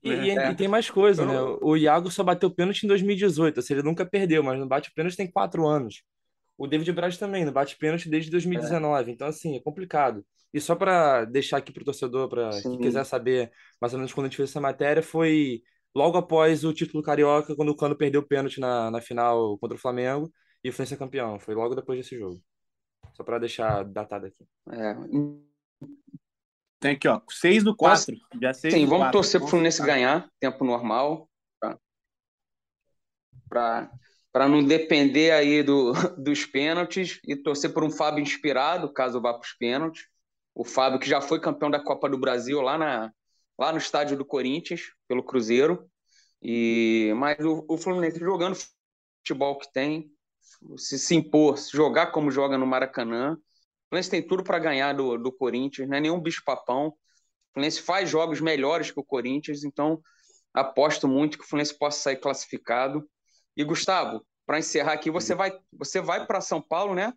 E, 0.05 0.31
é. 0.31 0.51
e, 0.51 0.55
tem 0.55 0.69
mais 0.69 0.91
coisa, 0.91 1.25
né? 1.25 1.41
O 1.63 1.77
Iago 1.77 2.11
só 2.11 2.23
bateu 2.23 2.51
pênalti 2.51 2.85
em 2.85 2.89
2018, 2.89 3.57
ou 3.57 3.63
seja, 3.63 3.81
ele 3.81 3.89
nunca 3.89 4.05
perdeu, 4.05 4.43
mas 4.43 4.59
não 4.59 4.69
bate 4.69 4.93
pênalti 4.93 5.17
tem 5.17 5.31
quatro 5.31 5.67
anos. 5.67 6.03
O 6.59 6.67
David 6.67 6.93
Braz 6.93 7.17
também 7.17 7.45
não 7.45 7.53
bate 7.53 7.77
pênalti 7.77 8.09
desde 8.09 8.31
2019, 8.31 9.11
é. 9.11 9.15
então 9.15 9.27
assim, 9.27 9.57
é 9.57 9.61
complicado. 9.61 10.25
E 10.53 10.61
só 10.61 10.77
para 10.77 11.25
deixar 11.25 11.57
aqui 11.57 11.73
para 11.73 11.83
o 11.83 11.85
torcedor, 11.85 12.29
para 12.29 12.51
quem 12.63 12.79
quiser 12.79 13.05
saber 13.05 13.51
mais 13.81 13.93
ou 13.93 13.99
menos 13.99 14.13
quando 14.13 14.27
a 14.27 14.29
gente 14.29 14.37
fez 14.37 14.51
essa 14.51 14.61
matéria, 14.61 15.03
foi 15.03 15.63
logo 15.95 16.17
após 16.17 16.65
o 16.65 16.73
título 16.73 17.03
carioca, 17.03 17.57
quando 17.57 17.71
o 17.71 17.77
Cano 17.77 17.97
perdeu 17.97 18.21
o 18.21 18.27
pênalti 18.27 18.61
na, 18.61 18.91
na 18.91 19.01
final 19.01 19.59
contra 19.59 19.77
o 19.77 19.81
Flamengo 19.81 20.31
e 20.63 20.69
o 20.69 20.73
Fluminense 20.73 20.97
campeão. 20.97 21.41
Foi 21.41 21.55
logo 21.55 21.75
depois 21.75 21.99
desse 21.99 22.17
jogo. 22.17 22.41
Só 23.15 23.25
para 23.25 23.39
deixar 23.39 23.85
datado 23.85 24.27
aqui. 24.27 24.45
É. 24.71 24.95
Tem 26.81 26.93
aqui, 26.93 27.09
ó, 27.09 27.21
6 27.29 27.65
do 27.65 27.75
4. 27.75 28.17
Dia 28.35 28.53
6 28.53 28.75
Sim, 28.75 28.87
vamos 28.87 29.05
4. 29.05 29.13
torcer 29.13 29.41
pro 29.41 29.49
Fluminense 29.49 29.83
ganhar, 29.83 30.29
tempo 30.39 30.65
normal, 30.65 31.29
para 33.49 34.49
não 34.49 34.65
depender 34.65 35.31
aí 35.31 35.63
do, 35.63 35.93
dos 36.19 36.45
pênaltis 36.45 37.21
e 37.25 37.37
torcer 37.37 37.73
por 37.73 37.85
um 37.85 37.91
Fábio 37.91 38.23
inspirado, 38.23 38.93
caso 38.93 39.21
vá 39.21 39.33
para 39.33 39.47
os 39.47 39.53
pênaltis. 39.53 40.07
O 40.55 40.65
Fábio, 40.65 40.99
que 40.99 41.09
já 41.09 41.21
foi 41.21 41.41
campeão 41.41 41.71
da 41.71 41.81
Copa 41.81 42.09
do 42.09 42.19
Brasil 42.19 42.61
lá, 42.61 42.77
na, 42.77 43.13
lá 43.59 43.73
no 43.73 43.79
estádio 43.79 44.17
do 44.17 44.25
Corinthians, 44.25 44.83
pelo 45.09 45.23
Cruzeiro. 45.23 45.89
E, 46.43 47.13
mas 47.17 47.39
o, 47.45 47.65
o 47.69 47.79
Fluminense 47.79 48.19
jogando 48.19 48.57
futebol 49.19 49.57
que 49.59 49.73
tem, 49.73 50.11
se, 50.77 50.99
se 50.99 51.15
impor, 51.15 51.57
se 51.57 51.73
jogar 51.73 52.09
como 52.09 52.31
joga 52.31 52.59
no 52.59 52.67
Maracanã, 52.67 53.37
Fluminense 53.95 54.11
tem 54.11 54.27
tudo 54.27 54.43
para 54.43 54.59
ganhar 54.59 54.93
do, 54.93 55.17
do 55.17 55.31
Corinthians, 55.31 55.89
não 55.89 55.97
é 55.97 56.01
nenhum 56.01 56.21
bicho-papão. 56.21 56.89
O 56.89 56.95
Fluminense 57.53 57.81
faz 57.81 58.11
jogos 58.11 58.41
melhores 58.41 58.91
que 58.91 58.99
o 58.99 59.05
Corinthians, 59.05 59.63
então 59.63 60.01
aposto 60.53 61.07
muito 61.07 61.39
que 61.39 61.45
o 61.45 61.47
Fluminense 61.47 61.79
possa 61.79 62.01
sair 62.01 62.17
classificado. 62.17 63.09
E 63.57 63.63
Gustavo, 63.63 64.25
para 64.45 64.59
encerrar 64.59 64.95
aqui, 64.95 65.11
você 65.11 65.35
vai, 65.35 65.53
você 65.73 66.01
vai 66.01 66.27
para 66.27 66.41
São 66.41 66.61
Paulo, 66.61 66.95
né? 66.95 67.13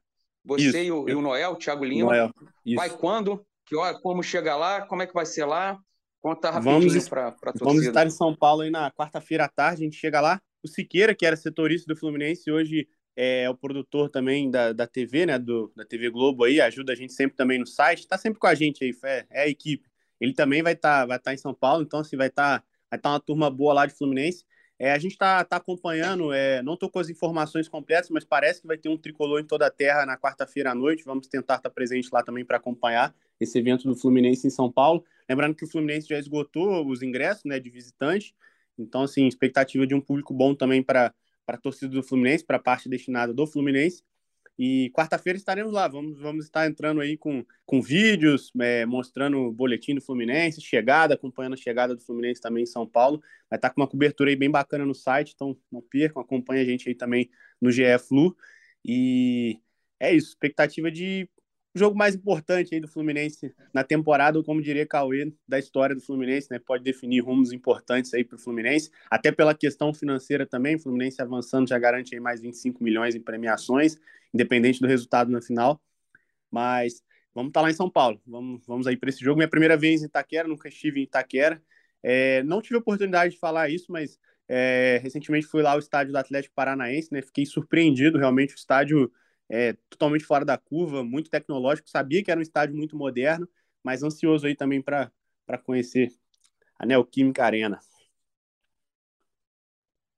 Você 0.45 0.86
e 0.86 0.91
o, 0.91 1.09
e 1.09 1.15
o, 1.15 1.21
Noel, 1.21 1.53
o 1.53 1.55
Thiago 1.55 1.84
Lima. 1.84 2.11
Noel, 2.11 2.32
vai 2.75 2.89
quando? 2.91 3.43
Que 3.65 3.75
hora, 3.75 3.99
como 3.99 4.21
chega 4.21 4.55
lá? 4.55 4.86
Como 4.86 5.01
é 5.01 5.07
que 5.07 5.13
vai 5.13 5.25
ser 5.25 5.45
lá? 5.45 5.80
Conta 6.21 6.51
rapidinho 6.51 7.09
para 7.09 7.30
a 7.30 7.32
torcida. 7.32 7.65
Vamos 7.65 7.86
estar 7.86 8.05
em 8.05 8.11
São 8.11 8.36
Paulo 8.36 8.61
aí 8.61 8.69
na 8.69 8.91
quarta-feira 8.91 9.45
à 9.45 9.49
tarde, 9.49 9.82
a 9.82 9.86
gente 9.86 9.97
chega 9.97 10.21
lá. 10.21 10.39
O 10.63 10.67
Siqueira, 10.67 11.15
que 11.15 11.25
era 11.25 11.36
setorista 11.36 11.91
do 11.91 11.99
Fluminense, 11.99 12.51
hoje 12.51 12.88
é 13.20 13.49
o 13.49 13.55
produtor 13.55 14.11
também 14.11 14.51
da, 14.51 14.72
da 14.72 14.86
TV, 14.86 15.26
né, 15.26 15.39
do, 15.39 15.74
da 15.76 15.84
TV 15.84 16.07
Globo 16.11 16.43
aí, 16.43 16.61
ajuda 16.61 16.93
a 16.93 16.95
gente 16.95 17.11
sempre 17.13 17.36
também 17.36 17.57
no 17.57 17.65
site, 17.65 18.01
está 18.01 18.15
sempre 18.15 18.39
com 18.39 18.45
a 18.45 18.53
gente 18.53 18.84
aí, 18.84 18.95
é, 19.03 19.26
é 19.32 19.41
a 19.41 19.47
equipe. 19.47 19.89
Ele 20.22 20.34
também 20.34 20.61
vai 20.61 20.74
estar 20.74 21.01
tá, 21.01 21.05
vai 21.07 21.20
tá 21.20 21.34
em 21.34 21.38
São 21.38 21.51
Paulo, 21.51 21.82
então 21.82 21.99
assim, 21.99 22.15
vai 22.15 22.28
estar 22.28 22.59
tá, 22.59 22.65
vai 22.91 22.99
tá 22.99 23.09
uma 23.09 23.20
turma 23.20 23.49
boa 23.49 23.74
lá 23.74 23.88
de 23.88 23.95
Fluminense. 23.95 24.45
É, 24.80 24.91
a 24.91 24.99
gente 24.99 25.13
está 25.13 25.43
tá 25.43 25.55
acompanhando, 25.55 26.32
é, 26.32 26.61
não 26.61 26.76
estou 26.76 26.88
com 26.88 26.99
as 26.99 27.09
informações 27.09 27.68
completas, 27.68 28.11
mas 28.11 28.24
parece 28.24 28.61
que 28.61 28.68
vai 28.68 28.78
ter 28.78 28.89
um 28.89 28.97
tricolor 28.97 29.39
em 29.39 29.43
toda 29.43 29.65
a 29.65 29.72
terra 29.72 30.05
na 30.05 30.15
quarta-feira 30.15 30.72
à 30.72 30.76
noite. 30.76 31.03
Vamos 31.03 31.28
tentar 31.28 31.55
estar 31.55 31.70
tá 31.70 31.74
presente 31.74 32.09
lá 32.13 32.22
também 32.22 32.45
para 32.45 32.57
acompanhar 32.57 33.15
esse 33.39 33.57
evento 33.57 33.88
do 33.88 33.95
Fluminense 33.95 34.45
em 34.45 34.51
São 34.51 34.72
Paulo. 34.72 35.03
Lembrando 35.28 35.55
que 35.55 35.63
o 35.63 35.68
Fluminense 35.68 36.07
já 36.07 36.20
esgotou 36.20 36.88
os 36.88 37.01
ingressos 37.01 37.45
né, 37.45 37.59
de 37.59 37.72
visitante, 37.72 38.36
então, 38.78 39.01
assim, 39.01 39.26
expectativa 39.26 39.88
de 39.88 39.95
um 39.95 40.01
público 40.01 40.32
bom 40.36 40.53
também 40.53 40.84
para 40.84 41.11
para 41.48 41.56
a 41.56 41.60
torcida 41.60 41.95
do 41.95 42.04
Fluminense, 42.04 42.43
para 42.45 42.58
a 42.58 42.62
parte 42.62 42.89
destinada 42.89 43.34
do 43.34 43.48
Fluminense. 43.48 44.04
E 44.60 44.91
quarta-feira 44.91 45.38
estaremos 45.38 45.72
lá. 45.72 45.88
Vamos, 45.88 46.20
vamos 46.20 46.45
estar 46.45 46.68
entrando 46.68 47.00
aí 47.00 47.16
com, 47.16 47.45
com 47.66 47.82
vídeos, 47.82 48.52
é, 48.60 48.86
mostrando 48.86 49.38
o 49.38 49.52
boletim 49.52 49.95
do 49.95 50.02
Fluminense, 50.02 50.60
chegada, 50.60 51.14
acompanhando 51.14 51.54
a 51.54 51.58
chegada 51.58 51.95
do 51.95 52.02
Fluminense 52.02 52.41
também 52.41 52.64
em 52.64 52.68
São 52.68 52.86
Paulo. 52.86 53.22
Vai 53.50 53.58
estar 53.58 53.70
com 53.70 53.80
uma 53.80 53.88
cobertura 53.88 54.30
aí 54.30 54.36
bem 54.36 54.52
bacana 54.52 54.84
no 54.86 54.93
site, 54.93 55.34
então 55.34 55.56
não 55.72 55.82
percam, 55.82 56.22
acompanha 56.22 56.64
a 56.64 56.66
gente 56.66 56.89
aí 56.89 56.95
também 56.95 57.30
no 57.62 57.72
GE 57.72 57.84
Flu. 58.06 58.36
E 58.84 59.60
é 60.00 60.14
isso, 60.14 60.30
expectativa 60.30 60.91
de 60.91 61.30
jogo 61.78 61.97
mais 61.97 62.15
importante 62.15 62.73
aí 62.73 62.82
do 62.82 62.88
Fluminense 62.88 63.53
na 63.73 63.84
temporada, 63.84 64.38
ou 64.38 64.43
como 64.43 64.61
diria 64.61 64.86
Cauê, 64.86 65.32
da 65.47 65.59
história 65.59 65.95
do 65.95 66.01
Fluminense, 66.01 66.47
né? 66.51 66.59
Pode 66.59 66.84
definir 66.84 67.21
rumos 67.21 67.51
importantes 67.51 68.13
aí 68.13 68.23
para 68.23 68.36
o 68.36 68.39
Fluminense, 68.39 68.91
até 69.09 69.32
pela 69.32 69.53
questão 69.53 69.93
financeira 69.93 70.45
também. 70.45 70.75
O 70.75 70.80
Fluminense 70.80 71.21
avançando 71.21 71.69
já 71.69 71.78
garante 71.80 72.15
aí 72.15 72.21
mais 72.21 72.41
25 72.41 72.84
milhões 72.84 73.15
em 73.15 73.21
premiações, 73.21 73.97
independente 74.34 74.80
do 74.80 74.88
resultado 74.88 75.32
na 75.32 75.41
final. 75.41 75.82
Mas 76.51 77.03
vamos 77.34 77.49
estar 77.49 77.59
tá 77.59 77.63
lá 77.65 77.69
em 77.69 77.75
São 77.75 77.89
Paulo, 77.89 78.21
vamos, 78.25 78.65
vamos 78.65 78.88
aí 78.88 78.97
para 78.97 79.09
esse 79.09 79.23
jogo. 79.23 79.38
Minha 79.38 79.49
primeira 79.49 79.78
vez 79.78 80.01
em 80.01 80.05
Itaquera, 80.05 80.47
nunca 80.47 80.67
estive 80.67 80.99
em 80.99 81.03
Itaquera. 81.03 81.61
É, 82.03 82.43
não 82.43 82.61
tive 82.61 82.78
oportunidade 82.78 83.34
de 83.34 83.39
falar 83.39 83.69
isso, 83.69 83.91
mas 83.91 84.19
é, 84.47 84.99
recentemente 85.03 85.45
fui 85.45 85.61
lá 85.61 85.71
ao 85.71 85.80
estádio 85.80 86.13
do 86.13 86.17
Atlético 86.17 86.55
Paranaense, 86.55 87.11
né? 87.11 87.21
Fiquei 87.21 87.45
surpreendido, 87.45 88.17
realmente, 88.17 88.53
o 88.53 88.57
estádio 88.57 89.11
é, 89.50 89.74
totalmente 89.89 90.26
fora 90.26 90.43
da 90.43 90.58
curva, 90.58 91.04
muito 91.04 91.30
tecnológico. 91.30 91.89
Sabia 91.89 92.24
que 92.24 92.32
era 92.32 92.39
um 92.39 92.43
estádio 92.43 92.76
muito 92.76 92.95
moderno, 92.95 93.48
mas 93.84 94.04
ansioso 94.04 94.48
aí 94.48 94.56
também 94.56 94.82
para 94.82 95.12
conhecer 95.64 96.12
a 96.78 96.86
Neoquímica 96.86 97.43
Arena. 97.43 97.80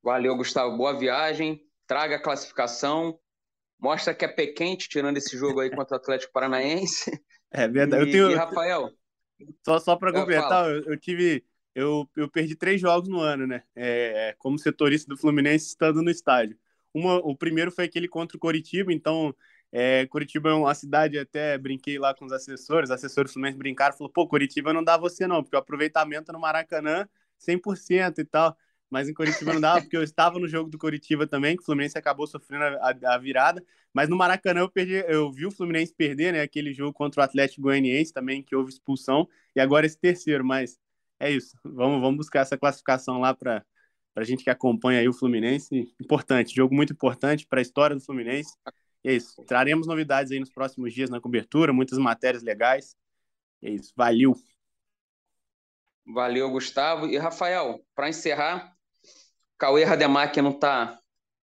Valeu, 0.02 0.36
Gustavo. 0.36 0.78
Boa 0.78 0.98
viagem. 0.98 1.62
Traga 1.86 2.16
a 2.16 2.22
classificação. 2.22 3.20
Mostra 3.78 4.14
que 4.14 4.26
é 4.26 4.28
pé 4.28 4.48
quente, 4.48 4.90
tirando 4.90 5.18
esse 5.18 5.38
jogo 5.38 5.60
aí 5.60 5.70
contra 5.70 5.96
o 5.96 6.00
Atlético 6.00 6.34
Paranaense. 6.34 7.12
É 7.52 7.68
verdade. 7.68 8.04
E, 8.04 8.08
eu 8.10 8.12
tenho... 8.12 8.32
e 8.32 8.36
Rafael? 8.36 8.92
Só, 9.66 9.80
só 9.80 9.96
para 9.96 10.14
completar, 10.14 10.70
eu, 10.70 10.84
eu, 10.84 11.00
tive. 11.00 11.44
Eu, 11.74 12.08
eu 12.16 12.30
perdi 12.30 12.56
três 12.56 12.80
jogos 12.80 13.10
no 13.10 13.20
ano, 13.20 13.48
né? 13.48 13.64
É, 13.76 14.36
como 14.38 14.60
setorista 14.60 15.10
do 15.10 15.18
Fluminense 15.18 15.66
estando 15.66 16.04
no 16.04 16.12
estádio. 16.12 16.56
Uma, 16.94 17.18
o 17.18 17.36
primeiro 17.36 17.72
foi 17.72 17.86
aquele 17.86 18.08
contra 18.08 18.36
o 18.36 18.40
Coritiba, 18.40 18.92
então 18.92 19.34
é, 19.72 20.08
Curitiba 20.08 20.50
é 20.50 20.54
uma 20.54 20.74
cidade, 20.74 21.20
até 21.20 21.58
brinquei 21.58 22.00
lá 22.00 22.14
com 22.14 22.26
os 22.26 22.32
assessores, 22.32 22.90
assessores 22.90 23.32
Fluminense 23.32 23.58
brincaram, 23.58 23.96
falou, 23.96 24.12
pô, 24.12 24.28
Curitiba 24.28 24.74
não 24.74 24.84
dá 24.84 24.98
você 24.98 25.28
não, 25.28 25.44
porque 25.44 25.56
o 25.56 25.60
aproveitamento 25.60 26.32
no 26.32 26.40
Maracanã 26.40 27.08
100% 27.38 28.20
e 28.20 28.26
tal, 28.26 28.58
mas 28.90 29.08
em 29.08 29.14
Curitiba 29.14 29.54
não 29.54 29.62
dava, 29.62 29.82
porque 29.82 29.96
eu 29.96 30.04
estava 30.04 30.40
no 30.40 30.48
jogo 30.48 30.70
do 30.70 30.78
Curitiba 30.78 31.28
também, 31.28 31.56
que 31.56 31.62
o 31.62 31.66
Fluminense 31.66 31.98
acabou 31.98 32.26
sofrendo 32.26 32.64
a, 32.64 32.90
a, 32.90 33.16
a, 33.16 33.18
virada, 33.20 33.64
mas 33.94 34.10
no 34.10 34.18
Maracanã 34.18 34.62
eu 34.62 34.70
perdi, 34.70 35.04
eu 35.08 35.32
vi 35.32 35.46
o 35.46 35.52
Fluminense 35.52 35.94
perder, 35.94 36.34
né, 36.34 36.42
aquele 36.42 36.74
jogo 36.74 36.92
contra 36.92 37.22
o 37.22 37.24
Atlético 37.24 37.62
Goianiense 37.62 38.12
também, 38.12 38.42
que 38.42 38.56
houve 38.56 38.72
expulsão, 38.72 39.28
e 39.56 39.60
agora 39.60 39.86
esse 39.86 40.00
terceiro, 40.00 40.44
mas 40.44 40.80
é 41.20 41.30
isso, 41.30 41.56
vamos, 41.64 42.02
vamos 42.02 42.18
buscar 42.18 42.40
essa 42.40 42.58
classificação 42.58 43.20
lá 43.20 43.36
para 43.36 43.64
para 44.20 44.26
a 44.26 44.28
gente 44.28 44.44
que 44.44 44.50
acompanha 44.50 45.00
aí 45.00 45.08
o 45.08 45.14
Fluminense. 45.14 45.90
Importante, 45.98 46.54
jogo 46.54 46.76
muito 46.76 46.92
importante 46.92 47.48
para 47.48 47.60
a 47.60 47.62
história 47.62 47.96
do 47.96 48.02
Fluminense. 48.02 48.54
E 49.02 49.08
é 49.08 49.14
isso. 49.14 49.42
Traremos 49.46 49.88
novidades 49.88 50.30
aí 50.30 50.42
nos 50.42 50.50
próximos 50.50 50.94
dias 50.94 51.10
na 51.10 51.22
cobertura, 51.22 51.72
muitas 51.72 51.98
matérias 51.98 52.44
legais. 52.44 52.98
É 53.62 53.70
isso. 53.70 53.94
Valeu! 53.96 54.36
Valeu, 56.06 56.52
Gustavo. 56.52 57.08
E 57.08 57.18
Rafael, 57.18 57.80
para 57.96 58.10
encerrar, 58.10 58.76
Cauê 59.58 59.86
Rademacher 59.86 60.44
não 60.44 60.52
está 60.52 61.00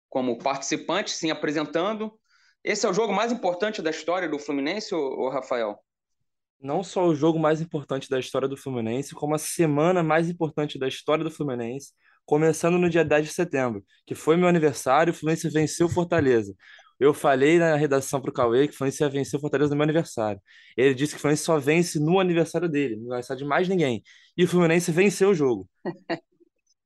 como 0.08 0.36
participante, 0.36 1.12
sim 1.12 1.30
apresentando. 1.30 2.18
Esse 2.64 2.84
é 2.84 2.88
o 2.88 2.94
jogo 2.94 3.12
mais 3.12 3.30
importante 3.30 3.80
da 3.80 3.90
história 3.90 4.28
do 4.28 4.40
Fluminense, 4.40 4.92
ou 4.92 5.28
Rafael? 5.28 5.78
Não 6.60 6.82
só 6.82 7.06
o 7.06 7.14
jogo 7.14 7.38
mais 7.38 7.60
importante 7.60 8.10
da 8.10 8.18
história 8.18 8.48
do 8.48 8.56
Fluminense, 8.56 9.14
como 9.14 9.36
a 9.36 9.38
semana 9.38 10.02
mais 10.02 10.28
importante 10.28 10.80
da 10.80 10.88
história 10.88 11.22
do 11.22 11.30
Fluminense, 11.30 11.92
começando 12.26 12.76
no 12.78 12.90
dia 12.90 13.04
10 13.04 13.26
de 13.26 13.32
setembro, 13.32 13.84
que 14.06 14.14
foi 14.14 14.36
meu 14.36 14.48
aniversário, 14.48 15.12
o 15.12 15.16
Fluminense 15.16 15.48
venceu 15.48 15.88
Fortaleza. 15.88 16.54
Eu 16.98 17.12
falei 17.14 17.58
na 17.58 17.76
redação 17.76 18.20
para 18.20 18.30
o 18.30 18.32
Cauê 18.32 18.66
que 18.66 18.74
o 18.74 18.76
Fluminense 18.76 19.02
ia 19.02 19.08
vencer 19.08 19.38
o 19.38 19.40
Fortaleza 19.40 19.70
no 19.70 19.76
meu 19.76 19.84
aniversário. 19.84 20.40
Ele 20.76 20.94
disse 20.94 21.12
que 21.12 21.18
o 21.18 21.20
Fluminense 21.20 21.44
só 21.44 21.58
vence 21.58 22.00
no 22.00 22.18
aniversário 22.18 22.68
dele, 22.68 22.96
no 22.96 23.12
aniversário 23.12 23.42
de 23.42 23.48
mais 23.48 23.68
ninguém. 23.68 24.02
E 24.36 24.44
o 24.44 24.48
Fluminense 24.48 24.90
venceu 24.90 25.30
o 25.30 25.34
jogo. 25.34 25.68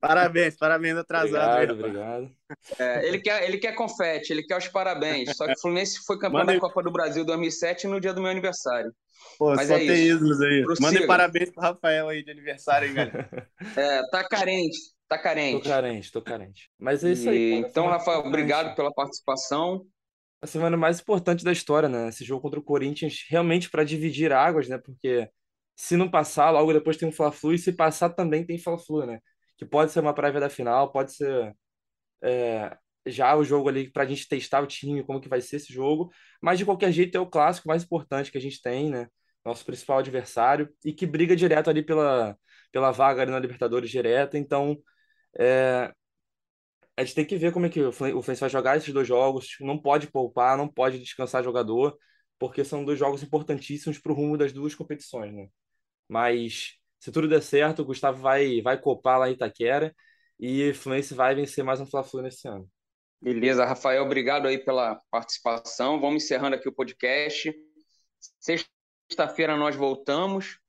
Parabéns, 0.01 0.57
parabéns 0.57 0.97
atrasado. 0.97 1.53
Obrigado, 1.53 1.79
obrigado. 1.79 2.31
É, 2.79 3.07
ele, 3.07 3.19
quer, 3.19 3.43
ele 3.43 3.59
quer 3.59 3.75
confete, 3.75 4.33
ele 4.33 4.41
quer 4.41 4.57
os 4.57 4.67
parabéns. 4.67 5.37
Só 5.37 5.45
que 5.45 5.53
o 5.53 5.59
Fluminense 5.59 5.99
foi 6.07 6.17
campeão 6.17 6.39
Manda 6.39 6.53
da 6.53 6.59
Copa 6.59 6.81
do 6.81 6.91
Brasil 6.91 7.23
2007 7.23 7.85
no 7.85 8.01
dia 8.01 8.11
do 8.11 8.19
meu 8.19 8.31
aniversário. 8.31 8.91
Pô, 9.37 9.53
Mas 9.53 9.67
só 9.67 9.75
é 9.75 9.79
tem 9.79 10.07
isso. 10.07 10.43
aí. 10.43 10.63
Manda 10.79 11.05
parabéns 11.05 11.51
pro 11.51 11.61
Rafael 11.61 12.09
aí 12.09 12.23
de 12.23 12.31
aniversário, 12.31 12.87
hein, 12.87 12.95
galera. 12.95 13.47
É, 13.77 14.01
tá 14.09 14.27
carente, 14.27 14.77
tá 15.17 15.21
carente. 15.21 15.63
Tô 15.63 15.69
carente, 15.69 16.11
tô 16.11 16.21
carente. 16.21 16.69
Mas 16.79 17.03
é 17.03 17.11
isso 17.11 17.29
aí. 17.29 17.37
E... 17.37 17.53
Então, 17.55 17.87
Rafael, 17.87 18.19
obrigado 18.19 18.75
pela 18.75 18.93
participação. 18.93 19.85
A 20.41 20.47
semana 20.47 20.75
mais 20.75 20.99
importante 20.99 21.43
da 21.43 21.51
história, 21.51 21.87
né? 21.87 22.09
Esse 22.09 22.23
jogo 22.23 22.41
contra 22.41 22.59
o 22.59 22.63
Corinthians, 22.63 23.25
realmente 23.29 23.69
para 23.69 23.83
dividir 23.83 24.31
águas, 24.31 24.67
né? 24.67 24.77
Porque 24.77 25.29
se 25.75 25.95
não 25.95 26.09
passar, 26.09 26.49
logo 26.49 26.73
depois 26.73 26.97
tem 26.97 27.07
um 27.07 27.11
Fla-Flu, 27.11 27.53
e 27.53 27.57
se 27.57 27.73
passar 27.73 28.09
também 28.09 28.45
tem 28.45 28.57
Fla-Flu, 28.57 29.05
né? 29.05 29.19
que 29.61 29.65
pode 29.65 29.91
ser 29.91 29.99
uma 29.99 30.13
prévia 30.13 30.39
da 30.39 30.49
final, 30.49 30.91
pode 30.91 31.13
ser 31.13 31.55
é, 32.23 32.75
já 33.05 33.35
o 33.35 33.43
jogo 33.43 33.69
ali 33.69 33.91
para 33.91 34.01
a 34.01 34.05
gente 34.07 34.27
testar 34.27 34.59
o 34.63 34.65
time, 34.67 35.03
como 35.03 35.21
que 35.21 35.29
vai 35.29 35.39
ser 35.39 35.57
esse 35.57 35.71
jogo, 35.71 36.11
mas 36.41 36.57
de 36.57 36.65
qualquer 36.65 36.91
jeito 36.91 37.15
é 37.15 37.21
o 37.21 37.29
clássico 37.29 37.67
mais 37.67 37.83
importante 37.83 38.31
que 38.31 38.39
a 38.39 38.41
gente 38.41 38.59
tem, 38.59 38.89
né? 38.89 39.07
Nosso 39.45 39.63
principal 39.63 39.99
adversário 39.99 40.67
e 40.83 40.91
que 40.91 41.05
briga 41.05 41.35
direto 41.35 41.69
ali 41.69 41.83
pela, 41.83 42.35
pela 42.71 42.89
vaga 42.89 43.21
ali 43.21 43.29
na 43.29 43.37
Libertadores 43.39 43.91
direta, 43.91 44.35
então 44.35 44.81
é, 45.37 45.93
a 46.97 47.03
gente 47.03 47.15
tem 47.15 47.25
que 47.25 47.37
ver 47.37 47.51
como 47.51 47.65
é 47.65 47.69
que 47.69 47.81
o 47.81 47.91
Fluminense 47.91 48.39
vai 48.39 48.49
jogar 48.49 48.77
esses 48.77 48.93
dois 48.93 49.07
jogos, 49.07 49.55
não 49.59 49.81
pode 49.81 50.07
poupar, 50.07 50.57
não 50.57 50.67
pode 50.67 50.99
descansar 50.99 51.43
jogador, 51.43 51.97
porque 52.37 52.63
são 52.63 52.85
dois 52.85 52.99
jogos 52.99 53.23
importantíssimos 53.23 53.99
para 53.99 54.11
o 54.11 54.15
rumo 54.15 54.37
das 54.37 54.51
duas 54.51 54.75
competições, 54.75 55.33
né? 55.33 55.47
Mas 56.07 56.75
se 56.99 57.11
tudo 57.11 57.27
der 57.27 57.41
certo, 57.41 57.81
o 57.81 57.85
Gustavo 57.85 58.21
vai, 58.21 58.61
vai 58.61 58.79
copar 58.79 59.19
lá 59.19 59.29
em 59.29 59.33
Itaquera 59.33 59.95
e 60.39 60.69
o 60.69 60.75
Fluminense 60.75 61.13
vai 61.13 61.33
vencer 61.33 61.63
mais 61.63 61.79
um 61.79 61.85
Fla-Flu 61.85 62.21
nesse 62.21 62.47
ano. 62.47 62.69
Beleza, 63.21 63.65
Rafael, 63.65 64.03
obrigado 64.03 64.47
aí 64.47 64.57
pela 64.57 65.01
participação. 65.09 65.99
Vamos 65.99 66.23
encerrando 66.23 66.55
aqui 66.55 66.67
o 66.67 66.73
podcast. 66.73 67.53
Sexta-feira 68.39 69.55
nós 69.55 69.75
voltamos 69.75 70.60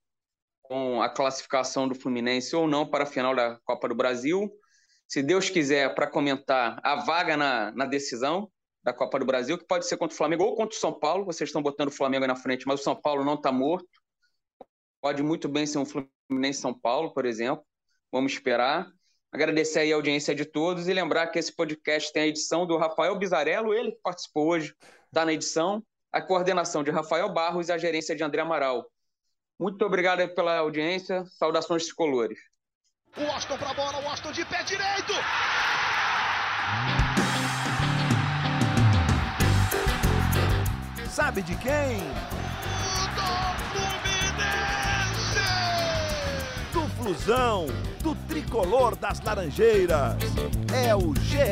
com 0.73 1.03
a 1.03 1.09
classificação 1.11 1.87
do 1.87 1.95
Fluminense 1.95 2.57
ou 2.57 2.67
não 2.67 2.87
para 2.87 3.05
a 3.05 3.07
final 3.07 3.37
da 3.37 3.59
Copa 3.63 3.87
do 3.91 3.95
Brasil. 3.95 4.51
Se 5.07 5.23
Deus 5.23 5.51
quiser, 5.51 5.95
para 5.95 6.07
comentar 6.07 6.81
a 6.83 6.97
vaga 6.97 7.37
na, 7.37 7.71
na 7.73 7.85
decisão 7.85 8.51
da 8.83 8.91
Copa 8.91 9.19
do 9.19 9.27
Brasil, 9.27 9.59
que 9.59 9.67
pode 9.67 9.87
ser 9.87 9.99
contra 9.99 10.15
o 10.15 10.17
Flamengo 10.17 10.45
ou 10.45 10.57
contra 10.57 10.75
o 10.75 10.81
São 10.81 10.99
Paulo. 10.99 11.27
Vocês 11.27 11.51
estão 11.51 11.61
botando 11.61 11.89
o 11.89 11.93
Flamengo 11.93 12.27
na 12.27 12.35
frente, 12.35 12.67
mas 12.67 12.81
o 12.81 12.83
São 12.83 12.99
Paulo 12.99 13.23
não 13.23 13.35
está 13.35 13.53
morto. 13.53 13.87
Pode 15.03 15.23
muito 15.23 15.47
bem 15.47 15.67
ser 15.67 15.77
um 15.77 15.85
Fluminense 15.85 16.63
São 16.63 16.73
Paulo, 16.73 17.13
por 17.13 17.27
exemplo. 17.27 17.63
Vamos 18.11 18.33
esperar. 18.33 18.91
Agradecer 19.31 19.81
aí 19.81 19.93
a 19.93 19.97
audiência 19.97 20.35
de 20.35 20.47
todos 20.47 20.89
e 20.89 20.95
lembrar 20.95 21.27
que 21.27 21.39
esse 21.39 21.55
podcast 21.55 22.11
tem 22.15 22.23
a 22.23 22.27
edição 22.29 22.67
do 22.67 22.79
Rafael 22.79 23.19
Bizarello, 23.19 23.75
ele 23.75 23.93
que 23.93 24.01
participou 24.03 24.49
hoje, 24.49 24.75
está 25.09 25.27
na 25.27 25.35
edição, 25.35 25.85
a 26.11 26.23
coordenação 26.23 26.83
de 26.83 26.91
Rafael 26.91 27.31
Barros 27.31 27.69
e 27.69 27.73
a 27.73 27.77
gerência 27.77 28.17
de 28.17 28.25
André 28.25 28.41
Amaral. 28.41 28.87
Muito 29.63 29.85
obrigado 29.85 30.27
pela 30.35 30.59
audiência. 30.59 31.25
Saudações 31.39 31.85
tricolores. 31.85 32.37
O 33.17 33.25
Austin 33.31 33.57
para 33.57 33.71
a 33.71 33.75
bola, 33.75 34.03
o 34.03 34.09
Austin 34.09 34.33
de 34.33 34.45
pé 34.45 34.65
direito. 34.65 35.13
Sabe 41.09 41.43
de 41.43 41.55
quem? 41.59 42.01
Flusão, 46.97 47.67
do 48.03 48.15
tricolor 48.27 48.97
das 48.97 49.21
Laranjeiras. 49.21 50.17
É 50.73 50.95
o 50.95 51.15
GE 51.15 51.43